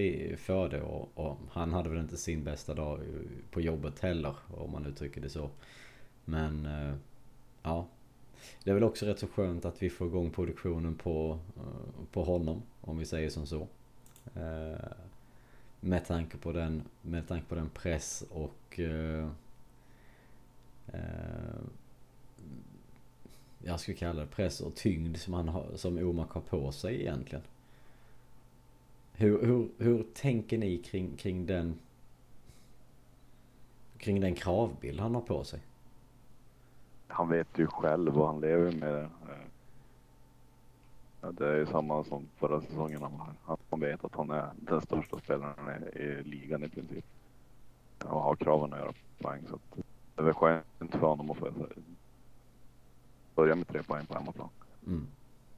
för 0.41 0.69
det. 0.69 0.83
Och, 0.83 1.09
och, 1.15 1.39
han 1.51 1.73
hade 1.73 1.89
väl 1.89 1.99
inte 1.99 2.17
sin 2.17 2.45
bästa 2.45 2.75
dag 2.75 3.01
på 3.51 3.61
jobbet 3.61 4.01
heller, 4.01 4.35
om 4.57 4.73
man 4.73 4.87
uttrycker 4.87 5.21
det 5.21 5.31
så. 5.31 5.51
Men, 6.25 6.67
eh, 6.67 6.95
ja. 7.63 7.87
Det 8.65 8.71
är 8.71 8.75
väl 8.75 8.85
också 8.85 9.07
rätt 9.07 9.19
så 9.19 9.27
skönt 9.27 9.65
att 9.65 9.83
vi 9.83 9.91
får 9.91 10.07
igång 10.07 10.31
produktionen 10.31 10.95
på, 10.95 11.39
eh, 11.57 12.05
på 12.13 12.25
honom, 12.25 12.63
om 12.81 12.99
vi 12.99 13.05
säger 13.05 13.31
som 13.31 13.47
så. 13.47 13.69
Eh, 14.35 14.89
med 15.81 16.07
tanke 16.07 16.37
på 16.37 16.53
den, 16.53 16.83
med 17.03 17.29
tanke 17.29 17.47
på 17.49 17.55
den 17.55 17.71
press 17.71 18.25
och 18.31 18.81
jag 23.67 23.81
skulle 23.81 23.97
kalla 23.97 24.21
det 24.21 24.27
press 24.27 24.61
och 24.61 24.75
tyngd 24.75 25.17
som, 25.17 25.35
han 25.35 25.49
har, 25.49 25.67
som 25.75 25.99
Omak 25.99 26.31
har 26.31 26.41
på 26.41 26.73
sig 26.73 27.01
egentligen. 27.01 27.45
Hur, 29.13 29.47
hur, 29.47 29.69
hur 29.79 30.07
tänker 30.15 30.59
ni 30.59 30.79
kring, 30.79 31.17
kring 31.17 31.47
den 31.47 31.79
kring 33.99 34.21
den 34.21 34.35
kravbild 34.35 35.01
han 35.01 35.15
har 35.15 35.23
på 35.23 35.45
sig? 35.45 35.61
Han 37.09 37.29
vet 37.29 37.49
ju 37.57 37.67
själv 37.67 38.13
vad 38.13 38.27
han 38.27 38.41
lever 38.41 38.73
med. 38.73 39.11
Det 41.31 41.47
är 41.47 41.57
ju 41.57 41.67
samma 41.67 42.05
som 42.05 42.29
förra 42.37 42.61
säsongen. 42.61 43.03
Han 43.69 43.81
vet 43.81 44.05
att 44.05 44.15
han 44.15 44.31
är 44.31 44.51
den 44.57 44.81
största 44.81 45.19
spelaren 45.19 45.85
i 45.97 46.23
ligan 46.25 46.65
i 46.65 46.69
princip. 46.69 47.05
Och 48.05 48.21
har 48.21 48.37
kraven 48.37 48.73
att 48.73 48.79
göra 48.79 48.93
poäng. 49.19 49.43
Så 49.51 49.59
det 50.15 50.23
är 50.23 50.25
väl 50.25 50.35
skönt 50.35 50.91
för 50.91 50.99
honom 50.99 51.31
att 51.31 51.37
få 51.37 51.49
börja 53.35 53.55
med 53.55 53.69
tre 53.69 53.83
poäng 53.83 54.07
på 54.07 54.15
hemmaplan. 54.15 54.49
Mm. 54.87 55.07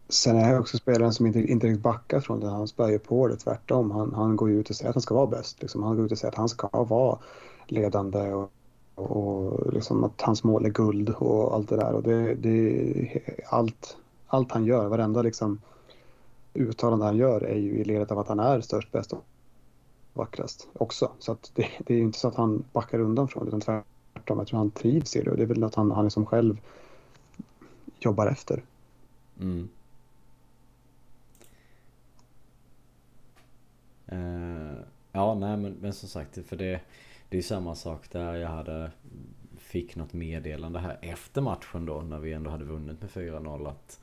Sen 0.08 0.36
är 0.36 0.52
jag 0.52 0.60
också 0.60 0.78
spelaren 0.78 1.12
som 1.12 1.26
inte, 1.26 1.40
inte 1.40 1.66
riktigt 1.66 1.82
backar 1.82 2.20
från 2.20 2.40
det. 2.40 2.48
Han 2.48 2.68
spär 2.68 2.88
ju 2.88 2.98
på 2.98 3.28
det 3.28 3.36
tvärtom. 3.36 3.90
Han, 3.90 4.14
han 4.14 4.36
går 4.36 4.50
ut 4.50 4.70
och 4.70 4.76
säger 4.76 4.88
att 4.88 4.94
han 4.94 5.02
ska 5.02 5.14
vara 5.14 5.26
bäst. 5.26 5.62
Liksom. 5.62 5.82
Han 5.82 5.96
går 5.96 6.06
ut 6.06 6.12
och 6.12 6.18
säger 6.18 6.32
att 6.32 6.38
han 6.38 6.48
ska 6.48 6.84
vara 6.84 7.18
ledande 7.66 8.32
och 8.32 8.52
och 8.96 9.72
liksom 9.72 10.04
att 10.04 10.20
hans 10.20 10.44
mål 10.44 10.64
är 10.64 10.70
guld 10.70 11.10
och 11.10 11.54
allt 11.54 11.68
det 11.68 11.76
där. 11.76 11.92
Och 11.92 12.02
det, 12.02 12.34
det, 12.34 13.22
allt, 13.48 13.96
allt 14.26 14.52
han 14.52 14.64
gör, 14.64 14.86
varenda 14.86 15.22
liksom 15.22 15.60
uttalande 16.54 17.04
han 17.04 17.16
gör 17.16 17.40
är 17.40 17.56
ju 17.56 17.78
i 17.78 17.84
ledet 17.84 18.10
av 18.10 18.18
att 18.18 18.28
han 18.28 18.40
är 18.40 18.60
störst, 18.60 18.92
bäst 18.92 19.12
och 19.12 19.24
vackrast 20.12 20.68
också. 20.72 21.10
Så 21.18 21.32
att 21.32 21.50
det, 21.54 21.68
det 21.78 21.94
är 21.94 21.98
ju 21.98 22.04
inte 22.04 22.18
så 22.18 22.28
att 22.28 22.34
han 22.34 22.64
backar 22.72 22.98
undan 22.98 23.28
från 23.28 23.44
det 23.44 23.48
utan 23.48 23.60
tvärtom. 23.60 24.38
Jag 24.38 24.46
tror 24.46 24.58
han 24.58 24.70
trivs 24.70 25.16
i 25.16 25.22
det 25.22 25.30
och 25.30 25.36
det 25.36 25.42
är 25.42 25.46
väl 25.46 25.60
något 25.60 25.74
han, 25.74 25.90
han 25.90 26.04
liksom 26.04 26.26
själv 26.26 26.60
jobbar 28.00 28.26
efter. 28.26 28.62
Mm. 29.40 29.68
Uh, 34.12 34.78
ja, 35.12 35.34
nej 35.34 35.56
men, 35.56 35.72
men 35.72 35.92
som 35.92 36.08
sagt, 36.08 36.46
för 36.46 36.56
det, 36.56 36.80
det 37.28 37.38
är 37.38 37.42
samma 37.42 37.74
sak 37.74 38.10
där 38.10 38.34
jag 38.34 38.48
hade 38.48 38.90
fick 39.58 39.96
något 39.96 40.12
meddelande 40.12 40.78
här 40.78 40.98
efter 41.02 41.40
matchen 41.40 41.86
då 41.86 42.00
när 42.00 42.18
vi 42.18 42.32
ändå 42.32 42.50
hade 42.50 42.64
vunnit 42.64 43.00
med 43.00 43.10
4-0 43.10 43.68
att 43.68 44.00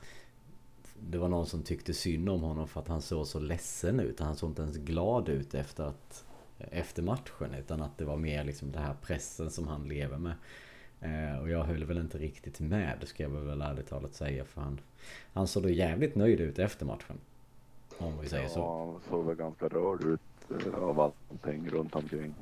det 1.00 1.18
var 1.18 1.28
någon 1.28 1.46
som 1.46 1.62
tyckte 1.62 1.94
synd 1.94 2.28
om 2.28 2.42
honom 2.42 2.68
för 2.68 2.80
att 2.80 2.88
han 2.88 3.02
såg 3.02 3.26
så 3.26 3.40
ledsen 3.40 4.00
ut. 4.00 4.20
Han 4.20 4.36
såg 4.36 4.50
inte 4.50 4.62
ens 4.62 4.76
glad 4.76 5.28
ut 5.28 5.54
efter, 5.54 5.84
att, 5.84 6.24
efter 6.58 7.02
matchen. 7.02 7.54
Utan 7.58 7.82
att 7.82 7.98
det 7.98 8.04
var 8.04 8.16
mer 8.16 8.44
liksom 8.44 8.72
den 8.72 8.82
här 8.82 8.94
pressen 9.02 9.50
som 9.50 9.68
han 9.68 9.88
lever 9.88 10.18
med. 10.18 10.34
Eh, 11.04 11.42
och 11.42 11.50
jag 11.50 11.64
höll 11.64 11.84
väl 11.84 11.98
inte 11.98 12.18
riktigt 12.18 12.60
med, 12.60 12.98
ska 13.04 13.22
jag 13.22 13.30
väl 13.30 13.62
ärligt 13.62 13.88
talat 13.88 14.14
säga. 14.14 14.44
För 14.44 14.60
han, 14.60 14.80
han 15.32 15.46
såg 15.46 15.62
då 15.62 15.68
jävligt 15.68 16.14
nöjd 16.14 16.40
ut 16.40 16.58
efter 16.58 16.86
matchen. 16.86 17.18
Om 17.98 18.12
vi 18.20 18.28
säger 18.28 18.48
så. 18.48 18.58
Ja, 18.58 18.92
han 18.92 19.00
såg 19.10 19.26
väl 19.26 19.36
ganska 19.36 19.68
rörd 19.68 20.04
ut 20.04 20.20
eh, 20.66 20.74
av 20.74 21.00
allting 21.00 21.68
runt 21.70 21.94
omkring 21.94 22.34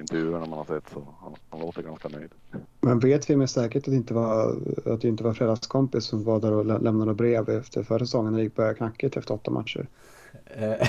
intervjuerna 0.00 0.46
man 0.46 0.58
har 0.58 0.64
sett 0.64 0.90
så 0.92 1.06
han, 1.20 1.34
han 1.50 1.60
låter 1.60 1.82
ganska 1.82 2.08
nöjd. 2.08 2.30
Men 2.80 2.98
vet 2.98 3.30
vi 3.30 3.36
med 3.36 3.50
säkerhet 3.50 3.88
att 3.88 3.92
det 3.92 3.96
inte 3.96 4.14
var, 4.14 4.56
att 4.84 5.00
det 5.00 5.08
inte 5.08 5.24
var 5.24 5.32
fredagskompis 5.32 6.04
som 6.04 6.24
var 6.24 6.40
där 6.40 6.52
och 6.52 6.64
lä 6.64 6.78
lämnade 6.78 7.14
brev 7.14 7.48
efter 7.48 7.82
förra 7.82 7.98
säsongen 7.98 8.32
när 8.32 8.38
det 8.38 8.44
gick 8.44 8.56
börja 8.56 8.74
knackigt 8.74 9.16
efter 9.16 9.34
åtta 9.34 9.50
matcher? 9.50 9.86
Eh, 10.44 10.88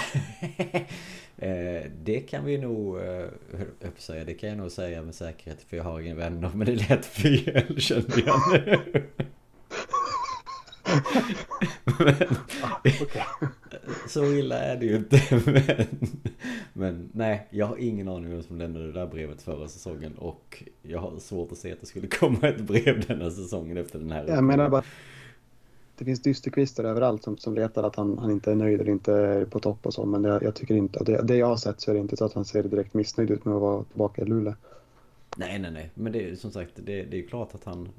eh, 1.50 1.84
det 2.04 2.20
kan 2.20 2.46
vi 2.46 2.58
nog, 2.58 2.98
uh, 2.98 3.28
säga, 3.98 4.26
det 4.26 4.34
kan 4.34 4.50
jag 4.50 4.58
nog 4.58 4.72
säga 4.72 5.02
med 5.02 5.16
säkerhet 5.16 5.62
för 5.62 5.78
jag 5.78 5.84
har 5.84 6.00
ingen 6.00 6.18
vänner 6.18 6.52
men 6.56 6.68
det 6.68 6.90
lät 6.90 7.06
fel 7.06 7.82
kände 7.82 8.22
jag 8.26 8.40
nu. 8.52 8.80
men, 12.00 12.16
okay. 13.02 13.24
Så 14.08 14.26
illa 14.26 14.60
är 14.60 14.78
det 14.78 14.86
ju 14.86 14.96
inte. 14.96 15.22
Men, 15.46 15.86
men 16.74 17.10
nej, 17.14 17.48
jag 17.50 17.66
har 17.66 17.78
ingen 17.78 18.08
aning 18.08 18.26
om 18.26 18.32
vem 18.32 18.44
som 18.44 18.58
lämnade 18.58 18.86
det 18.86 18.92
där 18.92 19.08
brevet 19.08 19.42
förra 19.42 19.68
säsongen. 19.68 20.14
Och 20.18 20.64
jag 20.82 21.00
har 21.00 21.20
svårt 21.20 21.52
att 21.52 21.58
se 21.58 21.72
att 21.72 21.80
det 21.80 21.86
skulle 21.86 22.08
komma 22.08 22.48
ett 22.48 22.62
brev 22.62 23.06
denna 23.08 23.32
säsongen 23.32 23.78
efter 23.78 24.00
den 24.00 24.12
här. 24.12 24.26
Jag 24.28 24.44
menar 24.44 24.70
bara 24.70 24.84
det 26.02 26.06
finns 26.06 26.22
dysterkvistar 26.22 26.84
överallt 26.84 27.24
som, 27.24 27.38
som 27.38 27.56
letar 27.56 27.84
att 27.84 27.96
han, 27.96 28.18
han 28.18 28.32
inte 28.32 28.52
är 28.52 28.56
nöjd 28.56 28.82
eller 28.82 28.92
inte 28.92 29.14
är 29.14 29.46
på 29.46 29.60
topp 29.60 29.86
och 29.86 29.94
så. 29.94 30.06
Men 30.06 30.22
det, 30.22 30.40
jag 30.42 30.56
tycker 30.56 30.76
inte, 30.76 31.04
det, 31.04 31.22
det 31.22 31.36
jag 31.36 31.48
har 31.48 31.58
sett 31.58 31.82
så 31.82 31.92
är 31.92 31.96
det 31.96 32.02
inte 32.02 32.18
så 32.18 32.26
att 32.26 32.34
han 32.34 32.46
ser 32.46 32.64
direkt 32.64 32.94
missnöjd 32.94 33.32
ut 33.32 33.46
med 33.46 33.56
att 33.56 33.62
vara 33.62 33.84
tillbaka 33.84 34.22
i 34.22 34.26
Luleå. 34.26 34.54
Nej, 35.38 35.60
nej, 35.60 35.72
nej. 35.72 35.90
Men 35.94 36.12
det 36.12 36.30
är 36.30 36.36
som 36.36 36.52
sagt, 36.52 36.72
det, 36.76 37.04
det 37.04 37.20
är 37.20 37.28
klart 37.28 37.56
att 37.56 37.64
han, 37.64 37.90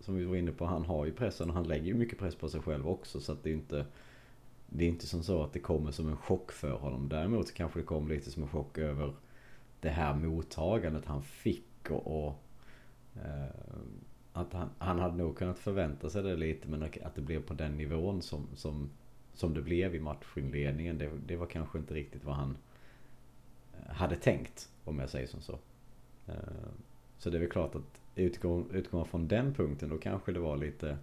som 0.00 0.16
vi 0.16 0.24
var 0.24 0.36
inne 0.36 0.50
på, 0.50 0.64
han 0.64 0.84
har 0.84 1.06
ju 1.06 1.12
pressen 1.12 1.48
och 1.48 1.54
han 1.54 1.68
lägger 1.68 1.86
ju 1.86 1.94
mycket 1.94 2.18
press 2.18 2.34
på 2.34 2.48
sig 2.48 2.60
själv 2.60 2.88
också. 2.88 3.20
Så 3.20 3.32
att 3.32 3.42
det 3.42 3.50
är 3.50 3.54
inte, 3.54 3.84
det 4.66 4.84
är 4.84 4.88
inte 4.88 5.06
som 5.06 5.22
så 5.22 5.42
att 5.42 5.52
det 5.52 5.60
kommer 5.60 5.90
som 5.90 6.08
en 6.08 6.16
chock 6.16 6.52
för 6.52 6.72
honom. 6.72 7.08
Däremot 7.08 7.54
kanske 7.54 7.78
det 7.78 7.84
kom 7.84 8.08
lite 8.08 8.30
som 8.30 8.42
en 8.42 8.48
chock 8.48 8.78
över 8.78 9.12
det 9.80 9.88
här 9.90 10.14
mottagandet 10.14 11.04
han 11.06 11.22
fick 11.22 11.90
och, 11.90 12.26
och 12.26 12.34
eh, 13.16 13.54
att 14.32 14.52
han, 14.52 14.70
han 14.78 14.98
hade 14.98 15.16
nog 15.16 15.36
kunnat 15.36 15.58
förvänta 15.58 16.10
sig 16.10 16.22
det 16.22 16.36
lite 16.36 16.68
men 16.68 16.82
att 16.82 17.14
det 17.14 17.20
blev 17.20 17.42
på 17.42 17.54
den 17.54 17.76
nivån 17.76 18.22
som, 18.22 18.46
som, 18.54 18.90
som 19.34 19.54
det 19.54 19.62
blev 19.62 19.94
i 19.94 20.00
matchinledningen. 20.00 20.98
Det, 20.98 21.10
det 21.26 21.36
var 21.36 21.46
kanske 21.46 21.78
inte 21.78 21.94
riktigt 21.94 22.24
vad 22.24 22.34
han 22.34 22.56
eh, 23.74 23.94
hade 23.94 24.16
tänkt 24.16 24.68
om 24.84 24.98
jag 24.98 25.10
säger 25.10 25.26
som 25.26 25.40
så. 25.40 25.58
Eh, 26.26 26.34
så 27.18 27.30
det 27.30 27.36
är 27.36 27.40
väl 27.40 27.50
klart 27.50 27.74
att 27.74 28.00
utgå, 28.14 28.64
utgå 28.72 29.04
från 29.04 29.28
den 29.28 29.54
punkten 29.54 29.88
då 29.88 29.98
kanske 29.98 30.32
det 30.32 30.40
var 30.40 30.56
lite 30.56 30.98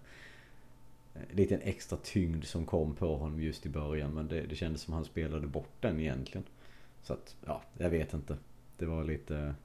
liten 1.31 1.59
lite 1.59 1.69
extra 1.69 1.97
tyngd 1.97 2.43
som 2.43 2.65
kom 2.65 2.95
på 2.95 3.15
honom 3.17 3.41
just 3.41 3.65
i 3.65 3.69
början 3.69 4.13
men 4.13 4.27
det, 4.27 4.41
det 4.41 4.55
kändes 4.55 4.81
som 4.81 4.93
han 4.93 5.05
spelade 5.05 5.47
bort 5.47 5.73
den 5.79 5.99
egentligen. 5.99 6.45
Så 7.03 7.13
att, 7.13 7.35
ja, 7.45 7.61
jag 7.77 7.89
vet 7.89 8.13
inte. 8.13 8.37
Det 8.77 8.85
var 8.85 9.03
lite, 9.03 9.55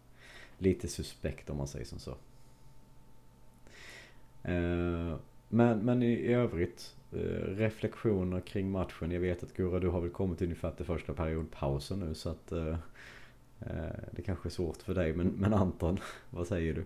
lite 0.59 0.89
suspekt 0.89 1.51
om 1.51 1.57
man 1.57 1.69
säger 1.69 1.87
som 1.87 1.99
så. 1.99 2.17
Eh, 4.43 5.17
men, 5.49 5.79
men 5.79 6.03
i, 6.03 6.33
övrigt, 6.33 6.97
reflektioner 7.43 8.41
kring 8.41 8.71
matchen. 8.71 9.11
Jag 9.11 9.21
vet 9.21 9.43
att 9.43 9.55
Gurra, 9.55 9.79
du 9.79 9.89
har 9.89 10.01
väl 10.01 10.11
kommit 10.11 10.43
ungefär 10.43 10.71
till 10.71 10.87
första 10.87 11.13
periodpausen 11.13 12.01
nu 12.01 12.15
så 12.15 12.29
att 12.29 12.53
Eh, 13.61 13.99
det 14.11 14.23
kanske 14.23 14.49
är 14.49 14.51
svårt 14.51 14.83
för 14.83 14.95
dig, 14.95 15.13
men, 15.13 15.27
men 15.27 15.55
Anton, 15.55 15.99
vad 16.31 16.47
säger 16.47 16.75
du? 16.75 16.85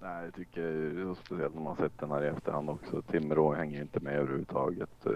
Nej, 0.00 0.24
jag 0.24 0.34
tycker 0.34 1.14
speciellt 1.24 1.54
när 1.54 1.62
man 1.62 1.76
sett 1.76 1.98
den 1.98 2.10
här 2.10 2.24
i 2.24 2.28
efterhand 2.28 2.70
också. 2.70 3.02
Timrå 3.02 3.54
hänger 3.54 3.80
inte 3.80 4.00
med 4.00 4.14
överhuvudtaget. 4.14 5.06
Eh, 5.06 5.12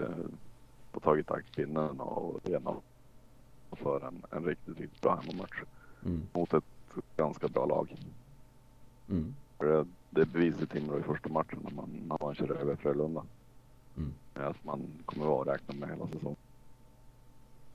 har 0.91 0.99
tagit 0.99 1.27
taktpinnen 1.27 1.99
och 1.99 2.41
genomför 2.43 4.07
en, 4.07 4.23
en 4.31 4.45
riktigt, 4.45 4.79
riktigt 4.79 5.01
bra 5.01 5.15
hemmamatch. 5.15 5.63
Mm. 6.05 6.21
Mot 6.33 6.53
ett 6.53 6.63
ganska 7.17 7.47
bra 7.47 7.65
lag. 7.65 7.95
Mm. 9.09 9.35
Det, 9.57 9.85
det 10.09 10.25
bevisade 10.25 10.65
Timrå 10.67 10.99
i 10.99 11.03
första 11.03 11.29
matchen 11.29 11.59
när 11.63 11.71
man, 11.71 11.89
när 12.07 12.17
man 12.21 12.35
kör 12.35 12.51
över 12.51 12.75
Frölunda. 12.75 13.23
Mm. 13.97 14.13
Att 14.33 14.63
man 14.63 14.81
kommer 15.05 15.25
vara 15.25 15.53
räkna 15.53 15.75
med 15.75 15.89
hela 15.89 16.07
säsongen. 16.07 16.37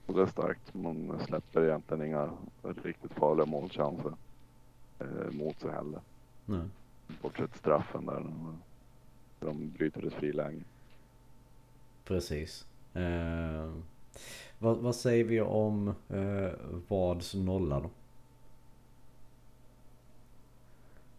Och 0.06 0.14
det 0.14 0.22
är 0.22 0.26
starkt. 0.26 0.74
Man 0.74 1.18
släpper 1.26 1.64
egentligen 1.64 2.06
inga 2.06 2.30
riktigt 2.62 3.12
farliga 3.12 3.46
målchanser 3.46 4.12
eh, 4.98 5.30
mot 5.32 5.60
sig 5.60 5.70
heller. 5.70 6.00
Nej. 6.44 6.68
Bortsett 7.22 7.56
straffen 7.56 8.06
där. 8.06 8.26
De 9.40 9.70
bryter 9.70 10.06
ett 10.06 10.12
friläge. 10.12 10.62
Precis. 12.04 12.66
Eh, 12.94 13.72
vad, 14.58 14.76
vad, 14.76 14.94
säger 14.94 15.24
vi 15.24 15.40
om 15.40 15.94
eh, 16.08 16.50
Vads 16.88 17.34
nolla 17.34 17.80
då? 17.80 17.90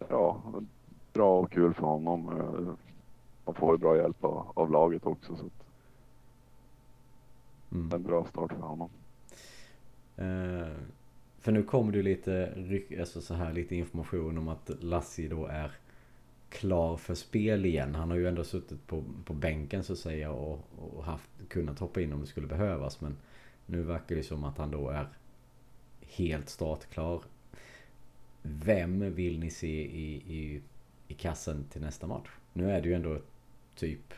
Ja, 0.09 0.41
bra 1.13 1.39
och 1.39 1.51
kul 1.51 1.73
för 1.73 1.85
honom. 1.85 2.29
Eh, 2.29 2.73
man 3.45 3.55
får 3.55 3.73
ju 3.73 3.77
bra 3.77 3.97
hjälp 3.97 4.23
av, 4.23 4.51
av 4.53 4.71
laget 4.71 5.05
också. 5.05 5.35
Så 5.35 5.45
att 5.45 5.63
Mm. 7.73 7.91
En 7.93 8.03
bra 8.03 8.25
start 8.25 8.51
för 8.51 8.61
honom. 8.61 8.89
Uh, 10.19 10.73
för 11.39 11.51
nu 11.51 11.63
kommer 11.63 11.91
det 11.91 12.01
lite, 12.01 12.53
alltså 12.99 13.21
så 13.21 13.33
här, 13.33 13.53
lite 13.53 13.75
information 13.75 14.37
om 14.37 14.47
att 14.47 14.71
Lassi 14.79 15.27
då 15.27 15.45
är 15.45 15.71
klar 16.49 16.97
för 16.97 17.15
spel 17.15 17.65
igen. 17.65 17.95
Han 17.95 18.09
har 18.09 18.17
ju 18.17 18.27
ändå 18.27 18.43
suttit 18.43 18.87
på, 18.87 19.03
på 19.25 19.33
bänken 19.33 19.83
så 19.83 19.93
att 19.93 19.99
säga 19.99 20.31
och, 20.31 20.59
och 20.95 21.03
haft, 21.03 21.29
kunnat 21.47 21.79
hoppa 21.79 22.01
in 22.01 22.13
om 22.13 22.21
det 22.21 22.27
skulle 22.27 22.47
behövas. 22.47 23.01
Men 23.01 23.17
nu 23.65 23.83
verkar 23.83 24.15
det 24.15 24.23
som 24.23 24.43
att 24.43 24.57
han 24.57 24.71
då 24.71 24.89
är 24.89 25.07
helt 26.01 26.49
startklar. 26.49 27.21
Vem 28.43 29.13
vill 29.13 29.39
ni 29.39 29.49
se 29.49 29.85
i, 29.85 30.15
i, 30.15 30.61
i 31.07 31.13
kassen 31.13 31.65
till 31.69 31.81
nästa 31.81 32.07
match? 32.07 32.29
Nu 32.53 32.71
är 32.71 32.81
det 32.81 32.89
ju 32.89 32.95
ändå 32.95 33.17
typ 33.75 34.13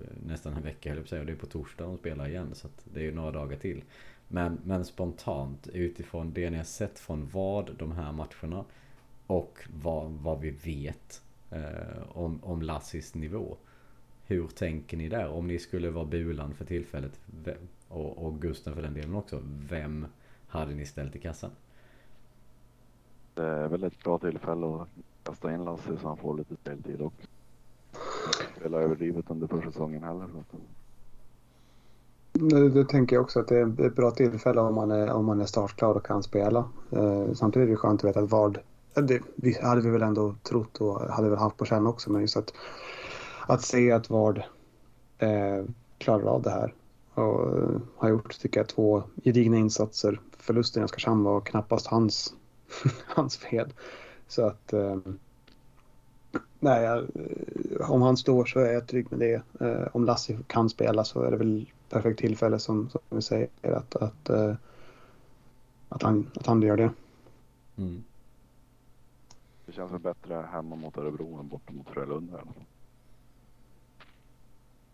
eh, 0.00 0.06
nästan 0.26 0.52
en 0.52 0.62
vecka 0.62 0.88
höll 0.88 0.96
jag 0.98 1.04
på 1.04 1.08
säga. 1.08 1.20
Och 1.20 1.26
det 1.26 1.32
är 1.32 1.36
på 1.36 1.46
torsdag 1.46 1.84
de 1.84 1.98
spelar 1.98 2.28
igen. 2.28 2.54
Så 2.54 2.68
det 2.84 3.00
är 3.00 3.04
ju 3.04 3.14
några 3.14 3.30
dagar 3.30 3.56
till. 3.56 3.84
Men, 4.28 4.58
men 4.64 4.84
spontant 4.84 5.68
utifrån 5.68 6.32
det 6.32 6.50
ni 6.50 6.56
har 6.56 6.64
sett 6.64 6.98
från 6.98 7.28
vad 7.32 7.76
de 7.76 7.92
här 7.92 8.12
matcherna 8.12 8.64
och 9.26 9.58
vad, 9.82 10.10
vad 10.10 10.40
vi 10.40 10.50
vet 10.50 11.22
eh, 11.50 12.02
om, 12.08 12.44
om 12.44 12.62
Lassis 12.62 13.14
nivå. 13.14 13.56
Hur 14.26 14.48
tänker 14.48 14.96
ni 14.96 15.08
där? 15.08 15.28
Om 15.28 15.46
ni 15.46 15.58
skulle 15.58 15.90
vara 15.90 16.04
Bulan 16.04 16.54
för 16.54 16.64
tillfället 16.64 17.20
och, 17.88 18.26
och 18.26 18.42
Gusten 18.42 18.74
för 18.74 18.82
den 18.82 18.94
delen 18.94 19.14
också. 19.14 19.42
Vem 19.44 20.06
hade 20.46 20.74
ni 20.74 20.86
ställt 20.86 21.16
i 21.16 21.18
kassan? 21.18 21.50
Det 23.38 23.46
är 23.46 23.68
väl 23.68 23.84
ett 23.84 24.04
bra 24.04 24.18
tillfälle 24.18 24.66
att 24.66 24.88
kasta 25.22 25.54
in 25.54 25.64
Lasse 25.64 25.96
så 26.02 26.08
han 26.08 26.16
får 26.16 26.36
lite 26.36 26.54
speltid 26.56 27.00
också 27.00 27.26
spela 28.60 28.78
överdrivet 28.78 29.24
under 29.28 29.46
försäsongen 29.46 30.02
heller. 30.02 30.26
Det, 32.32 32.68
det 32.68 32.84
tänker 32.84 33.16
jag 33.16 33.22
också 33.22 33.40
att 33.40 33.48
det 33.48 33.58
är 33.58 33.86
ett 33.86 33.96
bra 33.96 34.10
tillfälle 34.10 34.60
om 34.60 34.74
man 34.74 34.90
är, 34.90 35.10
om 35.10 35.24
man 35.24 35.40
är 35.40 35.46
startklar 35.46 35.94
och 35.94 36.06
kan 36.06 36.22
spela. 36.22 36.64
Eh, 36.90 37.32
samtidigt 37.34 37.66
är 37.66 37.70
det 37.70 37.76
skönt 37.76 38.00
att 38.00 38.10
veta 38.10 38.20
att 38.20 38.30
Vard, 38.30 38.60
det 38.94 39.22
vi, 39.34 39.58
hade 39.62 39.80
vi 39.80 39.90
väl 39.90 40.02
ändå 40.02 40.34
trott 40.42 40.80
och 40.80 41.00
hade 41.00 41.28
väl 41.28 41.38
haft 41.38 41.56
på 41.56 41.64
känn 41.64 41.86
också, 41.86 42.12
men 42.12 42.20
just 42.20 42.36
att, 42.36 42.52
att 43.46 43.62
se 43.62 43.92
att 43.92 44.10
Vard 44.10 44.42
eh, 45.18 45.64
klarar 45.98 46.24
av 46.24 46.42
det 46.42 46.50
här 46.50 46.74
och 47.14 47.58
eh, 47.58 47.80
har 47.96 48.08
gjort, 48.08 48.40
tycker 48.40 48.60
jag, 48.60 48.68
två 48.68 49.02
gedigna 49.24 49.56
insatser. 49.56 50.20
Förlusten 50.38 50.82
i 50.82 50.86
Oskarshamn 50.86 51.24
var 51.24 51.40
knappast 51.40 51.86
hans 51.86 52.34
hans 53.06 53.36
fel. 53.36 53.72
Så 54.26 54.46
att 54.46 54.72
um, 54.72 55.18
nej, 56.58 56.82
jag, 56.82 57.06
om 57.90 58.02
han 58.02 58.16
står 58.16 58.44
så 58.44 58.60
är 58.60 58.72
jag 58.72 58.86
trygg 58.86 59.06
med 59.10 59.20
det. 59.20 59.64
Uh, 59.66 59.88
om 59.92 60.04
Lassie 60.04 60.38
kan 60.46 60.70
spela 60.70 61.04
så 61.04 61.22
är 61.22 61.30
det 61.30 61.36
väl 61.36 61.70
perfekt 61.88 62.20
tillfälle 62.20 62.58
som, 62.58 62.90
som 62.90 63.00
vi 63.08 63.22
säger 63.22 63.48
att, 63.62 63.96
att, 63.96 64.30
uh, 64.30 64.54
att, 65.88 66.02
han, 66.02 66.30
att 66.34 66.46
han 66.46 66.62
gör 66.62 66.76
det. 66.76 66.90
Mm. 67.76 68.04
Det 69.66 69.72
känns 69.72 69.92
väl 69.92 70.00
bättre 70.00 70.48
hemma 70.52 70.76
mot 70.76 70.98
Örebro 70.98 71.40
än 71.40 71.48
borta 71.48 71.72
mot 71.72 71.88
Frölunda 71.88 72.40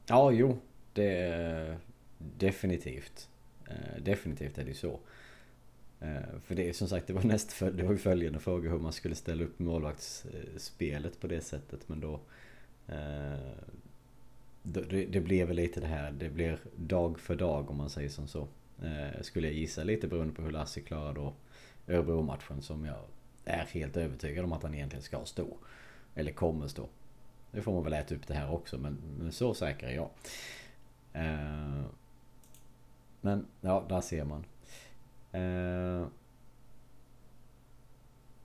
Ja, 0.07 0.31
jo. 0.31 0.59
Det 0.93 1.19
är 1.19 1.79
definitivt. 2.19 3.29
Eh, 3.69 4.03
definitivt 4.03 4.59
är 4.59 4.65
det 4.65 4.75
så. 4.75 5.01
Eh, 6.01 6.41
för 6.41 6.55
det 6.55 6.69
är 6.69 6.73
som 6.73 6.89
sagt, 6.89 7.07
det 7.07 7.13
var 7.13 7.23
näst, 7.23 7.61
det 7.61 7.83
var 7.83 7.93
ju 7.93 7.99
följande 7.99 8.39
fråga 8.39 8.71
hur 8.71 8.79
man 8.79 8.93
skulle 8.93 9.15
ställa 9.15 9.45
upp 9.45 9.59
målvaktsspelet 9.59 11.21
på 11.21 11.27
det 11.27 11.41
sättet. 11.41 11.89
Men 11.89 11.99
eh, 11.99 12.11
då... 12.11 12.21
Det, 14.63 15.07
det 15.07 15.21
blir 15.21 15.45
väl 15.45 15.57
lite 15.57 15.81
det 15.81 15.87
här, 15.87 16.11
det 16.11 16.29
blir 16.29 16.59
dag 16.77 17.21
för 17.21 17.37
dag 17.37 17.71
om 17.71 17.77
man 17.77 17.91
säger 17.91 18.09
som 18.09 18.27
så. 18.27 18.49
Eh, 18.83 19.23
skulle 19.23 19.47
jag 19.47 19.57
gissa 19.57 19.85
lite 19.85 20.09
beroende 20.09 20.35
på 20.35 20.43
hur 20.43 20.51
Lasse 20.51 20.81
klarar 20.81 21.15
då 21.15 21.35
Örebro-matchen 21.89 22.63
som 22.63 22.85
jag 22.85 22.99
är 23.45 23.65
helt 23.65 23.97
övertygad 23.97 24.45
om 24.45 24.53
att 24.53 24.63
han 24.63 24.75
egentligen 24.75 25.03
ska 25.03 25.25
stå. 25.25 25.57
Eller 26.15 26.33
kommer 26.33 26.69
stå. 26.69 26.89
Nu 27.53 27.63
får 27.63 27.73
man 27.73 27.85
väl 27.85 27.93
äta 27.93 28.15
upp 28.15 28.27
det 28.27 28.35
här 28.35 28.53
också 28.53 28.79
men, 28.79 28.99
men 29.19 29.33
så 29.33 29.55
säker 29.55 29.87
är 29.87 29.95
jag. 29.95 30.11
Men 33.21 33.47
ja, 33.61 33.87
där 33.89 34.01
ser 34.01 34.25
man. 34.25 34.45
Eh, 35.35 36.07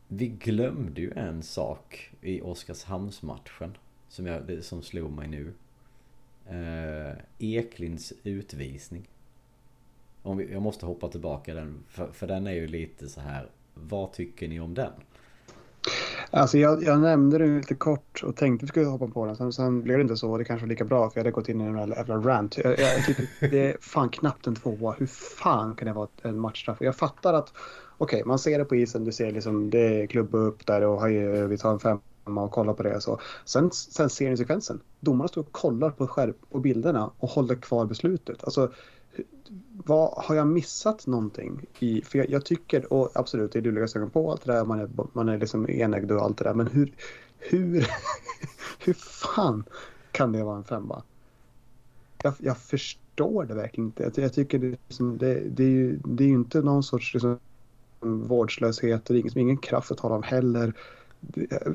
vi 0.07 0.27
glömde 0.27 1.01
ju 1.01 1.11
en 1.11 1.43
sak 1.43 2.11
i 2.21 2.41
Oskarshamnsmatchen. 2.41 3.77
Som, 4.07 4.25
jag, 4.25 4.63
som 4.63 4.81
slog 4.81 5.11
mig 5.11 5.27
nu. 5.27 5.53
Eh, 6.45 7.17
Eklinds 7.39 8.13
utvisning. 8.23 9.09
Om 10.21 10.37
vi, 10.37 10.51
jag 10.51 10.61
måste 10.61 10.85
hoppa 10.85 11.07
tillbaka 11.07 11.53
den. 11.53 11.83
För, 11.87 12.11
för 12.11 12.27
den 12.27 12.47
är 12.47 12.51
ju 12.51 12.67
lite 12.67 13.09
så 13.09 13.21
här. 13.21 13.49
Vad 13.73 14.13
tycker 14.13 14.47
ni 14.47 14.59
om 14.59 14.73
den? 14.73 14.93
Alltså 16.31 16.57
jag, 16.57 16.83
jag 16.83 16.99
nämnde 16.99 17.37
det 17.37 17.45
lite 17.45 17.75
kort 17.75 18.23
och 18.23 18.35
tänkte 18.35 18.63
att 18.63 18.67
vi 18.67 18.67
skulle 18.67 18.85
hoppa 18.85 19.07
på 19.07 19.25
den. 19.25 19.35
Sen, 19.35 19.53
sen 19.53 19.81
blev 19.81 19.97
det 19.97 20.01
inte 20.01 20.17
så. 20.17 20.37
Det 20.37 20.43
kanske 20.43 20.65
var 20.65 20.69
lika 20.69 20.85
bra 20.85 21.09
för 21.09 21.17
jag 21.19 21.23
hade 21.23 21.31
gått 21.31 21.49
in 21.49 21.61
i 21.61 21.63
en 21.63 21.89
jävla 21.89 22.17
rant. 22.17 22.57
Jag, 22.57 22.79
jag, 22.79 23.05
tycker 23.05 23.27
det 23.51 23.69
är 23.69 23.77
fan 23.81 24.09
knappt 24.09 24.47
en 24.47 24.55
tvåa. 24.55 24.95
Hur 24.97 25.07
fan 25.07 25.75
kan 25.75 25.87
det 25.87 25.93
vara 25.93 26.07
en 26.21 26.39
matchstraff? 26.39 26.77
Jag 26.81 26.95
fattar 26.95 27.33
att 27.33 27.53
okej, 27.97 28.17
okay, 28.17 28.27
man 28.27 28.39
ser 28.39 28.59
det 28.59 28.65
på 28.65 28.75
isen. 28.75 29.05
Du 29.05 29.11
ser 29.11 29.31
liksom 29.31 29.69
det 29.69 30.01
är 30.01 30.07
klubba 30.07 30.37
upp 30.37 30.65
där 30.65 30.81
och 30.81 31.09
vi 31.51 31.57
tar 31.57 31.71
en 31.71 31.79
femma 31.79 32.41
och 32.43 32.51
kollar 32.51 32.73
på 32.73 32.83
det. 32.83 33.01
Så. 33.01 33.19
Sen, 33.45 33.71
sen 33.71 34.09
ser 34.09 34.29
ni 34.29 34.37
sekvensen. 34.37 34.81
Domarna 34.99 35.27
står 35.27 35.41
och 35.41 35.51
kollar 35.51 35.89
på, 35.89 36.07
skärp, 36.07 36.35
på 36.51 36.59
bilderna 36.59 37.11
och 37.17 37.29
håller 37.29 37.55
kvar 37.55 37.85
beslutet. 37.85 38.43
Alltså, 38.43 38.71
vad, 39.85 40.23
har 40.23 40.35
jag 40.35 40.47
missat 40.47 41.07
någonting? 41.07 41.65
I, 41.79 42.01
för 42.01 42.17
jag, 42.17 42.29
jag 42.29 42.45
tycker, 42.45 42.93
och 42.93 43.11
absolut 43.15 43.51
det 43.51 43.59
är 43.59 43.63
luliga 43.63 43.87
ögon 43.95 44.09
på 44.09 44.31
allt 44.31 44.45
det 44.45 44.53
där, 44.53 44.65
man 44.65 44.79
är, 44.79 44.89
man 45.13 45.29
är 45.29 45.37
liksom 45.37 45.69
enögd 45.69 46.11
och 46.11 46.21
allt 46.21 46.37
det 46.37 46.43
där, 46.43 46.53
men 46.53 46.67
hur, 46.67 46.93
hur, 47.37 47.87
hur 48.79 48.93
fan 48.93 49.63
kan 50.11 50.31
det 50.31 50.43
vara 50.43 50.57
en 50.57 50.63
femma? 50.63 51.03
Jag, 52.23 52.33
jag 52.37 52.57
förstår 52.57 53.45
det 53.45 53.53
verkligen 53.53 53.87
inte. 53.87 54.03
Jag, 54.03 54.17
jag 54.17 54.33
tycker 54.33 54.59
det, 54.59 54.67
liksom, 54.67 55.17
det, 55.17 55.39
det, 55.49 55.63
är 55.63 55.69
ju, 55.69 55.99
det 56.05 56.23
är 56.23 56.27
ju 56.27 56.33
inte 56.33 56.61
någon 56.61 56.83
sorts 56.83 57.13
liksom, 57.13 57.39
vårdslöshet, 57.99 59.05
det 59.05 59.13
är 59.13 59.17
ingen, 59.17 59.37
ingen 59.37 59.57
kraft 59.57 59.91
att 59.91 59.97
tala 59.97 60.15
om 60.15 60.23
heller. 60.23 60.73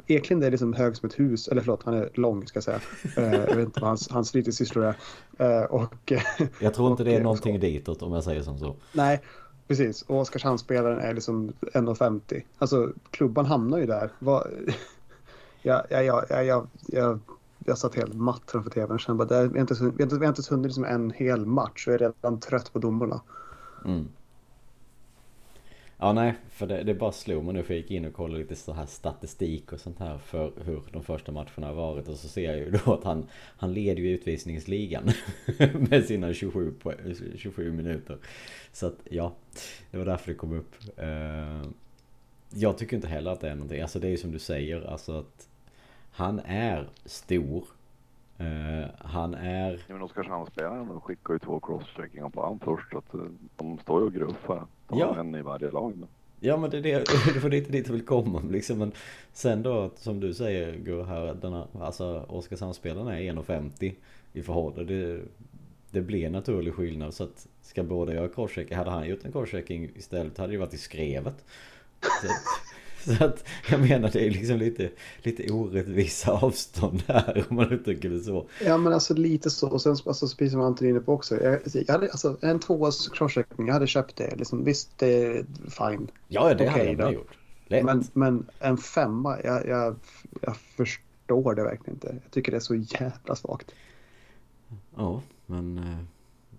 Eklind 0.07 0.45
är 0.45 0.51
liksom 0.51 0.73
hög 0.73 0.97
som 0.97 1.09
ett 1.09 1.19
hus, 1.19 1.49
eller 1.49 1.61
förlåt, 1.61 1.83
han 1.85 1.95
är 1.95 2.11
lång 2.15 2.47
ska 2.47 2.57
jag 2.57 2.65
säga. 2.65 2.81
Eh, 3.17 3.35
jag 3.35 3.57
vet 3.57 3.65
inte 3.65 3.81
vad 3.81 3.89
hans, 3.89 4.11
hans 4.11 4.33
fritidssyssla 4.33 4.95
är. 5.39 5.63
Eh, 5.63 5.65
och, 5.65 6.13
jag 6.61 6.75
tror 6.75 6.91
inte 6.91 7.05
det 7.05 7.15
är 7.15 7.23
någonting 7.23 7.61
ditåt 7.61 8.03
om 8.03 8.13
jag 8.13 8.25
säger 8.25 8.43
som 8.43 8.59
så. 8.59 8.77
Nej, 8.93 9.21
precis. 9.69 10.03
Och 10.03 10.21
Oskarshamnsspelaren 10.21 10.99
är 10.99 11.15
liksom 11.15 11.53
1,50. 11.61 12.43
Alltså 12.59 12.93
klubban 13.11 13.47
hamnar 13.47 13.79
ju 13.79 13.87
där. 13.87 14.11
Vad, 14.19 14.47
jag, 15.63 15.83
jag, 15.91 16.05
jag, 16.05 16.47
jag, 16.47 16.67
jag, 16.87 17.19
jag 17.65 17.79
satt 17.79 17.95
helt 17.95 18.15
matt 18.15 18.43
framför 18.47 18.71
tvn 18.71 18.91
och 18.91 19.01
kände 19.01 19.25
bara, 19.25 19.43
vi 19.43 19.59
har 19.59 19.61
inte, 19.61 19.75
vi 19.75 19.85
har 19.85 20.03
inte, 20.03 20.19
vi 20.19 20.27
har 20.27 20.33
inte 20.33 20.43
hunnit 20.51 20.67
liksom 20.67 20.85
en 20.85 21.11
hel 21.11 21.47
match 21.47 21.87
och 21.87 21.93
jag 21.93 22.01
är 22.01 22.13
redan 22.13 22.41
trött 22.41 22.73
på 22.73 22.79
domarna. 22.79 23.21
Mm. 23.85 24.09
Ja 25.99 26.13
nej, 26.13 26.35
för 26.51 26.67
det, 26.67 26.83
det 26.83 26.95
bara 26.95 27.13
slog 27.13 27.45
mig 27.45 27.55
nu 27.55 27.63
för 27.63 27.75
jag 27.75 27.81
gick 27.81 27.91
in 27.91 28.05
och 28.05 28.13
kollade 28.13 28.39
lite 28.39 28.55
så 28.55 28.73
här 28.73 28.87
statistik 28.87 29.73
och 29.73 29.81
sånt 29.81 29.99
här 29.99 30.19
för 30.19 30.53
hur 30.65 30.83
de 30.93 31.03
första 31.03 31.33
matcherna 31.33 31.67
har 31.67 31.75
varit 31.75 32.09
och 32.09 32.17
så 32.17 32.29
ser 32.29 32.45
jag 32.45 32.59
ju 32.59 32.71
då 32.71 32.95
att 32.95 33.05
han, 33.05 33.27
han 33.33 33.73
leder 33.73 34.03
ju 34.03 34.11
utvisningsligan 34.11 35.11
med 35.91 36.05
sina 36.05 36.35
27, 36.35 36.75
27 37.37 37.73
minuter. 37.73 38.19
Så 38.73 38.87
att 38.87 38.99
ja, 39.11 39.35
det 39.91 39.99
var 39.99 40.05
därför 40.05 40.33
det 40.33 40.39
kom 40.39 40.53
upp. 40.53 40.75
Eh, 40.97 41.71
jag 42.51 42.79
tycker 42.79 42.97
inte 42.97 43.09
heller 43.09 43.31
att 43.31 43.41
det 43.41 43.49
är 43.49 43.55
någonting, 43.55 43.81
alltså 43.81 43.99
det 43.99 44.07
är 44.07 44.11
ju 44.11 44.17
som 44.17 44.33
du 44.33 44.39
säger, 44.39 44.83
alltså 44.83 45.19
att 45.19 45.49
han 46.11 46.41
är 46.47 46.89
stor. 47.05 47.65
Uh, 48.41 48.87
han 48.99 49.35
är... 49.35 49.73
Ja, 49.73 49.95
men 49.95 50.03
Oskarshamnsspelaren 50.03 51.01
skickar 51.01 51.33
ju 51.33 51.39
två 51.39 51.61
crosscheckingar 51.61 52.29
på 52.29 52.41
honom 52.41 52.61
först. 52.65 52.91
Så 52.91 52.99
att 52.99 53.15
eh, 53.15 53.21
de 53.57 53.79
står 53.79 54.01
ju 54.01 54.07
och 54.07 54.13
gruffar. 54.13 54.67
De 54.89 54.99
ja. 54.99 55.21
en 55.21 55.35
i 55.35 55.43
varje 55.43 55.71
lag. 55.71 55.97
Men. 55.97 56.09
Ja 56.41 56.57
men 56.57 56.71
det 56.71 56.79
är 56.79 56.83
det, 56.83 57.05
det 57.35 57.41
var 57.41 57.51
lite 57.51 57.73
dit 57.73 57.87
jag 57.87 57.93
vill 57.93 58.07
komma 58.07 58.43
liksom. 58.51 58.79
Men 58.79 58.93
sen 59.33 59.63
då 59.63 59.91
som 59.97 60.21
du 60.21 60.35
säger 60.35 60.77
Gur 60.77 61.05
här, 61.05 61.35
denna, 61.35 61.67
alltså 61.81 62.25
Oskarshamnsspelaren 62.29 63.09
är 63.09 63.21
1,50 63.21 63.95
i 64.33 64.43
förhållande. 64.43 64.85
Det, 64.85 65.21
det 65.91 66.01
blir 66.01 66.31
naturlig 66.31 66.75
skillnad 66.75 67.15
så 67.15 67.25
att 67.25 67.47
ska 67.63 67.83
båda 67.83 68.15
göra 68.15 68.29
crosschecking, 68.29 68.77
hade 68.77 68.91
han 68.91 69.09
gjort 69.09 69.25
en 69.25 69.33
crosschecking 69.33 69.91
istället 69.97 70.39
hade 70.39 70.53
det 70.53 70.59
varit 70.59 70.75
i 70.75 70.79
skrevet. 70.79 71.45
Så, 72.01 72.29
så 73.19 73.25
att 73.25 73.45
jag 73.71 73.81
menar 73.81 74.11
det 74.13 74.27
är 74.27 74.31
liksom 74.31 74.57
lite, 74.59 74.91
lite 75.23 75.53
orättvisa 75.53 76.33
avstånd 76.33 77.03
här 77.07 77.45
om 77.49 77.57
man 77.57 77.73
uttrycker 77.73 78.11
det 78.11 78.21
så. 78.21 78.47
Ja 78.65 78.77
men 78.77 78.93
alltså 78.93 79.15
lite 79.15 79.51
så 79.51 79.69
och 79.69 79.83
sen 79.83 79.97
alltså, 80.07 80.27
precis 80.27 80.53
som 80.53 80.61
Anton 80.61 80.87
är 80.87 80.91
inne 80.91 81.01
på 81.01 81.13
också. 81.13 81.43
Jag, 81.43 81.61
jag 81.75 81.95
hade, 81.95 82.11
alltså, 82.11 82.37
en 82.41 82.61
tvåas 82.61 83.09
crosschecking, 83.09 83.67
jag 83.67 83.75
hade 83.75 83.87
köpt 83.87 84.17
det. 84.17 84.37
Liksom, 84.37 84.65
visst 84.65 84.99
det 84.99 85.25
är 85.25 85.45
fine. 85.71 86.11
Ja 86.29 86.55
det 86.55 86.55
okay, 86.55 86.69
hade 86.69 87.03
jag 87.03 87.15
gjort. 87.15 87.39
Men, 87.69 88.05
men 88.13 88.47
en 88.59 88.77
femma, 88.77 89.39
jag, 89.45 89.69
jag, 89.69 89.97
jag 90.41 90.57
förstår 90.57 91.55
det 91.55 91.63
verkligen 91.63 91.95
inte. 91.95 92.07
Jag 92.23 92.31
tycker 92.31 92.53
det 92.53 92.59
är 92.59 92.61
så 92.61 92.75
jävla 92.75 93.37
svagt. 93.37 93.71
Ja 94.97 95.23
men 95.47 95.79
eh, 95.79 95.99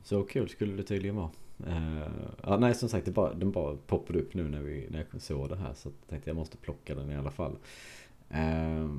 så 0.03 0.23
kul 0.23 0.49
skulle 0.49 0.73
det 0.73 0.83
tydligen 0.83 1.15
vara. 1.15 1.29
Uh, 1.68 2.08
ja, 2.43 2.58
nej 2.58 2.76
som 2.76 2.89
sagt, 2.89 3.06
det 3.06 3.12
bara, 3.12 3.34
den 3.34 3.51
bara 3.51 3.78
poppade 3.88 4.20
upp 4.20 4.34
nu 4.34 4.49
när, 4.49 4.62
vi, 4.62 4.88
när 4.89 5.06
jag 5.12 5.22
såg 5.22 5.49
det 5.49 5.56
här. 5.56 5.74
Så 5.74 5.89
jag 5.89 6.10
tänkte 6.10 6.30
jag 6.30 6.38
måste 6.38 6.58
plocka 6.58 6.95
den 6.95 7.12
i 7.12 7.16
alla 7.16 7.32
fall. 7.32 7.56
Uh, 8.32 8.95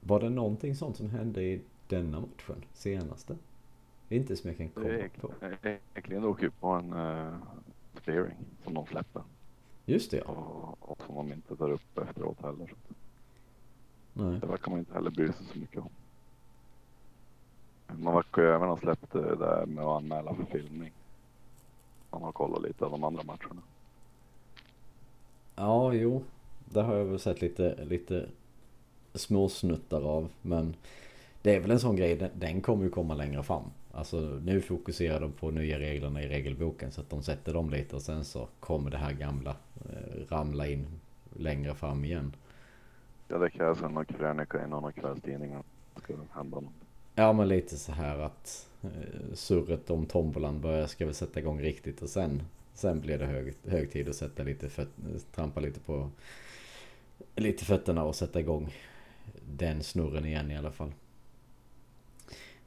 var 0.00 0.20
det 0.20 0.30
någonting 0.30 0.74
sånt 0.74 0.96
som 0.96 1.10
hände 1.10 1.42
i 1.42 1.60
denna 1.88 2.20
matchen? 2.20 2.64
Senaste? 2.72 3.36
Inte 4.08 4.36
som 4.36 4.50
jag 4.50 4.56
kan 4.56 4.68
komma 4.68 5.08
på. 5.20 5.32
Eklund 5.94 6.24
åker 6.24 6.42
ju 6.42 6.50
på 6.50 6.68
en 6.68 6.92
uh, 6.92 7.34
clearing 8.04 8.36
som 8.64 8.74
de 8.74 8.86
släpper. 8.86 9.22
Just 9.86 10.10
det. 10.10 10.20
Och, 10.20 10.90
och 10.90 11.02
som 11.06 11.14
de 11.14 11.32
inte 11.32 11.56
tar 11.56 11.70
upp 11.70 11.98
efteråt 11.98 12.42
heller. 12.42 12.72
Nej. 14.12 14.40
Det 14.40 14.46
verkar 14.46 14.70
man 14.70 14.78
inte 14.78 14.94
heller 14.94 15.10
bry 15.10 15.26
sig 15.26 15.46
så 15.52 15.58
mycket 15.58 15.80
om. 15.80 15.90
Man 18.02 18.14
verkar 18.14 18.42
ju 18.42 18.48
även 18.48 18.68
ha 18.68 18.76
släppt 18.76 19.12
det 19.12 19.36
där 19.36 19.66
med 19.66 19.84
att 19.84 19.96
anmäla 19.96 20.34
för 20.34 20.44
filmning. 20.44 20.92
Man 22.10 22.22
har 22.22 22.32
kollat 22.32 22.62
lite 22.62 22.84
av 22.84 22.90
de 22.90 23.04
andra 23.04 23.22
matcherna. 23.22 23.62
Ja, 25.56 25.92
jo. 25.92 26.22
Det 26.64 26.82
har 26.82 26.94
jag 26.94 27.04
väl 27.04 27.18
sett 27.18 27.40
lite, 27.40 27.84
lite 27.84 28.26
småsnuttar 29.14 30.02
av. 30.02 30.28
Men 30.42 30.74
det 31.42 31.54
är 31.54 31.60
väl 31.60 31.70
en 31.70 31.80
sån 31.80 31.96
grej, 31.96 32.30
den 32.34 32.60
kommer 32.60 32.84
ju 32.84 32.90
komma 32.90 33.14
längre 33.14 33.42
fram. 33.42 33.62
Alltså 33.92 34.16
nu 34.20 34.60
fokuserar 34.60 35.20
de 35.20 35.32
på 35.32 35.50
nya 35.50 35.78
reglerna 35.78 36.22
i 36.22 36.28
regelboken 36.28 36.92
så 36.92 37.00
att 37.00 37.10
de 37.10 37.22
sätter 37.22 37.54
dem 37.54 37.70
lite 37.70 37.96
och 37.96 38.02
sen 38.02 38.24
så 38.24 38.48
kommer 38.60 38.90
det 38.90 38.96
här 38.96 39.12
gamla 39.12 39.56
eh, 39.90 40.26
ramla 40.28 40.66
in 40.66 40.86
längre 41.36 41.74
fram 41.74 42.04
igen. 42.04 42.32
Ja 43.28 43.38
det 43.38 43.50
krävs 43.50 43.82
en 43.82 44.04
krönika 44.04 44.64
i 44.64 44.66
någon 44.66 44.84
av 44.84 44.90
kvällstidningarna. 44.90 45.62
Ska 45.96 46.12
det 46.12 46.22
hända 46.32 46.60
något. 46.60 46.87
Ja 47.18 47.32
men 47.32 47.48
lite 47.48 47.76
så 47.76 47.92
här 47.92 48.18
att 48.18 48.68
eh, 48.82 49.34
surret 49.34 49.90
om 49.90 50.06
tombolan 50.06 50.60
börjar 50.60 50.86
ska 50.86 51.04
väl 51.04 51.14
sätta 51.14 51.40
igång 51.40 51.60
riktigt 51.60 52.02
och 52.02 52.08
sen 52.08 52.42
Sen 52.78 53.00
blir 53.00 53.18
det 53.18 53.26
hög, 53.26 53.54
hög 53.66 53.92
tid 53.92 54.08
att 54.08 54.16
sätta 54.16 54.42
lite 54.42 54.68
föt, 54.68 54.88
trampa 55.34 55.60
lite 55.60 55.80
på 55.80 56.10
lite 57.36 57.64
fötterna 57.64 58.04
och 58.04 58.14
sätta 58.14 58.40
igång 58.40 58.74
den 59.56 59.82
snurren 59.82 60.24
igen 60.24 60.50
i 60.50 60.56
alla 60.56 60.70
fall. 60.70 60.92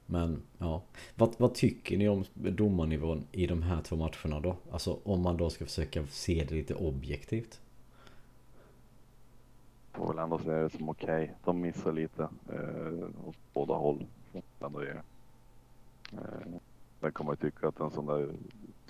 Men 0.06 0.42
ja, 0.58 0.82
vad, 1.16 1.36
vad 1.38 1.54
tycker 1.54 1.98
ni 1.98 2.10
om 2.10 2.26
domarnivån 2.34 3.24
i 3.32 3.48
de 3.48 3.62
här 3.62 3.82
två 3.82 3.96
matcherna 3.96 4.40
då? 4.40 4.56
Alltså 4.72 5.00
om 5.04 5.22
man 5.22 5.38
då 5.38 5.50
ska 5.50 5.66
försöka 5.66 6.08
se 6.08 6.46
det 6.50 6.56
lite 6.56 6.76
objektivt. 6.76 7.62
Får 9.92 10.08
väl 10.08 10.24
ändå 10.24 10.40
se 10.40 10.52
det 10.52 10.70
som 10.70 10.90
okej. 10.90 11.24
Okay. 11.24 11.36
De 11.44 11.62
missar 11.62 11.92
lite 11.92 12.24
eh, 12.50 13.28
åt 13.28 13.38
båda 13.54 13.74
håll. 13.74 14.06
Ändå 14.60 14.80
är, 14.80 15.02
eh, 16.14 16.20
Sen 17.02 17.12
kan 17.12 17.26
man 17.26 17.38
ju 17.42 17.50
tycka 17.52 17.68
att 17.68 17.80
en 17.80 17.92
sån 17.92 18.06
där 18.06 18.30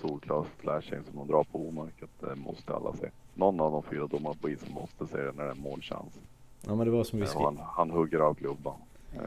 solklar 0.00 0.46
flashing 0.58 0.98
som 1.10 1.18
de 1.18 1.28
drar 1.28 1.44
på 1.44 1.68
Omark, 1.68 2.02
att 2.02 2.28
det 2.28 2.34
måste 2.34 2.74
alla 2.74 2.92
se. 2.96 3.10
Någon 3.34 3.60
av 3.60 3.72
de 3.72 3.82
fyra 3.82 4.06
domarna 4.06 4.36
på 4.40 4.50
isen 4.50 4.72
måste 4.72 5.06
se 5.06 5.16
det 5.16 5.32
när 5.32 5.44
det 5.44 5.50
är 5.50 5.54
målchans. 5.54 6.20
Ja 6.66 6.74
men 6.74 6.86
det 6.86 6.92
var 6.92 7.04
som 7.04 7.20
vi 7.20 7.26
skrev. 7.26 7.42
Han, 7.42 7.58
han 7.60 7.90
hugger 7.90 8.18
av 8.18 8.34
klubban. 8.34 8.76
Eh, 9.14 9.20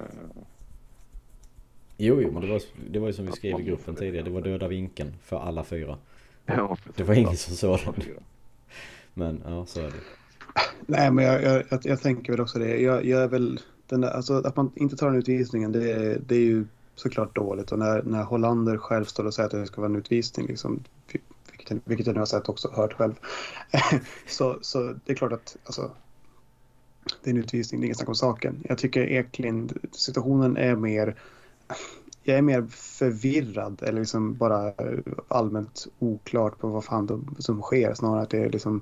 Jo, 1.97 2.22
jo, 2.22 2.32
men 2.32 2.41
det 2.41 2.47
var, 2.47 2.61
det 2.89 2.99
var 2.99 3.07
ju 3.07 3.13
som 3.13 3.26
vi 3.26 3.32
skrev 3.32 3.59
i 3.59 3.63
gruppen 3.63 3.95
tidigare. 3.95 4.26
Det 4.26 4.32
var 4.32 4.41
döda 4.41 4.68
vinkeln 4.68 5.13
för 5.22 5.39
alla 5.39 5.63
fyra. 5.63 5.97
Ja, 6.45 6.78
det 6.95 7.03
var 7.03 7.13
ingen 7.13 7.38
som 7.38 7.55
såg 7.55 7.80
den. 7.86 8.03
Men 9.13 9.41
ja, 9.45 9.66
så 9.66 9.80
är 9.80 9.84
det. 9.86 9.93
Nej, 10.88 11.11
men 11.11 11.26
jag, 11.26 11.43
jag, 11.43 11.63
jag, 11.70 11.80
jag 11.84 12.01
tänker 12.01 12.32
väl 12.34 12.41
också 12.41 12.59
det. 12.59 12.82
Jag, 12.82 13.05
jag 13.05 13.24
är 13.24 13.28
väl 13.28 13.59
den 13.88 14.02
där, 14.02 14.10
alltså 14.10 14.34
att 14.34 14.56
man 14.56 14.72
inte 14.76 14.96
tar 14.96 15.08
den 15.08 15.16
utvisningen, 15.16 15.72
det 15.72 15.92
är, 15.92 16.20
det 16.28 16.36
är 16.36 16.40
ju 16.40 16.66
såklart 16.96 17.36
dåligt. 17.36 17.72
Och 17.72 17.80
när, 17.80 18.04
när 18.04 18.24
Hollander 18.24 18.78
själv 18.78 19.06
står 19.06 19.26
och 19.26 19.34
säger 19.34 19.48
att 19.48 19.52
det 19.52 19.66
ska 19.66 19.82
vara 19.82 19.92
en 19.92 19.96
utvisning, 19.96 20.48
liksom, 20.48 20.84
vilket, 21.52 21.78
vilket 21.86 22.08
jag 22.08 22.14
nu 22.14 22.22
har 22.22 22.26
sett 22.26 22.50
också 22.50 22.72
hört 22.74 22.94
själv. 22.94 23.14
så, 24.28 24.58
så 24.62 24.96
det 25.06 25.12
är 25.12 25.16
klart 25.16 25.32
att 25.32 25.58
alltså, 25.64 25.92
det 27.24 27.30
är 27.30 27.34
en 27.34 27.40
utvisning, 27.40 27.82
det 27.82 27.86
är 27.86 27.88
inget 27.88 27.98
snack 27.98 28.10
om 28.10 28.16
saken. 28.16 28.64
Jag 28.70 28.78
tycker 28.78 29.02
Eklind, 29.02 29.78
situationen 29.92 30.58
är 30.58 30.76
mer 30.76 31.16
jag 32.28 32.38
är 32.38 32.42
mer 32.42 32.66
förvirrad 32.70 33.84
eller 33.84 34.00
liksom 34.00 34.34
bara 34.34 34.74
allmänt 35.28 35.88
oklart 36.00 36.60
på 36.60 36.68
vad 36.68 36.86
fan 36.86 37.36
som 37.40 37.62
sker 37.62 37.94
snarare 37.94 38.22
att 38.22 38.30
det 38.30 38.40
är 38.40 38.50
liksom 38.50 38.82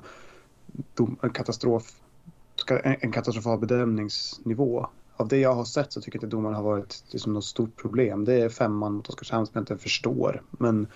en 1.22 1.30
katastrof 1.30 1.94
en 2.72 3.12
katastrofal 3.12 3.60
bedömningsnivå. 3.60 4.88
Av 5.16 5.28
det 5.28 5.38
jag 5.38 5.54
har 5.54 5.66
sett 5.66 5.94
så 5.94 6.02
tycker 6.02 6.18
jag 6.18 6.24
inte 6.24 6.36
domaren 6.36 6.56
har 6.56 6.64
varit 6.64 7.04
liksom 7.10 7.34
något 7.34 7.46
stort 7.46 7.76
problem. 7.76 8.26
Det 8.26 8.34
är 8.34 8.50
femman 8.50 8.94
mot 8.94 9.10
Oskarshamn 9.10 9.46
som 9.46 9.54
jag 9.54 9.62
inte 9.62 9.78
förstår. 9.78 10.42
Men 10.52 10.88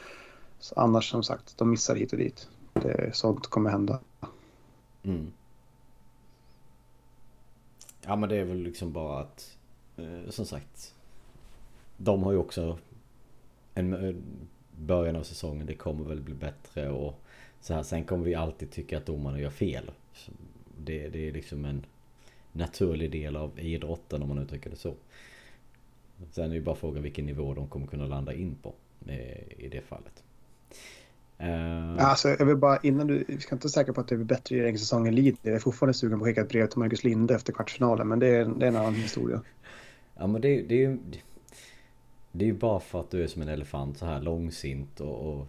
annars 0.76 1.10
som 1.10 1.24
sagt, 1.24 1.58
de 1.58 1.70
missar 1.70 1.96
hit 1.96 2.12
och 2.12 2.18
dit. 2.18 2.50
Det, 2.74 3.16
sånt 3.16 3.48
kommer 3.48 3.70
hända. 3.70 4.00
Mm. 5.04 5.32
Ja 8.02 8.16
men 8.16 8.30
det 8.30 8.36
är 8.36 8.44
väl 8.44 8.58
liksom 8.58 8.92
bara 8.94 9.20
att, 9.20 9.58
eh, 9.98 10.30
som 10.30 10.46
sagt, 10.46 10.96
de 11.98 12.24
har 12.24 12.32
ju 12.32 12.38
också 12.38 12.78
en 13.74 13.94
eh, 13.94 14.16
början 14.76 15.16
av 15.16 15.24
säsongen. 15.24 15.66
Det 15.66 15.76
kommer 15.76 16.06
väl 16.06 16.22
bli 16.22 16.34
bättre 16.34 16.90
och 16.90 17.22
så 17.62 17.74
här. 17.74 17.84
Sen 17.84 18.04
kommer 18.04 18.26
vi 18.26 18.36
alltid 18.36 18.72
tycka 18.72 18.98
att 18.98 19.06
domarna 19.06 19.40
gör 19.40 19.50
fel. 19.50 19.92
Det, 20.88 21.10
det 21.10 21.28
är 21.28 21.32
liksom 21.32 21.66
en 21.66 21.86
naturlig 22.52 23.12
del 23.12 23.36
av 23.36 23.60
idrotten 23.60 24.22
om 24.22 24.28
man 24.28 24.40
uttrycker 24.40 24.70
det 24.70 24.76
så. 24.76 24.94
Sen 26.32 26.44
är 26.44 26.50
det 26.50 26.56
ju 26.56 26.62
bara 26.62 26.76
frågan 26.76 27.04
vilken 27.04 27.26
nivå 27.26 27.54
de 27.54 27.68
kommer 27.68 27.88
kunna 27.88 28.06
landa 28.06 28.34
in 28.34 28.56
på 28.62 28.74
i 29.58 29.68
det 29.72 29.82
fallet. 29.82 30.24
Uh... 31.42 32.06
Alltså, 32.06 32.30
jag 32.30 32.46
vill 32.46 32.58
bara 32.58 32.78
innan 32.78 33.08
du, 33.08 33.26
vi 33.28 33.40
ska 33.40 33.56
inte 33.56 33.66
vara 33.66 33.72
säkra 33.72 33.94
på 33.94 34.02
att 34.02 34.08
det 34.08 34.16
blir 34.16 34.26
bättre 34.26 34.56
i 34.56 34.60
den 34.60 34.80
säsongen 34.80 35.16
lider. 35.16 35.38
Jag 35.42 35.56
är 35.56 35.60
fortfarande 35.60 35.94
sugen 35.94 36.20
på 36.20 36.26
att 36.26 36.30
skicka 36.30 36.42
ett 36.42 36.50
brev 36.50 36.68
till 36.68 36.80
Marcus 36.80 37.04
Linde 37.04 37.36
efter 37.36 37.54
kvartsfinalen, 37.54 38.08
men 38.08 38.20
det 38.20 38.28
är, 38.28 38.46
det 38.46 38.66
är 38.66 38.70
en 38.70 38.76
annan 38.76 38.96
historia. 38.96 39.42
Ja, 40.16 40.28
men 40.28 40.42
det, 40.42 40.62
det 40.62 40.76
är 40.76 40.80
ju 40.80 40.98
det 42.32 42.46
är 42.46 42.48
ju 42.48 42.54
bara 42.54 42.80
för 42.80 43.00
att 43.00 43.12
du 43.12 43.24
är 43.24 43.28
som 43.28 43.42
en 43.42 43.50
elefant 43.50 43.98
så 43.98 44.06
här 44.06 44.22
långsint 44.22 45.00
och, 45.00 45.34
och 45.34 45.48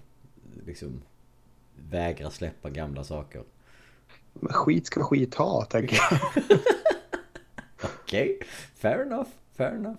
liksom 0.66 1.02
vägrar 1.90 2.30
släppa 2.30 2.70
gamla 2.70 3.04
saker. 3.04 3.42
Men 4.40 4.52
skit 4.52 4.86
ska 4.86 5.02
skit 5.02 5.34
ha, 5.34 5.64
tänker 5.64 5.96
jag. 5.96 6.20
Okej, 7.82 8.34
okay. 8.34 8.48
fair 8.74 9.02
enough, 9.02 9.28
fair 9.56 9.74
enough. 9.74 9.98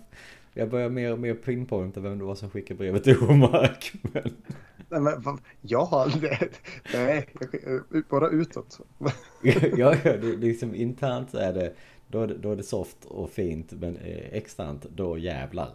Jag 0.54 0.70
börjar 0.70 0.90
mer 0.90 1.14
och 1.14 1.20
mer 1.20 1.34
pinpointa 1.34 2.00
vem 2.00 2.20
det 2.20 2.26
var 2.26 2.36
som 2.36 2.50
skickade 2.50 2.78
brevet 2.78 3.04
till 3.04 3.18
Omark. 3.18 3.94
Men... 4.02 4.34
Nej, 4.90 5.02
men 5.26 5.38
jag 5.62 5.86
har 5.86 6.02
aldrig... 6.02 6.32
Nej, 6.94 7.28
bara 8.10 8.30
utåt. 8.30 8.80
ja, 9.42 9.96
ja, 10.04 10.18
det, 10.18 10.36
liksom 10.36 10.76
internt 10.76 11.34
är 11.34 11.54
det 11.54 11.74
då 12.12 12.22
är 12.22 12.28
det, 12.28 12.38
då 12.38 12.52
är 12.52 12.56
det 12.56 12.64
soft 12.64 13.06
och 13.06 13.30
fint 13.30 13.72
men 13.72 13.98
eh, 13.98 14.34
externt 14.34 14.86
då 14.96 15.18
jävlar. 15.18 15.70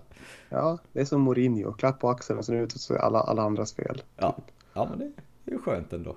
Ja, 0.48 0.78
det 0.92 1.00
är 1.00 1.04
som 1.04 1.20
Mourinho. 1.22 1.72
Klapp 1.72 2.00
på 2.00 2.08
axeln 2.08 2.38
och 2.38 2.44
sen 2.44 2.56
ut 2.56 2.72
så 2.72 2.94
är 2.94 2.98
alla, 2.98 3.20
alla 3.20 3.42
andras 3.42 3.74
fel. 3.74 4.02
Ja, 4.16 4.36
ja 4.72 4.86
men 4.90 4.98
det 4.98 5.04
är 5.50 5.54
ju 5.54 5.58
skönt 5.58 5.92
ändå. 5.92 6.16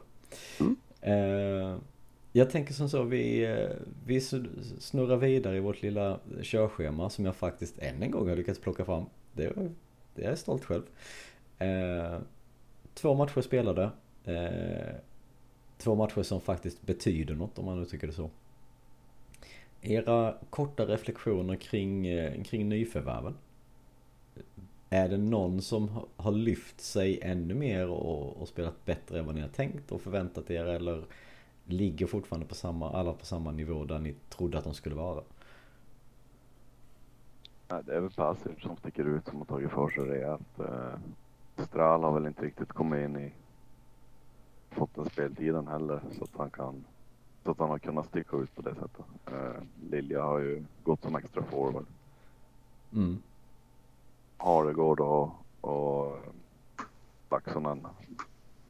Mm. 0.59 0.75
Eh, 1.01 1.77
jag 2.37 2.49
tänker 2.49 2.73
som 2.73 2.89
så, 2.89 3.03
vi, 3.03 3.45
eh, 3.45 3.69
vi 4.05 4.21
snurrar 4.79 5.17
vidare 5.17 5.57
i 5.57 5.59
vårt 5.59 5.81
lilla 5.81 6.19
körschema 6.41 7.09
som 7.09 7.25
jag 7.25 7.35
faktiskt 7.35 7.79
än 7.79 8.03
en 8.03 8.11
gång 8.11 8.29
har 8.29 8.35
lyckats 8.35 8.59
plocka 8.59 8.85
fram. 8.85 9.05
Det, 9.33 9.53
det 10.15 10.23
är 10.23 10.29
jag 10.29 10.37
stolt 10.37 10.65
själv. 10.65 10.83
Eh, 11.59 12.19
två 12.93 13.13
matcher 13.13 13.41
spelade. 13.41 13.89
Eh, 14.25 14.95
två 15.77 15.95
matcher 15.95 16.23
som 16.23 16.41
faktiskt 16.41 16.81
betyder 16.81 17.35
något 17.35 17.59
om 17.59 17.65
man 17.65 17.79
nu 17.79 17.85
tycker 17.85 18.07
det 18.07 18.13
så. 18.13 18.29
Era 19.81 20.35
korta 20.49 20.85
reflektioner 20.85 21.55
kring, 21.55 22.07
eh, 22.07 22.43
kring 22.43 22.69
nyförvärven. 22.69 23.35
Är 24.89 25.09
det 25.09 25.17
någon 25.17 25.61
som 25.61 25.89
har 26.15 26.31
lyft 26.31 26.81
sig 26.81 27.19
ännu 27.21 27.53
mer 27.53 27.87
och, 27.87 28.41
och, 28.41 28.47
spelat 28.47 28.85
bättre 28.85 29.19
än 29.19 29.25
vad 29.25 29.35
ni 29.35 29.41
har 29.41 29.47
tänkt 29.47 29.91
och 29.91 30.01
förväntat 30.01 30.51
er 30.51 30.65
eller 30.65 31.03
ligger 31.67 32.07
fortfarande 32.07 32.47
på 32.47 32.55
samma, 32.55 32.91
alla 32.91 33.13
på 33.13 33.25
samma 33.25 33.51
nivå 33.51 33.85
där 33.85 33.99
ni 33.99 34.15
trodde 34.29 34.57
att 34.57 34.63
de 34.63 34.73
skulle 34.73 34.95
vara? 34.95 35.23
Nej, 37.69 37.83
det 37.85 37.95
är 37.95 37.99
väl 37.99 38.11
Pasic 38.11 38.61
som 38.61 38.77
sticker 38.77 39.05
ut 39.05 39.25
som 39.25 39.37
har 39.37 39.45
tagit 39.45 39.71
för 39.71 39.89
sig 39.89 40.03
rejält. 40.03 40.59
Eh, 40.59 40.99
Stral 41.65 42.03
har 42.03 42.11
väl 42.11 42.25
inte 42.25 42.41
riktigt 42.41 42.69
kommit 42.69 43.09
in 43.09 43.17
i 43.17 43.33
fått 44.69 44.95
den 44.95 45.09
speltiden 45.09 45.67
heller 45.67 46.01
så 46.17 46.23
att 46.23 46.37
han 46.37 46.49
kan 46.49 46.83
så 47.43 47.51
att 47.51 47.59
han 47.59 47.69
har 47.69 47.79
kunnat 47.79 48.05
sticka 48.05 48.37
ut 48.37 48.55
på 48.55 48.61
det 48.61 48.75
sättet. 48.75 49.05
Uh, 49.31 49.61
Lilja 49.89 50.23
har 50.23 50.39
ju 50.39 50.65
gått 50.83 51.01
som 51.01 51.15
extra 51.15 51.43
forward. 51.43 51.85
Mm. 52.93 53.21
Haregård 54.37 54.99
och, 54.99 55.31
och 55.61 56.17
Laxonen 57.29 57.87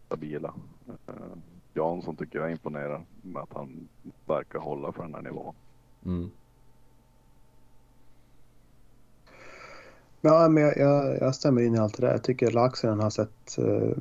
stabila. 0.05 0.53
Uh, 0.87 1.37
Jansson 1.77 2.15
tycker 2.15 2.39
jag 2.39 2.51
imponerar 2.51 3.05
med 3.21 3.41
att 3.41 3.53
han 3.53 3.87
verkar 4.25 4.59
hålla 4.59 4.91
för 4.91 5.03
den 5.03 5.13
här 5.15 5.21
nivån. 5.21 5.55
Mm. 6.05 6.31
Ja, 10.21 10.49
men 10.49 10.63
jag, 10.63 10.77
jag, 10.77 11.17
jag, 11.21 11.35
stämmer 11.35 11.61
in 11.61 11.75
i 11.75 11.77
allt 11.77 11.97
det 11.97 12.05
där. 12.05 12.11
Jag 12.11 12.23
tycker 12.23 12.51
Laxonen 12.51 12.99
har 12.99 13.09
sett 13.09 13.57
uh, 13.59 13.93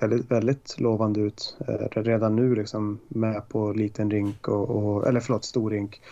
väldigt, 0.00 0.30
väldigt 0.30 0.80
lovande 0.80 1.20
ut 1.20 1.56
eh, 1.68 2.02
redan 2.02 2.36
nu 2.36 2.54
liksom 2.54 2.98
med 3.08 3.48
på 3.48 3.72
liten 3.72 4.10
rink 4.10 4.48
och, 4.48 4.70
och 4.70 5.08
eller 5.08 5.20
förlåt 5.20 5.44
stor 5.44 5.70
rink. 5.70 6.02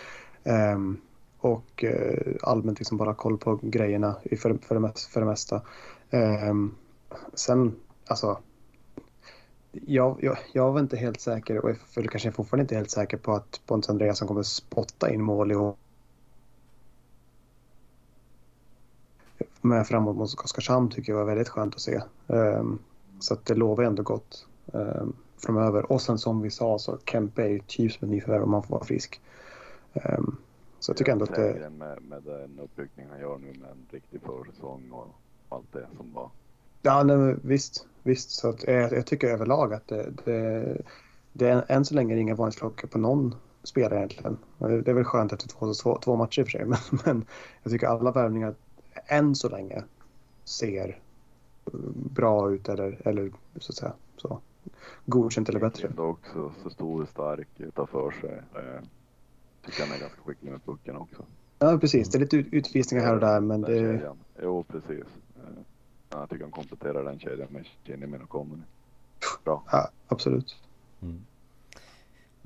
Um, 0.44 1.00
och 1.38 1.84
uh, 1.84 2.34
allmänt 2.42 2.78
liksom 2.78 2.98
bara 2.98 3.14
koll 3.14 3.38
på 3.38 3.58
grejerna 3.62 4.16
för, 4.30 4.58
för, 4.62 4.74
det, 4.74 4.80
mesta, 4.80 5.10
för 5.10 5.20
det 5.20 5.26
mesta. 5.26 5.62
Um, 6.10 6.74
sen, 7.34 7.76
alltså, 8.06 8.38
jag, 9.86 10.18
jag, 10.22 10.38
jag 10.52 10.72
var 10.72 10.80
inte 10.80 10.96
helt 10.96 11.20
säker 11.20 11.58
och 11.58 11.70
jag 11.70 12.10
kanske 12.10 12.32
fortfarande 12.32 12.62
inte 12.62 12.74
helt 12.74 12.90
säker 12.90 13.16
på 13.16 13.32
att 13.32 13.60
Pontus 13.66 13.90
Andreasson 13.90 14.28
kommer 14.28 14.42
spotta 14.42 15.10
in 15.10 15.22
mål 15.22 15.52
i 15.52 15.54
år. 15.54 15.76
Men 19.60 19.84
framåt 19.84 20.16
mot 20.16 20.34
Oskarshamn 20.44 20.90
tycker 20.90 21.12
jag 21.12 21.18
var 21.18 21.26
väldigt 21.26 21.48
skönt 21.48 21.74
att 21.74 21.80
se. 21.80 22.00
Um, 22.26 22.78
så 23.20 23.34
att 23.34 23.46
det 23.46 23.54
lovar 23.54 23.84
ändå 23.84 24.02
gott 24.02 24.46
eh, 24.72 25.06
framöver. 25.36 25.92
Och 25.92 26.02
sen 26.02 26.18
som 26.18 26.42
vi 26.42 26.50
sa 26.50 26.78
så 26.78 26.98
Kempe 27.04 27.42
är 27.42 27.48
ju 27.48 27.60
typ 27.66 27.92
som 27.92 28.08
ett 28.08 28.10
nyförvärv 28.10 28.42
om 28.42 28.50
man 28.50 28.62
får 28.62 28.74
vara 28.74 28.84
frisk. 28.84 29.20
Eh, 29.92 30.20
så 30.78 30.90
jag 30.90 30.96
tycker 30.96 31.12
ändå 31.12 31.24
att 31.24 31.34
det... 31.34 31.70
Med, 31.78 32.02
med 32.02 32.22
den 32.22 32.58
uppryckning 32.62 33.06
han 33.10 33.20
gör 33.20 33.38
nu 33.38 33.46
med 33.46 33.70
en 33.70 33.86
riktig 33.90 34.20
försäsong 34.20 34.90
och 34.92 35.08
allt 35.48 35.72
det 35.72 35.86
som 35.96 36.12
var. 36.12 36.30
Ja, 36.82 37.02
nej, 37.02 37.36
visst, 37.42 37.86
visst. 38.02 38.30
Så 38.30 38.48
att, 38.48 38.62
jag, 38.62 38.92
jag 38.92 39.06
tycker 39.06 39.28
överlag 39.28 39.74
att 39.74 39.88
det, 39.88 40.10
det, 40.24 40.76
det 41.32 41.48
är 41.48 41.64
än 41.68 41.84
så 41.84 41.94
länge 41.94 42.16
inga 42.16 42.34
varningsklockor 42.34 42.88
på 42.88 42.98
någon 42.98 43.34
spelare 43.62 43.96
egentligen. 43.98 44.38
Det 44.58 44.88
är 44.88 44.94
väl 44.94 45.04
skönt 45.04 45.32
efter 45.32 45.48
två, 45.48 45.74
två, 45.74 45.98
två 45.98 46.16
matcher 46.16 46.40
i 46.40 46.42
och 46.42 46.46
för 46.46 46.58
sig, 46.58 46.64
men, 46.66 46.78
men 47.04 47.24
jag 47.62 47.72
tycker 47.72 47.86
alla 47.86 48.12
värvningar 48.12 48.54
än 49.06 49.34
så 49.34 49.48
länge 49.48 49.82
ser 50.44 50.98
bra 51.94 52.52
ut 52.52 52.68
eller, 52.68 53.00
eller 53.04 53.32
så 53.58 53.72
att 53.72 53.76
säga 53.76 53.92
så. 54.16 54.40
Godkänt 55.06 55.48
eller 55.48 55.60
bättre. 55.60 55.88
Det 55.88 56.02
också 56.02 56.52
så 56.62 56.70
stor 56.70 57.02
och 57.02 57.08
stark 57.08 57.48
utanför 57.56 58.10
sig. 58.20 58.42
Eh, 58.54 58.82
tycker 59.66 59.86
han 59.86 59.96
är 59.96 60.00
ganska 60.00 60.20
skicklig 60.24 60.50
med 60.50 60.64
pucken 60.64 60.96
också. 60.96 61.24
Ja, 61.58 61.78
precis. 61.78 62.08
Det 62.08 62.18
är 62.18 62.20
lite 62.20 62.36
utvisningar 62.36 63.04
här 63.04 63.14
och 63.14 63.20
där, 63.20 63.40
men 63.40 63.60
det... 63.60 64.12
Jo, 64.42 64.64
precis. 64.68 65.04
Jag 66.10 66.30
tycker 66.30 66.44
han 66.44 66.52
kompletterar 66.52 67.04
den 67.04 67.18
kedjan 67.18 67.48
med 67.50 67.66
Kinnimin 67.84 68.22
och 68.22 68.28
Conny. 68.28 68.62
Bra. 69.44 69.62
Ja, 69.72 69.90
absolut. 70.08 70.56
Mm. 71.00 71.24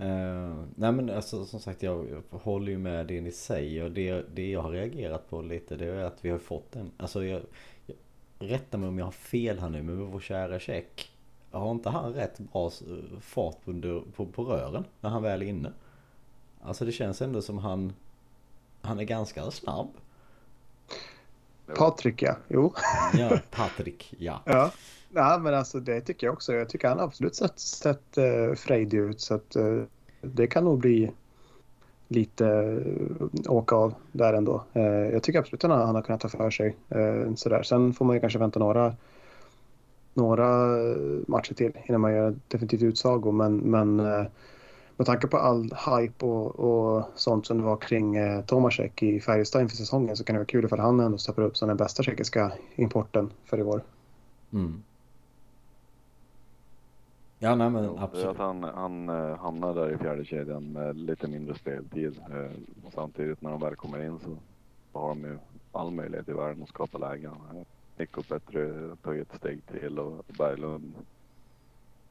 Uh, 0.01 0.65
nej 0.75 0.93
men 0.93 1.11
alltså 1.11 1.45
som 1.45 1.61
sagt 1.61 1.83
jag, 1.83 2.07
jag 2.11 2.39
håller 2.39 2.73
ju 2.73 2.79
med 2.79 3.07
det 3.07 3.21
ni 3.21 3.33
säger. 3.33 3.91
Det, 3.91 4.25
det 4.35 4.51
jag 4.51 4.63
har 4.63 4.71
reagerat 4.71 5.31
på 5.31 5.43
lite 5.43 5.77
det 5.77 5.87
är 5.87 6.05
att 6.05 6.25
vi 6.25 6.31
har 6.31 6.39
fått 6.39 6.77
en, 6.77 6.91
alltså 6.97 7.25
jag, 7.25 7.43
jag 7.87 7.97
rätta 8.39 8.79
mig 8.79 8.89
om 8.89 8.99
jag 8.99 9.05
har 9.05 9.13
fel 9.13 9.59
här 9.59 9.69
nu 9.69 9.83
men 9.83 10.07
vår 10.07 10.21
kära 10.21 10.59
Check. 10.59 11.09
Har 11.51 11.71
inte 11.71 11.91
han 11.91 12.13
rätt 12.13 12.39
bra 12.39 12.71
fart 13.21 13.59
under, 13.65 14.03
på, 14.17 14.27
på 14.27 14.45
rören 14.45 14.85
när 15.01 15.11
han 15.11 15.23
väl 15.23 15.43
är 15.43 15.47
inne? 15.47 15.73
Alltså 16.63 16.85
det 16.85 16.93
känns 16.93 17.23
ändå 17.23 17.43
som 17.43 17.59
han, 17.59 17.93
han 18.81 19.01
är 19.01 19.05
ganska 19.05 19.51
snabb. 19.51 19.89
Patrik 21.75 22.23
ja, 22.23 22.37
jo. 22.49 22.73
Ja, 23.15 23.39
Patrik, 23.51 24.15
ja. 24.19 24.43
ja. 24.45 24.71
Ja, 25.15 25.39
men 25.39 25.55
alltså 25.55 25.81
det 25.81 26.01
tycker 26.01 26.27
jag 26.27 26.35
också. 26.35 26.53
Jag 26.53 26.69
tycker 26.69 26.89
han 26.89 26.99
har 26.99 27.05
absolut 27.05 27.35
sett, 27.35 27.59
sett 27.59 28.19
uh, 28.19 28.55
frejdig 28.55 28.99
ut 28.99 29.21
så 29.21 29.35
att 29.35 29.57
uh, 29.57 29.83
det 30.21 30.47
kan 30.47 30.65
nog 30.65 30.79
bli 30.79 31.13
lite 32.09 32.45
uh, 32.45 33.27
åka 33.49 33.77
av 33.77 33.95
där 34.13 34.35
ändå. 34.35 34.65
Uh, 34.77 34.83
jag 34.83 35.23
tycker 35.23 35.39
absolut 35.39 35.65
att 35.65 35.71
han, 35.71 35.87
han 35.87 35.95
har 35.95 36.03
kunnat 36.03 36.21
ta 36.21 36.29
för 36.29 36.51
sig 36.51 36.77
uh, 36.95 37.35
sådär. 37.35 37.63
Sen 37.63 37.93
får 37.93 38.05
man 38.05 38.17
ju 38.17 38.21
kanske 38.21 38.39
vänta 38.39 38.59
några 38.59 38.95
några 40.15 40.77
matcher 41.27 41.55
till 41.55 41.73
innan 41.85 42.01
man 42.01 42.13
gör 42.13 42.35
definitivt 42.49 42.83
utsago 42.83 43.33
men, 43.33 43.57
men 43.57 44.01
med 44.97 45.07
tanke 45.07 45.27
på 45.27 45.37
all 45.37 45.63
hype 45.63 46.27
och, 46.27 46.61
och 46.61 47.05
sånt 47.15 47.47
som 47.47 47.59
det 47.59 47.65
var 47.65 47.77
kring 47.77 48.17
eh, 48.17 48.45
Tomasek 48.45 49.03
i 49.03 49.21
Färjestad 49.21 49.63
inför 49.63 49.77
säsongen 49.77 50.17
så 50.17 50.25
kan 50.25 50.35
det 50.35 50.39
vara 50.39 50.47
kul 50.47 50.65
ifall 50.65 50.81
han 50.81 51.01
ändå 51.01 51.19
steppar 51.19 51.43
upp 51.43 51.57
som 51.57 51.69
den 51.69 51.77
bästa 51.77 52.03
tjeckiska 52.03 52.53
importen 52.77 53.31
för 53.45 53.59
i 53.59 53.63
år. 53.63 53.83
Mm. 54.53 54.83
Ja, 57.39 57.55
nej 57.55 57.71
men 57.71 57.99
absolut. 57.99 58.27
Att 58.27 58.37
han, 58.37 58.65
han 58.65 59.09
uh, 59.09 59.37
hamnar 59.37 59.75
där 59.75 59.95
i 59.95 59.99
fjärde 59.99 60.25
kedjan 60.25 60.73
med 60.73 60.97
lite 60.97 61.29
mindre 61.29 61.55
speltid. 61.55 62.21
Uh, 62.31 62.51
samtidigt 62.95 63.43
när 63.43 63.51
de 63.51 63.61
väl 63.61 63.77
kommer 63.77 64.05
in 64.05 64.19
så 64.19 64.37
har 64.99 65.09
de 65.09 65.25
ju 65.25 65.39
all 65.73 65.91
möjlighet 65.91 66.29
i 66.29 66.33
världen 66.33 66.63
att 66.63 66.69
skapa 66.69 66.99
lägen. 66.99 67.31
Uh, 67.31 67.63
Nico 67.97 68.23
Petri 68.23 68.91
tagit 69.03 69.31
ett 69.31 69.39
steg 69.39 69.67
till 69.67 69.99
och 69.99 70.25
Berglund, 70.39 70.95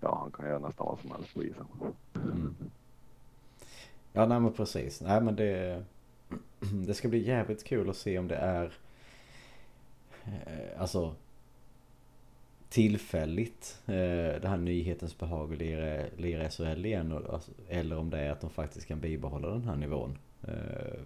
ja 0.01 0.17
han 0.21 0.31
kan 0.31 0.45
göra 0.45 0.59
nästan 0.59 0.87
vad 0.87 0.99
som 0.99 1.11
helst 1.11 1.33
på 1.33 1.43
isen. 1.43 1.65
Mm. 2.15 2.55
Ja, 4.13 4.25
nej 4.25 4.39
men 4.39 4.53
precis. 4.53 5.01
Nej 5.01 5.21
men 5.21 5.35
det, 5.35 5.83
det 6.87 6.93
ska 6.93 7.07
bli 7.07 7.27
jävligt 7.27 7.63
kul 7.63 7.89
att 7.89 7.97
se 7.97 8.19
om 8.19 8.27
det 8.27 8.35
är 8.35 8.73
eh, 10.25 10.81
alltså 10.81 11.15
tillfälligt 12.69 13.81
eh, 13.85 14.41
det 14.41 14.47
här 14.47 14.57
nyhetens 14.57 15.17
behag 15.17 15.53
att 15.53 15.59
lira, 15.59 16.05
lira 16.17 16.49
SHL 16.49 16.85
igen. 16.85 17.23
Eller 17.69 17.97
om 17.97 18.09
det 18.09 18.19
är 18.19 18.31
att 18.31 18.41
de 18.41 18.49
faktiskt 18.49 18.87
kan 18.87 18.99
bibehålla 18.99 19.49
den 19.49 19.63
här 19.63 19.75
nivån. 19.75 20.17
Eh, 20.43 20.99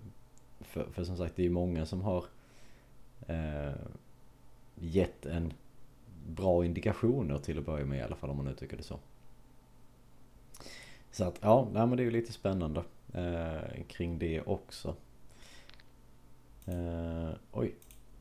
för, 0.59 0.85
för 0.91 1.03
som 1.03 1.17
sagt 1.17 1.35
det 1.35 1.41
är 1.41 1.47
ju 1.47 1.49
många 1.49 1.85
som 1.85 2.01
har 2.01 2.25
gett 4.75 5.25
en 5.25 5.53
bra 6.27 6.65
indikationer 6.65 7.37
till 7.37 7.59
att 7.59 7.65
börja 7.65 7.85
med 7.85 7.99
i 7.99 8.01
alla 8.01 8.15
fall 8.15 8.29
om 8.29 8.37
man 8.37 8.47
uttrycker 8.47 8.77
det 8.77 8.83
så. 8.83 8.99
Så 11.11 11.23
att 11.23 11.39
ja, 11.41 11.67
nej, 11.73 11.87
men 11.87 11.97
det 11.97 12.03
är 12.03 12.05
ju 12.05 12.11
lite 12.11 12.33
spännande 12.33 12.83
eh, 13.13 13.83
kring 13.87 14.19
det 14.19 14.41
också. 14.41 14.95
Eh, 16.65 17.29
oj, 17.51 17.75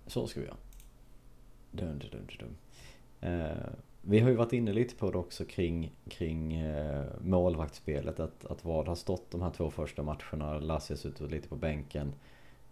så 0.06 0.26
ska 0.26 0.40
vi 0.40 0.46
göra. 0.46 0.56
Dun, 1.70 1.98
dun, 1.98 2.10
dun, 2.10 2.28
dun. 2.38 2.56
Eh, 3.20 3.72
vi 4.02 4.20
har 4.20 4.30
ju 4.30 4.36
varit 4.36 4.52
inne 4.52 4.72
lite 4.72 4.94
på 4.94 5.10
det 5.10 5.18
också 5.18 5.44
kring, 5.44 5.92
kring 6.08 6.54
eh, 6.54 7.04
målvaktsspelet. 7.20 8.20
Att, 8.20 8.44
att 8.44 8.64
vad 8.64 8.88
har 8.88 8.94
stått 8.94 9.30
de 9.30 9.42
här 9.42 9.50
två 9.50 9.70
första 9.70 10.02
matcherna. 10.02 10.58
Lasse 10.58 10.92
har 10.92 10.98
suttit 10.98 11.30
lite 11.30 11.48
på 11.48 11.56
bänken. 11.56 12.12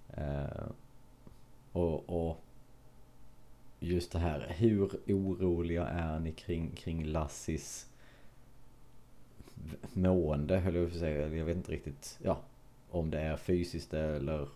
Eh, 0.08 0.66
och, 1.72 2.28
och 2.28 2.44
just 3.82 4.12
det 4.12 4.18
här, 4.18 4.54
hur 4.58 4.90
oroliga 5.06 5.86
är 5.86 6.20
ni 6.20 6.32
kring, 6.32 6.70
kring 6.70 7.04
Lassis 7.04 7.86
mående 9.92 10.58
höll 10.58 10.74
jag 10.74 10.88
på 10.88 10.94
att 10.94 11.00
säga. 11.00 11.28
Jag 11.36 11.44
vet 11.44 11.56
inte 11.56 11.72
riktigt, 11.72 12.18
ja, 12.22 12.38
om 12.90 13.10
det 13.10 13.20
är 13.20 13.36
fysiskt 13.36 13.94
eller 13.94 14.48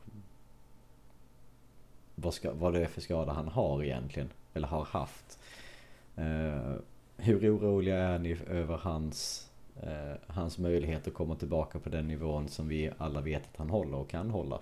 vad, 2.14 2.35
ska, 2.35 2.53
vad 2.53 2.72
det 2.72 2.81
är 2.81 2.87
för 2.87 3.01
skada 3.01 3.33
han 3.33 3.49
har 3.49 3.83
egentligen. 3.83 4.29
Eller 4.55 4.68
har 4.68 4.85
haft. 4.85 5.39
Eh, 6.16 6.74
hur 7.16 7.57
oroliga 7.57 7.99
är 7.99 8.18
ni 8.18 8.39
över 8.49 8.77
hans, 8.77 9.51
eh, 9.83 10.14
hans 10.27 10.59
möjlighet 10.59 11.09
att 11.09 11.14
komma 11.14 11.35
tillbaka 11.35 11.79
på 11.79 11.89
den 11.89 12.09
nivån 12.09 12.49
som 12.49 12.68
vi 12.68 12.91
alla 12.99 13.20
vet 13.20 13.43
att 13.43 13.57
han 13.57 13.70
håller 13.70 13.97
och 13.97 14.11
kan 14.11 14.31
hålla? 14.31 14.61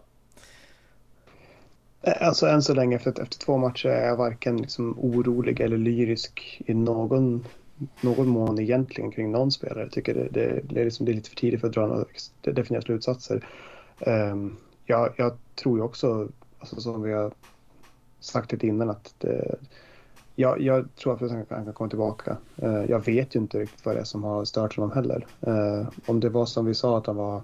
Eh, 2.06 2.26
alltså 2.28 2.46
än 2.46 2.62
så 2.62 2.74
länge 2.74 2.96
efter, 2.96 3.22
efter 3.22 3.38
två 3.38 3.56
matcher 3.56 3.88
är 3.88 4.06
jag 4.06 4.16
varken 4.16 4.56
liksom 4.56 4.98
orolig 4.98 5.60
eller 5.60 5.78
lyrisk 5.78 6.62
i 6.66 6.74
någon, 6.74 7.44
någon 8.00 8.28
mån 8.28 8.58
egentligen 8.58 9.10
kring 9.10 9.32
någon 9.32 9.52
spelare. 9.52 9.82
Jag 9.82 9.92
tycker 9.92 10.14
det, 10.14 10.28
det, 10.30 10.60
det, 10.64 10.80
är, 10.80 10.84
liksom, 10.84 11.06
det 11.06 11.12
är 11.12 11.14
lite 11.14 11.30
för 11.30 11.36
tidigt 11.36 11.60
för 11.60 11.68
att 11.68 11.74
dra 11.74 11.86
några 11.86 12.04
definitiva 12.42 12.80
slutsatser. 12.80 13.46
Ehm, 14.00 14.32
um, 14.32 14.56
jag, 14.86 15.12
jag, 15.16 15.32
tror 15.54 15.78
ju 15.78 15.84
också, 15.84 16.28
alltså, 16.58 16.80
som 16.80 17.02
vi 17.02 17.12
har 17.12 17.32
sagt 18.20 18.52
lite 18.52 18.66
innan, 18.66 18.90
att 18.90 19.14
det, 19.18 19.56
jag, 20.34 20.60
jag 20.60 20.94
tror 20.96 21.14
att 21.14 21.30
han 21.30 21.46
kan 21.46 21.72
komma 21.72 21.90
tillbaka. 21.90 22.36
Uh, 22.62 22.84
jag 22.88 23.04
vet 23.04 23.34
ju 23.36 23.40
inte 23.40 23.58
riktigt 23.58 23.86
vad 23.86 23.94
det 23.96 24.00
är 24.00 24.04
som 24.04 24.24
har 24.24 24.44
stört 24.44 24.76
honom 24.76 24.92
heller. 24.92 25.26
Uh, 25.46 25.88
om 26.06 26.20
det 26.20 26.28
var 26.28 26.46
som 26.46 26.66
vi 26.66 26.74
sa 26.74 26.98
att 26.98 27.06
han 27.06 27.16
var 27.16 27.42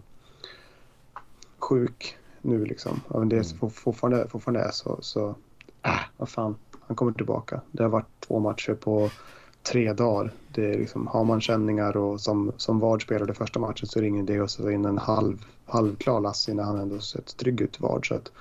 sjuk 1.59 2.17
nu 2.43 2.65
liksom. 2.65 3.01
Om 3.09 3.29
det 3.29 3.37
mm. 3.37 3.71
fortfarande, 3.71 4.29
fortfarande 4.29 4.61
är 4.61 4.71
så, 4.71 4.99
så 5.01 5.35
äh, 5.83 6.01
vad 6.17 6.29
fan, 6.29 6.57
han 6.81 6.97
kommer 6.97 7.13
tillbaka. 7.13 7.61
Det 7.73 7.83
har 7.83 7.91
varit 7.91 8.21
två 8.21 8.39
matcher 8.39 8.75
på 8.75 9.11
tre 9.63 9.93
dagar. 9.93 10.33
Det 10.55 10.75
är 10.75 10.79
liksom, 10.79 11.07
har 11.07 11.25
man 11.25 11.41
känningar 11.41 11.97
och 11.97 12.21
som, 12.21 12.53
som 12.57 12.79
Vard 12.79 13.03
spelade 13.03 13.35
första 13.35 13.59
matchen 13.59 13.87
så 13.87 13.99
är 13.99 14.03
det 14.03 14.09
ingen 14.09 14.29
idé 14.29 14.41
att 14.41 14.51
sätta 14.51 14.73
in 14.73 14.85
en 14.85 14.99
halv, 14.99 15.45
halvklar 15.67 16.21
Lassie 16.21 16.55
när 16.55 16.63
han 16.63 16.79
ändå 16.79 17.01
sett 17.01 17.37
trygg 17.37 17.61
ut 17.61 17.81
Vard. 17.81 18.09
Så 18.09 18.15
att, 18.15 18.33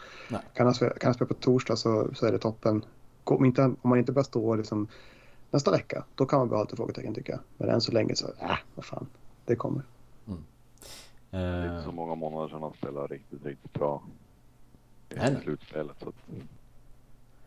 kan, 0.53 0.65
han 0.65 0.75
spela, 0.75 0.91
kan 0.91 1.07
han 1.07 1.13
spela 1.13 1.27
på 1.27 1.33
torsdag 1.33 1.75
så, 1.75 2.07
så 2.13 2.25
är 2.25 2.31
det 2.31 2.39
toppen. 2.39 2.85
Om, 3.23 3.45
inte, 3.45 3.63
om 3.63 3.89
man 3.89 3.99
inte 3.99 4.11
börjar 4.11 4.23
stå 4.23 4.55
liksom, 4.55 4.87
nästa 5.51 5.71
vecka, 5.71 6.03
då 6.15 6.25
kan 6.25 6.39
man 6.39 6.49
behålla 6.49 6.63
lite 6.63 6.75
frågetecken 6.75 7.13
tycker 7.13 7.33
jag. 7.33 7.39
Men 7.57 7.69
än 7.69 7.81
så 7.81 7.91
länge 7.91 8.15
så, 8.15 8.27
äh, 8.27 8.57
vad 8.75 8.85
fan, 8.85 9.07
det 9.45 9.55
kommer. 9.55 9.81
Mm. 10.27 10.43
Det 11.29 11.37
är 11.37 11.71
inte 11.71 11.83
så 11.83 11.91
många 11.91 12.15
månader 12.15 12.49
sedan 12.49 12.61
han 12.61 12.73
spelade 12.73 13.13
riktigt, 13.13 13.45
riktigt 13.45 13.73
bra 13.73 14.01
i 15.09 15.41
slutspelet. 15.43 15.95
Så 15.99 16.09
att 16.09 16.15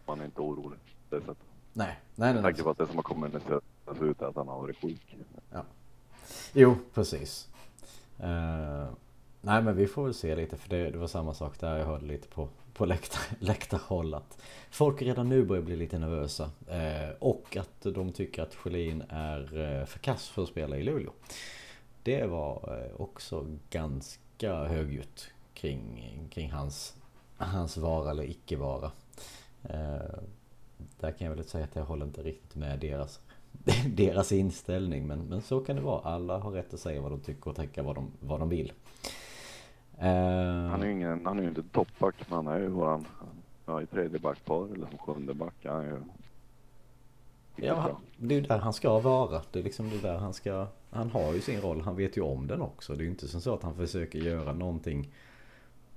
man 0.06 0.20
är 0.20 0.24
inte 0.24 0.40
orolig 0.40 0.78
på 1.08 1.16
det 1.16 1.20
sättet. 1.20 1.46
Nej, 1.72 1.86
nej, 1.86 2.32
nej. 2.32 2.34
Med 2.34 2.42
tanke 2.42 2.62
på 2.62 2.70
att 2.70 2.78
det 2.78 2.86
som 2.86 2.96
har 2.96 3.02
kommunicerats 3.02 3.66
ut 4.00 4.22
är 4.22 4.26
att 4.26 4.36
han 4.36 4.48
har 4.48 4.60
varit 4.60 4.76
sjuk. 4.82 5.16
Ja. 5.52 5.64
Jo, 6.52 6.76
precis. 6.94 7.48
Uh, 8.20 8.92
nej, 9.40 9.62
men 9.62 9.76
vi 9.76 9.86
får 9.86 10.04
väl 10.04 10.14
se 10.14 10.36
lite 10.36 10.56
för 10.56 10.68
det, 10.68 10.90
det 10.90 10.98
var 10.98 11.06
samma 11.06 11.34
sak 11.34 11.60
där. 11.60 11.78
Jag 11.78 11.86
hörde 11.86 12.06
lite 12.06 12.28
på, 12.28 12.48
på 12.74 12.86
läktar, 12.86 13.20
läktarhåll 13.38 14.14
att 14.14 14.42
folk 14.70 15.02
redan 15.02 15.28
nu 15.28 15.44
börjar 15.44 15.62
bli 15.62 15.76
lite 15.76 15.98
nervösa. 15.98 16.44
Uh, 16.44 17.14
och 17.18 17.56
att 17.56 17.94
de 17.94 18.12
tycker 18.12 18.42
att 18.42 18.54
Schelin 18.54 19.02
är 19.08 19.40
uh, 19.58 19.84
för 19.84 19.98
kass 19.98 20.28
för 20.28 20.42
att 20.42 20.48
spela 20.48 20.76
i 20.76 20.82
Luleå. 20.82 21.12
Det 22.02 22.26
var 22.26 22.78
eh, 22.78 23.00
också 23.00 23.46
ganska 23.70 24.64
högljutt 24.64 25.30
kring, 25.54 26.08
kring 26.30 26.50
hans, 26.50 26.96
hans 27.36 27.76
vara 27.76 28.10
eller 28.10 28.30
icke 28.30 28.56
vara. 28.56 28.90
Eh, 29.62 30.18
där 31.00 31.12
kan 31.12 31.26
jag 31.26 31.34
väl 31.34 31.44
säga 31.44 31.64
att 31.64 31.76
jag 31.76 31.84
håller 31.84 32.06
inte 32.06 32.22
riktigt 32.22 32.54
med 32.54 32.78
deras, 32.78 33.20
deras 33.86 34.32
inställning. 34.32 35.06
Men, 35.06 35.20
men 35.20 35.42
så 35.42 35.60
kan 35.60 35.76
det 35.76 35.82
vara. 35.82 36.00
Alla 36.00 36.38
har 36.38 36.50
rätt 36.50 36.74
att 36.74 36.80
säga 36.80 37.00
vad 37.00 37.12
de 37.12 37.20
tycker 37.20 37.50
och 37.50 37.56
tänka 37.56 37.82
vad 37.82 37.94
de, 37.94 38.10
vad 38.20 38.40
de 38.40 38.48
vill. 38.48 38.72
Eh, 39.98 40.06
han 40.70 40.82
är 40.82 40.86
ju 40.86 40.92
ingen, 40.92 41.26
han 41.26 41.38
är 41.38 41.48
inte 41.48 41.62
toppback 41.62 42.14
men 42.28 42.36
han 42.36 42.46
är 42.46 42.60
ju 42.60 42.68
våran, 42.68 43.06
ja, 43.66 43.82
i 43.82 43.86
tredje 43.86 44.18
backpar 44.18 44.74
eller 44.74 44.86
som 44.86 44.98
sjunde 44.98 45.34
back. 45.34 45.54
Han 45.64 45.80
är 45.80 45.84
ju 45.84 45.96
Ja, 47.56 48.00
det 48.16 48.34
är 48.34 48.40
ju 48.40 48.46
där 48.46 48.58
han 48.58 48.72
ska 48.72 48.98
vara. 48.98 49.42
Det 49.52 49.58
är 49.58 49.62
liksom 49.62 49.90
det 49.90 49.98
där 49.98 50.18
han 50.18 50.34
ska... 50.34 50.66
Han 50.94 51.10
har 51.10 51.34
ju 51.34 51.40
sin 51.40 51.60
roll. 51.60 51.80
Han 51.80 51.96
vet 51.96 52.16
ju 52.16 52.20
om 52.20 52.46
den 52.46 52.60
också. 52.60 52.94
Det 52.94 53.00
är 53.00 53.04
ju 53.04 53.10
inte 53.10 53.28
som 53.28 53.40
så 53.40 53.54
att 53.54 53.62
han 53.62 53.74
försöker 53.74 54.18
göra 54.18 54.52
någonting 54.52 55.12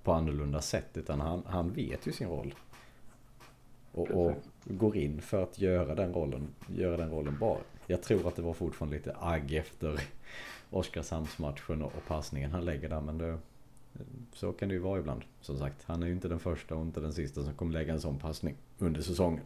på 0.03 0.13
annorlunda 0.13 0.61
sätt. 0.61 0.89
Utan 0.93 1.21
han, 1.21 1.43
han 1.45 1.71
vet 1.71 2.07
ju 2.07 2.11
sin 2.11 2.27
roll. 2.27 2.55
Och, 3.91 4.11
och, 4.11 4.33
går 4.63 4.97
in 4.97 5.21
för 5.21 5.43
att 5.43 5.59
göra 5.59 5.95
den 5.95 6.13
rollen, 6.13 6.47
göra 6.67 6.97
den 6.97 7.11
rollen 7.11 7.37
bra. 7.39 7.59
Jag 7.87 8.03
tror 8.03 8.27
att 8.27 8.35
det 8.35 8.41
var 8.41 8.53
fortfarande 8.53 8.97
lite 8.97 9.15
agg 9.19 9.53
efter 9.53 10.01
Oskarshamnsmatchen 10.69 11.81
och 11.81 11.91
passningen 12.07 12.51
han 12.51 12.65
lägger 12.65 12.89
där. 12.89 13.01
Men 13.01 13.17
det, 13.17 13.37
Så 14.33 14.51
kan 14.51 14.69
det 14.69 14.75
ju 14.75 14.81
vara 14.81 14.99
ibland. 14.99 15.21
Som 15.41 15.57
sagt, 15.57 15.83
han 15.85 16.03
är 16.03 16.07
ju 16.07 16.13
inte 16.13 16.27
den 16.27 16.39
första 16.39 16.75
och 16.75 16.81
inte 16.81 16.99
den 16.99 17.13
sista 17.13 17.43
som 17.43 17.53
kommer 17.53 17.73
lägga 17.73 17.93
en 17.93 18.01
sån 18.01 18.19
passning 18.19 18.55
under 18.79 19.01
säsongen. 19.01 19.43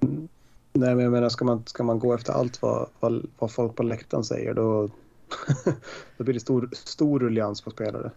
Nej, 0.74 0.96
men 0.96 1.00
jag 1.00 1.12
menar, 1.12 1.30
ska 1.30 1.46
man, 1.46 1.64
ska 1.66 1.84
man 1.84 2.00
gå 2.00 2.14
efter 2.14 2.34
allt 2.34 2.62
vad, 2.62 2.90
vad, 3.00 3.28
vad 3.40 3.52
folk 3.52 3.76
på 3.76 3.84
läktaren 3.84 4.24
säger 4.24 4.54
då, 4.54 4.90
då 6.18 6.24
blir 6.24 6.34
det 6.34 6.40
stor, 6.40 6.70
stor 6.74 7.20
ruljans 7.20 7.62
på 7.62 7.72
spelare. 7.72 8.12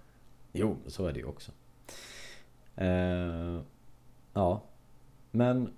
Jo, 0.53 0.77
så 0.87 1.07
är 1.07 1.13
det 1.13 1.19
ju 1.19 1.27
också. 1.27 1.53
Eh, 2.77 3.61
ja, 4.33 4.63
men 5.31 5.73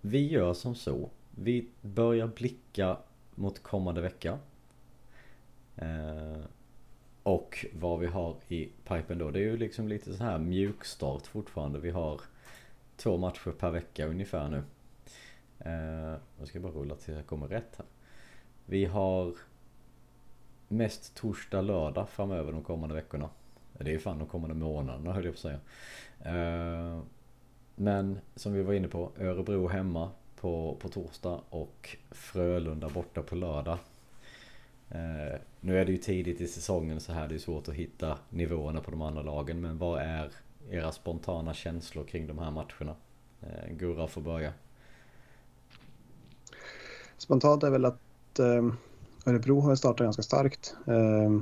vi 0.00 0.28
gör 0.28 0.54
som 0.54 0.74
så. 0.74 1.10
Vi 1.30 1.68
börjar 1.82 2.26
blicka 2.26 2.96
mot 3.34 3.62
kommande 3.62 4.00
vecka. 4.00 4.38
Eh, 5.76 6.44
och 7.22 7.66
vad 7.72 8.00
vi 8.00 8.06
har 8.06 8.36
i 8.48 8.68
pipen 8.84 9.18
då. 9.18 9.30
Det 9.30 9.38
är 9.38 9.42
ju 9.42 9.56
liksom 9.56 9.88
lite 9.88 10.16
så 10.16 10.24
här 10.24 10.38
mjukstart 10.38 11.26
fortfarande. 11.26 11.78
Vi 11.78 11.90
har 11.90 12.20
två 12.96 13.16
matcher 13.16 13.50
per 13.50 13.70
vecka 13.70 14.06
ungefär 14.06 14.48
nu. 14.48 14.62
Eh, 15.58 16.18
jag 16.38 16.48
ska 16.48 16.60
bara 16.60 16.72
rulla 16.72 16.94
till 16.94 17.14
jag 17.14 17.26
kommer 17.26 17.48
rätt 17.48 17.76
här. 17.76 17.86
Vi 18.66 18.84
har 18.84 19.34
mest 20.68 21.14
torsdag, 21.14 21.60
lördag 21.60 22.08
framöver 22.08 22.52
de 22.52 22.62
kommande 22.62 22.94
veckorna. 22.94 23.28
Det 23.72 23.94
är 23.94 23.98
fan 23.98 24.18
de 24.18 24.28
kommande 24.28 24.54
månaderna 24.54 25.12
höll 25.12 25.24
jag 25.24 25.34
på 25.34 25.36
att 25.36 25.42
säga. 25.42 25.60
Eh, 26.24 27.00
men 27.74 28.18
som 28.34 28.52
vi 28.52 28.62
var 28.62 28.74
inne 28.74 28.88
på, 28.88 29.10
Örebro 29.18 29.68
hemma 29.68 30.10
på, 30.40 30.76
på 30.80 30.88
torsdag 30.88 31.40
och 31.50 31.96
Frölunda 32.10 32.88
borta 32.88 33.22
på 33.22 33.34
lördag. 33.34 33.78
Eh, 34.90 35.40
nu 35.60 35.78
är 35.78 35.84
det 35.84 35.92
ju 35.92 35.98
tidigt 35.98 36.40
i 36.40 36.46
säsongen 36.46 37.00
så 37.00 37.12
här 37.12 37.28
det 37.28 37.34
är 37.34 37.38
svårt 37.38 37.68
att 37.68 37.74
hitta 37.74 38.18
nivåerna 38.30 38.80
på 38.80 38.90
de 38.90 39.02
andra 39.02 39.22
lagen. 39.22 39.60
Men 39.60 39.78
vad 39.78 40.02
är 40.02 40.30
era 40.70 40.92
spontana 40.92 41.54
känslor 41.54 42.04
kring 42.04 42.26
de 42.26 42.38
här 42.38 42.50
matcherna? 42.50 42.96
Eh, 43.42 43.72
Gurra 43.72 44.06
får 44.06 44.20
börja. 44.20 44.52
Spontant 47.18 47.62
är 47.62 47.70
väl 47.70 47.84
att 47.84 48.38
eh, 48.38 48.72
Örebro 49.26 49.60
har 49.60 49.74
startat 49.74 50.04
ganska 50.04 50.22
starkt. 50.22 50.74
Eh, 50.86 51.38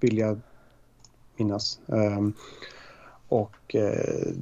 vill 0.00 0.18
jag 0.18 0.40
minnas. 1.36 1.80
Eh, 1.86 2.28
och 3.28 3.74
eh, 3.74 4.32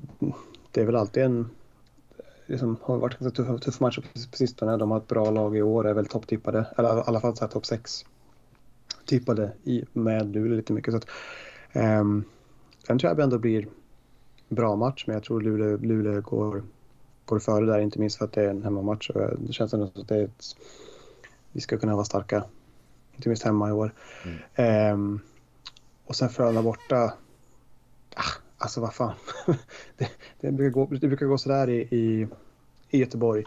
det 0.71 0.81
är 0.81 0.87
väl 0.87 0.97
alltid 0.97 1.23
en 1.23 1.51
liksom, 2.47 2.77
har 2.83 2.99
varit 2.99 3.19
ganska 3.19 3.43
tuff, 3.43 3.61
tuff 3.61 3.81
match 3.81 3.99
på 3.99 4.37
sistone. 4.37 4.77
De 4.77 4.91
har 4.91 4.99
ett 4.99 5.09
bra 5.09 5.31
lag 5.31 5.57
i 5.57 5.63
år, 5.63 5.87
är 5.87 5.95
väl 5.95 6.07
topptippade, 6.07 6.67
eller 6.77 6.99
i 6.99 7.03
alla 7.07 7.21
fall 7.21 7.37
topp 7.37 7.67
6 7.67 8.05
tippade 9.05 9.53
i, 9.65 9.85
med 9.93 10.33
Luleå 10.33 10.57
lite 10.57 10.73
mycket. 10.73 10.93
Så 10.93 10.99
att, 10.99 11.07
ehm, 11.73 12.01
um, 12.01 12.25
den 12.87 12.99
tror 12.99 13.13
jag 13.13 13.21
ändå 13.21 13.39
blir 13.39 13.69
bra 14.49 14.77
match, 14.77 15.05
men 15.07 15.15
jag 15.15 15.23
tror 15.23 15.41
Luleå, 15.41 15.77
Luleå 15.77 16.21
går, 16.21 16.63
går 17.25 17.39
före 17.39 17.67
där, 17.67 17.79
inte 17.79 17.99
minst 17.99 18.19
för 18.19 18.25
att 18.25 18.33
det 18.33 18.45
är 18.45 18.51
en 18.51 18.63
hemmamatch. 18.63 19.11
Och 19.11 19.21
eh, 19.21 19.39
det 19.39 19.53
känns 19.53 19.75
ändå 19.75 19.87
som 19.87 20.03
att 20.03 20.09
det 20.09 20.17
är 20.17 20.25
ett, 20.25 20.57
vi 21.57 21.63
ska 21.63 21.79
kunna 21.79 21.95
vara 21.95 22.05
starka, 22.05 22.45
inte 23.15 23.29
minst 23.29 23.43
hemma 23.43 23.69
i 23.69 23.73
år. 23.73 23.95
Mm. 24.57 24.93
Um, 24.95 25.21
och 26.05 26.17
sen 26.17 26.29
Frölunda 26.29 26.63
borta, 26.63 27.15
ah, 28.17 28.33
Alltså 28.59 28.81
vad 28.81 28.95
fan. 28.95 29.15
det, 29.97 30.09
det, 30.41 30.53
brukar 30.53 30.75
gå, 30.75 30.87
det 30.87 31.09
brukar 31.09 31.27
gå 31.27 31.39
sådär 31.39 31.69
i, 31.69 31.81
i, 31.81 32.29
i 32.91 32.99
Göteborg. 32.99 33.45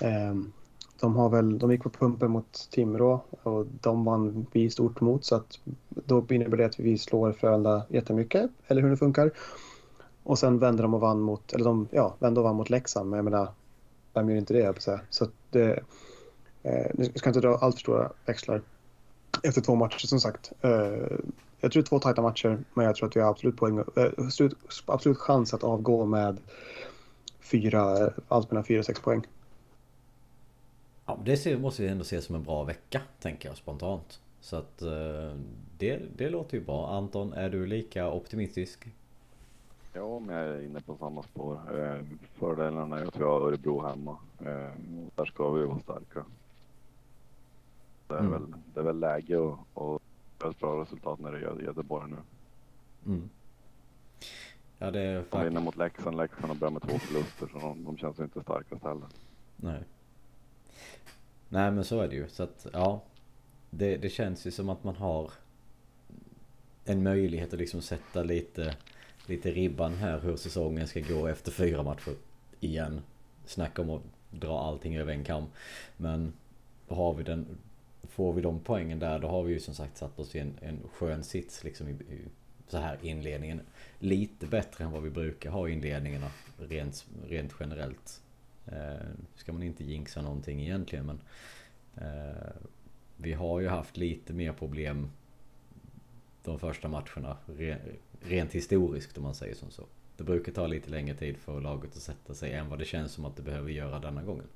Um, 0.00 0.52
de, 1.00 1.16
har 1.16 1.28
väl, 1.28 1.58
de 1.58 1.70
gick 1.70 1.82
på 1.82 1.90
pumpen 1.90 2.30
mot 2.30 2.68
Timrå 2.70 3.20
och 3.42 3.66
de 3.80 4.04
vann 4.04 4.46
vi 4.52 4.70
stort 4.70 5.00
mot 5.00 5.24
så 5.24 5.34
att 5.34 5.58
då 5.88 6.26
innebär 6.30 6.56
det 6.56 6.66
att 6.66 6.80
vi 6.80 6.98
slår 6.98 7.32
Frölunda 7.32 7.82
jättemycket, 7.88 8.50
eller 8.66 8.82
hur 8.82 8.90
det 8.90 8.96
funkar. 8.96 9.30
Och 10.22 10.38
sen 10.38 10.58
vände 10.58 10.82
de 10.82 10.94
och 10.94 11.00
vann 11.00 11.20
mot, 11.20 11.52
eller 11.52 11.64
de, 11.64 11.88
ja, 11.90 12.14
vände 12.18 12.40
och 12.40 12.44
vann 12.44 12.56
mot 12.56 12.70
Leksand, 12.70 13.10
men 13.10 13.16
jag 13.16 13.24
menar, 13.24 13.48
vem 14.14 14.30
gör 14.30 14.36
inte 14.36 14.54
det, 14.54 14.60
jag 14.60 14.82
säga. 14.82 15.00
Så 15.10 15.24
att 15.24 15.32
det, 15.50 15.80
nu 16.94 17.12
ska 17.14 17.30
inte 17.30 17.40
dra 17.40 17.56
allt 17.56 17.74
för 17.74 17.80
stora 17.80 18.12
växlar 18.26 18.62
efter 19.42 19.60
två 19.60 19.74
matcher 19.74 20.06
som 20.06 20.20
sagt. 20.20 20.52
Eh, 20.60 21.18
jag 21.60 21.72
tror 21.72 21.82
två 21.82 21.98
tajta 21.98 22.22
matcher, 22.22 22.58
men 22.74 22.86
jag 22.86 22.96
tror 22.96 23.08
att 23.08 23.16
vi 23.16 23.20
har 23.20 23.30
absolut, 23.30 23.56
poäng, 23.56 23.78
äh, 23.78 24.10
absolut 24.86 25.18
chans 25.18 25.54
att 25.54 25.64
avgå 25.64 26.04
med 26.04 26.38
fyra, 27.40 28.10
allt 28.28 28.50
mellan 28.50 28.64
fyra 28.64 28.78
och 28.78 28.84
sex 28.84 29.00
poäng. 29.00 29.26
Ja, 31.06 31.18
det 31.24 31.60
måste 31.60 31.82
vi 31.82 31.88
ändå 31.88 32.04
se 32.04 32.22
som 32.22 32.34
en 32.34 32.42
bra 32.42 32.64
vecka, 32.64 33.00
tänker 33.20 33.48
jag 33.48 33.56
spontant. 33.56 34.20
Så 34.40 34.56
att 34.56 34.82
eh, 34.82 35.32
det, 35.78 36.00
det 36.16 36.30
låter 36.30 36.56
ju 36.56 36.64
bra. 36.64 36.96
Anton, 36.96 37.32
är 37.32 37.50
du 37.50 37.66
lika 37.66 38.10
optimistisk? 38.12 38.88
Ja, 39.92 40.18
men 40.18 40.36
jag 40.36 40.46
är 40.46 40.62
inne 40.62 40.80
på 40.80 40.96
samma 40.96 41.22
spår. 41.22 41.60
Eh, 41.80 42.04
fördelarna 42.38 42.98
är 42.98 43.06
att 43.06 43.16
vi 43.16 43.24
har 43.24 43.40
Örebro 43.40 43.86
hemma. 43.86 44.16
Där 45.14 45.24
ska 45.24 45.50
vi 45.50 45.64
vara 45.64 45.78
starka. 45.78 46.24
Det 48.08 48.14
är, 48.14 48.18
mm. 48.18 48.32
väl, 48.32 48.54
det 48.74 48.80
är 48.80 48.84
väl 48.84 49.00
läge 49.00 49.38
att 49.74 50.02
ett 50.44 50.60
bra 50.60 50.82
resultat 50.82 51.20
när 51.20 51.32
det 51.32 51.40
gäller 51.40 51.62
Göteborg 51.62 52.10
nu. 52.10 52.16
Mm. 53.06 53.30
Ja, 54.78 54.90
det 54.90 55.00
är 55.00 55.24
De 55.30 55.44
vinner 55.44 55.60
mot 55.60 55.76
Leksand. 55.76 56.16
Leksand 56.16 56.46
har 56.46 56.54
börjat 56.54 56.72
med 56.72 56.82
två 56.82 56.98
förluster 56.98 57.48
så 57.52 57.58
de, 57.58 57.84
de 57.84 57.96
känns 57.96 58.18
inte 58.18 58.42
starkast 58.42 58.84
heller. 58.84 59.08
Nej. 59.56 59.82
Nej 61.48 61.70
men 61.70 61.84
så 61.84 62.00
är 62.00 62.08
det 62.08 62.16
ju. 62.16 62.28
Så 62.28 62.42
att 62.42 62.66
ja. 62.72 63.02
Det, 63.70 63.96
det 63.96 64.08
känns 64.08 64.46
ju 64.46 64.50
som 64.50 64.68
att 64.68 64.84
man 64.84 64.96
har 64.96 65.30
en 66.84 67.02
möjlighet 67.02 67.52
att 67.52 67.58
liksom 67.58 67.82
sätta 67.82 68.22
lite, 68.22 68.76
lite 69.26 69.50
ribban 69.50 69.94
här 69.94 70.20
hur 70.20 70.36
säsongen 70.36 70.88
ska 70.88 71.00
gå 71.00 71.26
efter 71.26 71.50
fyra 71.50 71.82
matcher 71.82 72.12
igen. 72.60 73.00
Snacka 73.44 73.82
om 73.82 73.90
att 73.90 74.02
dra 74.30 74.60
allting 74.60 74.96
över 74.96 75.12
en 75.12 75.24
kam. 75.24 75.44
Men 75.96 76.32
har 76.88 77.14
vi 77.14 77.22
den 77.22 77.46
får 78.18 78.32
vi 78.32 78.42
de 78.42 78.60
poängen 78.60 78.98
där 78.98 79.18
då 79.18 79.28
har 79.28 79.42
vi 79.42 79.52
ju 79.52 79.60
som 79.60 79.74
sagt 79.74 79.96
satt 79.96 80.18
oss 80.18 80.34
i 80.34 80.38
en, 80.38 80.58
en 80.60 80.80
skön 80.92 81.24
sits 81.24 81.64
liksom 81.64 81.88
i, 81.88 81.90
i 81.90 82.24
så 82.68 82.78
här 82.78 82.98
inledningen. 83.02 83.60
Lite 83.98 84.46
bättre 84.46 84.84
än 84.84 84.90
vad 84.90 85.02
vi 85.02 85.10
brukar 85.10 85.50
ha 85.50 85.68
i 85.68 85.72
inledningarna 85.72 86.30
rent, 86.56 87.06
rent 87.26 87.54
generellt. 87.60 88.22
Eh, 88.66 89.06
ska 89.34 89.52
man 89.52 89.62
inte 89.62 89.84
jinxa 89.84 90.22
någonting 90.22 90.62
egentligen 90.62 91.06
men 91.06 91.20
eh, 91.96 92.52
vi 93.16 93.32
har 93.32 93.60
ju 93.60 93.68
haft 93.68 93.96
lite 93.96 94.32
mer 94.32 94.52
problem 94.52 95.10
de 96.44 96.58
första 96.58 96.88
matcherna 96.88 97.36
re, 97.46 97.78
rent 98.20 98.52
historiskt 98.52 99.16
om 99.16 99.22
man 99.22 99.34
säger 99.34 99.54
som 99.54 99.70
så. 99.70 99.84
Det 100.16 100.24
brukar 100.24 100.52
ta 100.52 100.66
lite 100.66 100.90
längre 100.90 101.16
tid 101.16 101.36
för 101.36 101.60
laget 101.60 101.96
att 101.96 102.02
sätta 102.02 102.34
sig 102.34 102.52
än 102.52 102.68
vad 102.68 102.78
det 102.78 102.84
känns 102.84 103.12
som 103.12 103.24
att 103.24 103.36
det 103.36 103.42
behöver 103.42 103.70
göra 103.70 103.98
denna 103.98 104.22
gången. 104.22 104.46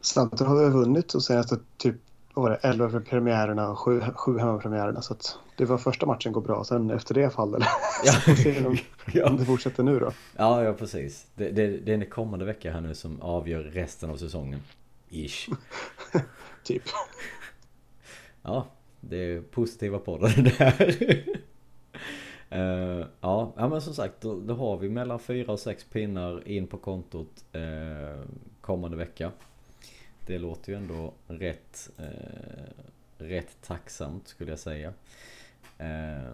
Samtidigt 0.00 0.46
har 0.46 0.64
vi 0.64 0.70
vunnit 0.70 1.08
de 1.08 1.20
senaste 1.20 1.58
typ 1.76 1.96
vad 2.34 2.42
var 2.42 2.50
det, 2.50 2.68
11 2.68 2.90
för 2.90 3.00
premiärerna 3.00 3.70
och 3.70 3.78
7, 3.78 4.00
7 4.14 4.38
hemmapremiärerna. 4.38 5.02
Så 5.02 5.12
att 5.12 5.38
det 5.56 5.64
var 5.64 5.78
första 5.78 6.06
matchen 6.06 6.32
går 6.32 6.40
bra, 6.40 6.64
sen 6.64 6.90
efter 6.90 7.14
det 7.14 7.30
faller 7.30 7.58
det. 7.58 7.66
Ja. 8.04 8.12
se 8.36 8.66
om, 8.66 8.76
ja. 9.12 9.30
om 9.30 9.36
det 9.36 9.44
fortsätter 9.44 9.82
nu 9.82 9.98
då. 9.98 10.12
Ja, 10.36 10.64
ja 10.64 10.72
precis. 10.72 11.26
Det, 11.34 11.50
det, 11.50 11.66
det 11.66 11.92
är 11.92 11.98
en 11.98 12.10
kommande 12.10 12.44
vecka 12.44 12.72
här 12.72 12.80
nu 12.80 12.94
som 12.94 13.20
avgör 13.20 13.62
resten 13.62 14.10
av 14.10 14.16
säsongen. 14.16 14.60
Ish. 15.08 15.48
typ. 16.64 16.82
Ja, 18.42 18.66
det 19.00 19.16
är 19.16 19.40
positiva 19.40 19.98
poddar 19.98 20.42
det 20.42 20.58
där. 20.58 20.88
uh, 22.60 23.06
ja, 23.20 23.52
ja, 23.56 23.68
men 23.68 23.80
som 23.80 23.94
sagt, 23.94 24.20
då, 24.20 24.40
då, 24.40 24.54
har 24.54 24.76
vi 24.76 24.88
mellan 24.88 25.18
fyra 25.18 25.52
och 25.52 25.60
sex 25.60 25.84
pinnar 25.84 26.48
in 26.48 26.66
på 26.66 26.76
kontot 26.76 27.44
uh, 27.56 28.22
kommande 28.60 28.96
vecka. 28.96 29.30
Det 30.26 30.38
låter 30.38 30.72
ju 30.72 30.78
ändå 30.78 31.12
rätt, 31.26 31.90
eh, 31.98 32.84
rätt 33.18 33.56
tacksamt 33.62 34.28
skulle 34.28 34.50
jag 34.50 34.58
säga. 34.58 34.92
Eh, 35.78 36.32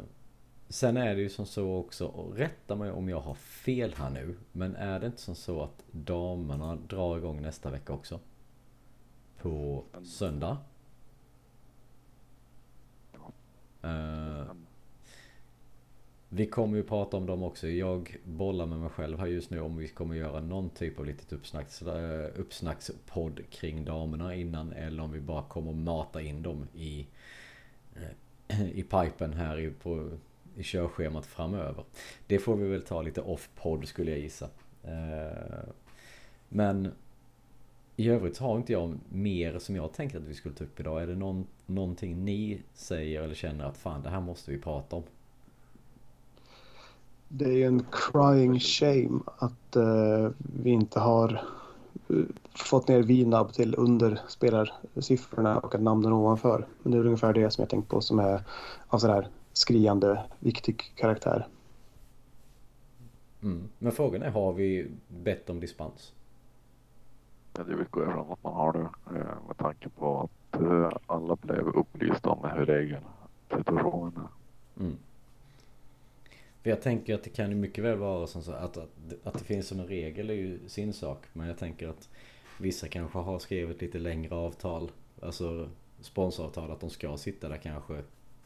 sen 0.68 0.96
är 0.96 1.14
det 1.14 1.20
ju 1.20 1.28
som 1.28 1.46
så 1.46 1.74
också, 1.76 2.06
och 2.06 2.36
rätta 2.36 2.76
mig 2.76 2.90
om 2.90 3.08
jag 3.08 3.20
har 3.20 3.34
fel 3.34 3.94
här 3.96 4.10
nu, 4.10 4.36
men 4.52 4.76
är 4.76 5.00
det 5.00 5.06
inte 5.06 5.20
som 5.20 5.34
så 5.34 5.62
att 5.62 5.84
damerna 5.90 6.76
drar 6.76 7.18
igång 7.18 7.42
nästa 7.42 7.70
vecka 7.70 7.92
också? 7.92 8.20
På 9.38 9.84
söndag? 10.04 10.58
Eh, 13.82 14.46
vi 16.28 16.46
kommer 16.46 16.76
ju 16.76 16.82
prata 16.82 17.16
om 17.16 17.26
dem 17.26 17.42
också. 17.42 17.68
Jag 17.68 18.16
bollar 18.24 18.66
med 18.66 18.78
mig 18.78 18.88
själv 18.88 19.18
här 19.18 19.26
just 19.26 19.50
nu 19.50 19.60
om 19.60 19.76
vi 19.76 19.88
kommer 19.88 20.14
göra 20.14 20.40
någon 20.40 20.70
typ 20.70 20.98
av 20.98 21.06
litet 21.06 21.32
uppsnacks, 21.32 21.82
eh, 21.82 22.30
uppsnackspodd 22.36 23.40
kring 23.50 23.84
damerna 23.84 24.34
innan 24.34 24.72
eller 24.72 25.02
om 25.02 25.12
vi 25.12 25.20
bara 25.20 25.42
kommer 25.42 25.72
mata 25.72 26.22
in 26.22 26.42
dem 26.42 26.66
i, 26.74 27.06
eh, 27.94 28.70
i 28.70 28.82
pipen 28.82 29.32
här 29.32 29.58
i, 29.58 29.70
på, 29.70 30.10
i 30.56 30.62
körschemat 30.62 31.26
framöver. 31.26 31.84
Det 32.26 32.38
får 32.38 32.56
vi 32.56 32.68
väl 32.68 32.82
ta 32.82 33.02
lite 33.02 33.20
off-podd 33.20 33.88
skulle 33.88 34.10
jag 34.10 34.20
gissa. 34.20 34.48
Eh, 34.82 35.68
men 36.48 36.92
i 37.96 38.08
övrigt 38.08 38.38
har 38.38 38.56
inte 38.56 38.72
jag 38.72 38.98
mer 39.08 39.58
som 39.58 39.76
jag 39.76 39.92
tänkte 39.92 40.18
att 40.18 40.24
vi 40.24 40.34
skulle 40.34 40.54
ta 40.54 40.64
upp 40.64 40.80
idag. 40.80 41.02
Är 41.02 41.06
det 41.06 41.14
någon, 41.14 41.46
någonting 41.66 42.24
ni 42.24 42.62
säger 42.74 43.22
eller 43.22 43.34
känner 43.34 43.64
att 43.64 43.76
fan 43.76 44.02
det 44.02 44.10
här 44.10 44.20
måste 44.20 44.50
vi 44.50 44.58
prata 44.58 44.96
om? 44.96 45.02
Det 47.28 47.44
är 47.44 47.52
ju 47.52 47.64
en 47.64 47.86
crying 47.92 48.60
shame 48.60 49.20
att 49.38 49.76
uh, 49.76 50.30
vi 50.62 50.70
inte 50.70 51.00
har 51.00 51.44
uh, 52.10 52.26
fått 52.54 52.88
ner 52.88 53.02
VNAB 53.02 53.52
till 53.52 53.74
under 53.78 54.20
spelarsiffrorna 54.28 55.58
och 55.58 55.74
att 55.74 55.82
namnen 55.82 56.12
ovanför. 56.12 56.66
Men 56.82 56.92
det 56.92 56.98
är 56.98 57.06
ungefär 57.06 57.32
det 57.32 57.50
som 57.50 57.62
jag 57.62 57.70
tänkt 57.70 57.88
på 57.88 58.00
som 58.00 58.18
är 58.18 58.42
av 58.88 58.98
sådär 58.98 59.28
skriande 59.52 60.22
viktig 60.38 60.92
karaktär. 60.94 61.46
Mm. 63.42 63.68
Men 63.78 63.92
frågan 63.92 64.22
är, 64.22 64.30
har 64.30 64.52
vi 64.52 64.90
bett 65.08 65.50
om 65.50 65.60
dispens? 65.60 66.12
Ja, 67.56 67.64
det 67.64 67.72
utgår 67.72 68.04
jag 68.04 68.12
från 68.12 68.32
att 68.32 68.44
man 68.44 68.54
har 68.54 68.72
det 68.72 68.88
med 69.46 69.56
tanke 69.56 69.88
på 69.88 70.20
att 70.20 70.62
alla 71.06 71.36
blev 71.36 71.66
upplysta 71.66 72.30
om 72.30 72.50
hur 72.50 72.66
regeln 72.66 73.04
situationen 73.56 74.12
är. 74.16 74.82
Mm. 74.82 74.96
För 76.68 76.72
jag 76.72 76.82
tänker 76.82 77.14
att 77.14 77.22
det 77.22 77.30
kan 77.30 77.50
ju 77.50 77.56
mycket 77.56 77.84
väl 77.84 77.98
vara 77.98 78.26
som 78.26 78.42
så 78.42 78.52
att, 78.52 78.76
att, 78.76 78.90
att 79.24 79.38
det 79.38 79.44
finns 79.44 79.68
som 79.68 79.80
en 79.80 79.86
regel 79.86 80.30
är 80.30 80.34
ju 80.34 80.68
sin 80.68 80.92
sak. 80.92 81.24
Men 81.32 81.46
jag 81.46 81.58
tänker 81.58 81.88
att 81.88 82.08
vissa 82.60 82.88
kanske 82.88 83.18
har 83.18 83.38
skrivit 83.38 83.80
lite 83.80 83.98
längre 83.98 84.34
avtal. 84.34 84.90
Alltså 85.22 85.70
sponsoravtal 86.00 86.70
att 86.70 86.80
de 86.80 86.90
ska 86.90 87.16
sitta 87.16 87.48
där 87.48 87.56
kanske 87.56 88.02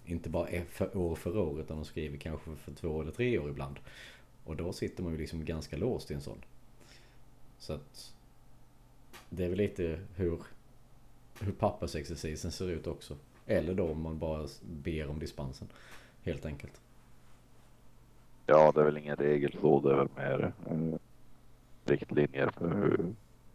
inte 0.06 0.30
bara 0.30 0.64
för 0.70 0.96
år 0.96 1.14
för 1.14 1.38
år 1.38 1.60
utan 1.60 1.76
de 1.76 1.84
skriver 1.84 2.18
kanske 2.18 2.56
för 2.56 2.72
två 2.72 3.02
eller 3.02 3.12
tre 3.12 3.38
år 3.38 3.50
ibland. 3.50 3.78
Och 4.44 4.56
då 4.56 4.72
sitter 4.72 5.02
man 5.02 5.12
ju 5.12 5.18
liksom 5.18 5.44
ganska 5.44 5.76
låst 5.76 6.10
i 6.10 6.14
en 6.14 6.22
sån. 6.22 6.44
Så 7.58 7.72
att 7.72 8.14
det 9.30 9.44
är 9.44 9.48
väl 9.48 9.58
lite 9.58 10.00
hur, 10.16 10.40
hur 11.40 11.52
pappersexercisen 11.52 12.52
ser 12.52 12.70
ut 12.70 12.86
också. 12.86 13.16
Eller 13.46 13.74
då 13.74 13.88
om 13.88 14.02
man 14.02 14.18
bara 14.18 14.48
ber 14.62 15.08
om 15.08 15.18
dispensen. 15.18 15.68
Helt 16.22 16.46
enkelt. 16.46 16.80
Ja, 18.52 18.72
det 18.74 18.80
är 18.80 18.84
väl 18.84 18.96
ingen 18.96 19.16
regel 19.16 19.56
så. 19.60 19.80
Det 19.80 19.90
är 19.90 19.96
väl 19.96 20.08
mer 20.16 20.52
eh, 20.70 20.98
riktlinjer 21.84 22.50
för 22.50 22.74
hur, 22.74 23.14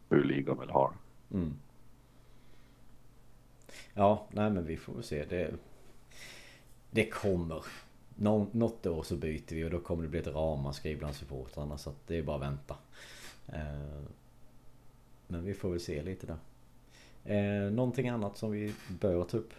hur 0.09 0.23
ligan 0.23 0.59
vill 0.59 0.69
ha 0.69 0.93
mm. 1.33 1.53
Ja, 3.93 4.25
nej 4.31 4.49
men 4.49 4.65
vi 4.65 4.77
får 4.77 4.93
väl 4.93 5.03
se. 5.03 5.25
Det, 5.25 5.53
det 6.91 7.09
kommer. 7.09 7.65
Nå, 8.15 8.47
något 8.51 8.85
år 8.85 9.03
så 9.03 9.15
byter 9.15 9.55
vi 9.55 9.63
och 9.63 9.69
då 9.69 9.79
kommer 9.79 10.03
det 10.03 10.09
bli 10.09 10.19
ett 10.19 10.27
ramaskri 10.27 10.95
bland 10.95 11.15
supportrarna. 11.15 11.77
Så 11.77 11.89
att 11.89 12.07
det 12.07 12.17
är 12.17 12.23
bara 12.23 12.35
att 12.35 12.41
vänta. 12.41 12.75
Eh, 13.47 14.03
men 15.27 15.45
vi 15.45 15.53
får 15.53 15.69
väl 15.69 15.79
se 15.79 16.03
lite 16.03 16.27
där. 16.27 16.37
Eh, 17.35 17.71
någonting 17.71 18.09
annat 18.09 18.37
som 18.37 18.51
vi 18.51 18.73
bör 18.99 19.23
ta 19.23 19.37
upp? 19.37 19.53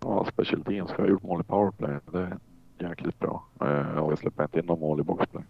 Ja, 0.00 0.26
Special 0.32 0.64
Teams 0.64 0.90
har 0.90 1.08
gjort 1.08 1.22
mål 1.22 1.40
i 1.40 1.44
powerplay. 1.44 1.98
Det 2.12 2.38
jäkligt 2.80 3.18
bra. 3.18 3.44
Eh, 3.60 3.98
och 3.98 4.12
vi 4.12 4.16
släpper 4.16 4.42
inte 4.42 4.58
in 4.58 4.66
någon 4.66 4.80
mål 4.80 5.00
i 5.00 5.02
boxplay. 5.02 5.42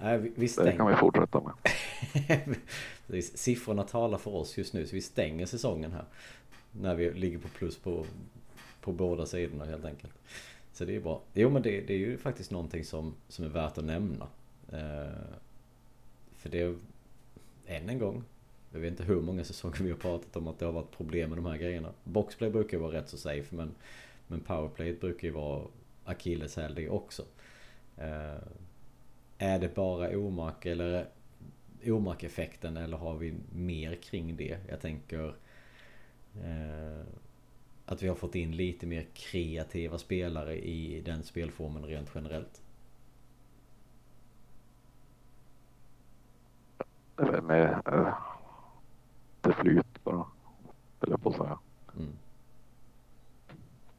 Nej, 0.00 0.18
vi, 0.18 0.32
vi 0.36 0.48
stänger... 0.48 0.70
Det 0.70 0.76
kan 0.76 0.86
vi 0.86 0.96
fortsätta 0.96 1.40
med. 1.40 3.24
Siffrorna 3.24 3.82
talar 3.82 4.18
för 4.18 4.30
oss 4.30 4.58
just 4.58 4.74
nu 4.74 4.86
så 4.86 4.94
vi 4.94 5.02
stänger 5.02 5.46
säsongen 5.46 5.92
här. 5.92 6.04
När 6.72 6.94
vi 6.94 7.10
ligger 7.10 7.38
på 7.38 7.48
plus 7.48 7.78
på, 7.78 8.06
på 8.80 8.92
båda 8.92 9.26
sidorna 9.26 9.64
helt 9.64 9.84
enkelt. 9.84 10.14
Så 10.72 10.84
det 10.84 10.96
är 10.96 11.00
bra. 11.00 11.20
Jo 11.32 11.50
men 11.50 11.62
det, 11.62 11.80
det 11.80 11.94
är 11.94 11.98
ju 11.98 12.18
faktiskt 12.18 12.50
någonting 12.50 12.84
som, 12.84 13.14
som 13.28 13.44
är 13.44 13.48
värt 13.48 13.78
att 13.78 13.84
nämna. 13.84 14.26
Eh, 14.72 15.18
för 16.36 16.48
det 16.48 16.60
är 16.60 16.76
än 17.66 17.88
en 17.88 17.98
gång 17.98 18.24
jag 18.72 18.80
vet 18.80 18.90
inte 18.90 19.04
hur 19.04 19.20
många 19.20 19.44
säsonger 19.44 19.82
vi 19.82 19.90
har 19.90 19.98
pratat 19.98 20.36
om 20.36 20.48
att 20.48 20.58
det 20.58 20.64
har 20.64 20.72
varit 20.72 20.96
problem 20.96 21.30
med 21.30 21.38
de 21.38 21.46
här 21.46 21.56
grejerna. 21.56 21.92
Boxplay 22.04 22.50
brukar 22.50 22.78
vara 22.78 22.92
rätt 22.92 23.08
så 23.08 23.16
safe 23.16 23.54
men, 23.56 23.74
men 24.32 24.40
powerplay 24.40 24.92
brukar 24.92 25.28
ju 25.28 25.34
vara 25.34 25.66
akilleshäl 26.04 26.74
det 26.74 26.88
också. 26.88 27.22
Eh, 27.96 28.42
är 29.38 29.58
det 29.58 29.74
bara 29.74 30.18
omak 30.18 30.66
eller 30.66 31.08
omak-effekten 31.84 32.76
eller 32.76 32.96
har 32.96 33.14
vi 33.14 33.34
mer 33.52 33.94
kring 33.94 34.36
det? 34.36 34.58
Jag 34.68 34.80
tänker 34.80 35.34
eh, 36.44 37.06
att 37.86 38.02
vi 38.02 38.08
har 38.08 38.14
fått 38.14 38.34
in 38.34 38.56
lite 38.56 38.86
mer 38.86 39.06
kreativa 39.14 39.98
spelare 39.98 40.56
i 40.56 41.00
den 41.00 41.22
spelformen 41.22 41.84
rent 41.84 42.10
generellt. 42.14 42.62
Med, 47.16 47.44
med, 47.44 47.82
lite 49.42 49.62
flyt 49.62 50.04
bara. 50.04 50.26
höll 51.00 51.10
jag 51.10 51.22
på 51.22 51.30
att 51.30 51.36
säga. 51.36 51.58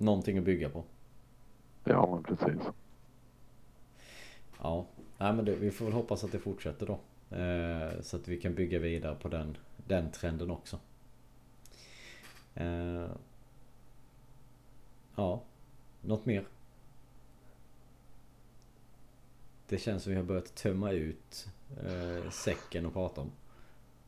Någonting 0.04 0.38
att 0.38 0.44
bygga 0.44 0.70
på. 0.70 0.84
Ja 1.84 2.10
men 2.12 2.24
precis. 2.24 2.62
Ja, 4.62 4.86
Nej, 5.18 5.34
men 5.34 5.46
det, 5.46 5.56
vi 5.56 5.72
får 5.72 5.86
väl 5.86 5.94
hoppas 5.94 6.24
att 6.24 6.32
det 6.32 6.40
fortsätter 6.40 6.86
då. 6.86 7.00
Eh, 7.38 8.02
så 8.02 8.18
att 8.18 8.28
vi 8.28 8.38
kan 8.38 8.56
bygga 8.56 8.80
vidare 8.80 9.16
på 9.16 9.28
den, 9.28 9.58
den 9.88 10.12
trenden 10.12 10.52
också. 10.52 10.80
Eh, 12.56 13.08
ja, 15.16 15.42
något 16.02 16.26
mer? 16.26 16.46
Det 19.68 19.78
känns 19.78 20.04
som 20.04 20.12
vi 20.12 20.18
har 20.18 20.24
börjat 20.24 20.56
tömma 20.56 20.92
ut 20.92 21.48
eh, 21.84 22.30
säcken 22.30 22.86
och 22.86 22.94
prata 22.94 23.22
om. 23.22 23.32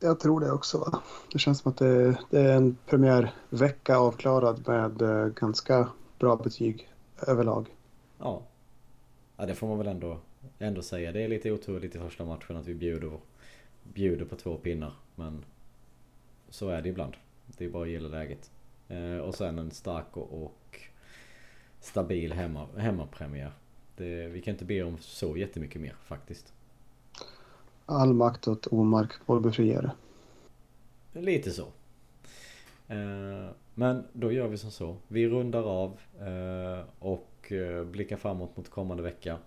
Jag 0.00 0.20
tror 0.20 0.40
det 0.40 0.52
också. 0.52 0.78
Va? 0.78 1.02
Det 1.32 1.38
känns 1.38 1.58
som 1.58 1.72
att 1.72 1.78
det, 1.78 2.18
det 2.30 2.40
är 2.40 2.56
en 2.56 2.76
premiärvecka 2.86 3.96
avklarad 3.96 4.68
med 4.68 5.02
eh, 5.02 5.26
ganska 5.26 5.88
bra 6.18 6.36
betyg 6.36 6.88
överlag. 7.26 7.74
Ja. 8.18 8.42
Ja, 9.36 9.46
det 9.46 9.54
får 9.54 9.68
man 9.68 9.78
väl 9.78 9.86
ändå, 9.86 10.18
ändå 10.58 10.82
säga. 10.82 11.12
Det 11.12 11.22
är 11.22 11.28
lite 11.28 11.52
oturligt 11.52 11.94
i 11.94 11.98
första 11.98 12.24
matchen 12.24 12.56
att 12.56 12.66
vi 12.66 12.74
bjuder, 12.74 13.10
bjuder 13.82 14.24
på 14.24 14.36
två 14.36 14.56
pinnar. 14.56 14.92
Men 15.14 15.44
så 16.48 16.68
är 16.68 16.82
det 16.82 16.88
ibland. 16.88 17.14
Det 17.46 17.64
är 17.64 17.68
bara 17.68 17.82
att 17.82 17.88
gilla 17.88 18.08
läget. 18.08 18.50
Eh, 18.88 19.18
och 19.18 19.34
sen 19.34 19.58
en 19.58 19.70
stark 19.70 20.16
och, 20.16 20.42
och 20.42 20.80
stabil 21.80 22.32
hemma, 22.32 22.66
hemmapremiär. 22.76 23.52
Det, 23.96 24.26
vi 24.26 24.42
kan 24.42 24.52
inte 24.52 24.64
be 24.64 24.82
om 24.82 24.98
så 24.98 25.36
jättemycket 25.36 25.80
mer 25.80 25.94
faktiskt. 26.04 26.52
All 27.86 28.14
makt 28.14 28.48
åt 28.48 28.66
Omark, 28.66 29.12
vår 29.26 29.40
befriare. 29.40 29.90
Lite 31.12 31.50
så. 31.50 31.66
Eh, 32.88 33.50
men 33.74 34.04
då 34.12 34.32
gör 34.32 34.48
vi 34.48 34.58
som 34.58 34.70
så. 34.70 34.96
Vi 35.08 35.28
rundar 35.28 35.62
av 35.62 35.98
eh, 36.20 36.84
och 36.98 37.52
eh, 37.52 37.84
blickar 37.84 38.16
framåt 38.16 38.56
mot 38.56 38.70
kommande 38.70 39.02
vecka. 39.02 39.38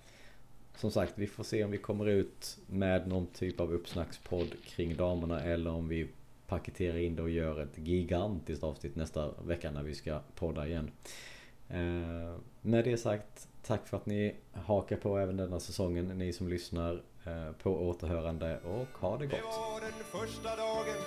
Som 0.75 0.91
sagt, 0.91 1.13
vi 1.15 1.27
får 1.27 1.43
se 1.43 1.63
om 1.63 1.71
vi 1.71 1.77
kommer 1.77 2.05
ut 2.05 2.57
med 2.67 3.07
någon 3.07 3.27
typ 3.27 3.59
av 3.59 3.73
uppsnackspodd 3.73 4.55
kring 4.65 4.95
damerna 4.95 5.41
eller 5.41 5.71
om 5.71 5.87
vi 5.87 6.07
paketerar 6.47 6.97
in 6.97 7.15
det 7.15 7.21
och 7.21 7.29
gör 7.29 7.59
ett 7.59 7.77
gigantiskt 7.77 8.63
avsnitt 8.63 8.95
nästa 8.95 9.31
vecka 9.31 9.71
när 9.71 9.83
vi 9.83 9.95
ska 9.95 10.19
podda 10.35 10.67
igen. 10.67 10.91
Eh, 11.69 12.35
med 12.61 12.83
det 12.85 12.97
sagt, 12.97 13.47
tack 13.63 13.87
för 13.87 13.97
att 13.97 14.05
ni 14.05 14.35
hakar 14.53 14.97
på 14.97 15.17
även 15.17 15.37
denna 15.37 15.59
säsongen, 15.59 16.05
ni 16.05 16.33
som 16.33 16.47
lyssnar. 16.47 17.01
Eh, 17.29 17.51
på 17.63 17.69
återhörande 17.89 18.59
och 18.63 18.99
ha 19.01 19.17
det 19.17 19.25
gott. 19.25 19.39
Det 19.39 19.45
var 19.45 19.81
den 19.81 20.03
första 20.11 20.55
dagen 20.55 20.99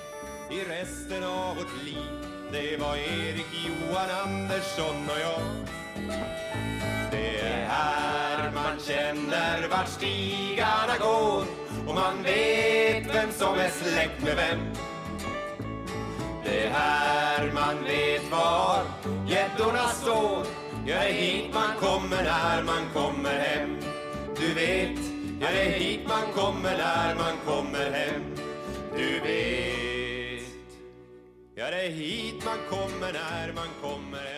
i 0.50 0.64
resten 0.64 1.24
av 1.24 1.56
vårt 1.56 1.84
liv. 1.84 2.26
Det 2.52 2.76
var 2.76 2.96
Erik, 2.96 3.46
Johan, 3.66 4.10
Andersson 4.24 4.96
och 5.10 5.20
jag. 5.20 5.42
Det 7.10 7.40
är 7.40 7.66
här 7.66 8.52
man 8.54 8.78
känner 8.78 9.68
vart 9.68 9.88
stigarna 9.88 10.98
går 11.00 11.44
och 11.88 11.94
man 11.94 12.22
vet 12.22 13.14
vem 13.14 13.32
som 13.32 13.54
är 13.54 13.68
släkt 13.68 14.22
med 14.24 14.36
vem. 14.36 14.60
Det 16.44 16.66
är 16.66 16.70
här 16.70 17.52
man 17.52 17.84
vet 17.84 18.30
var 18.30 18.82
gäddorna 19.26 19.88
står. 19.88 20.46
Ja, 20.86 21.00
det 21.00 21.08
är 21.08 21.12
hit 21.12 21.54
man 21.54 21.76
kommer 21.80 22.24
när 22.24 22.62
man 22.62 22.88
kommer 22.94 23.38
hem. 23.38 23.78
Du 24.36 24.54
vet 24.54 25.11
Ja, 25.42 25.48
det 25.50 25.62
är 25.62 25.70
hit 25.70 26.00
man 26.08 26.32
kommer 26.34 26.76
när 26.76 27.14
man 27.14 27.36
kommer 27.46 27.90
hem. 27.90 28.22
Du 28.96 29.20
vet 29.20 30.42
Ja, 31.54 31.70
det 31.70 31.86
är 31.86 31.90
hit 31.90 32.44
man 32.44 32.58
kommer 32.70 33.12
när 33.12 33.52
man 33.52 33.68
kommer 33.82 34.18
hem 34.18 34.31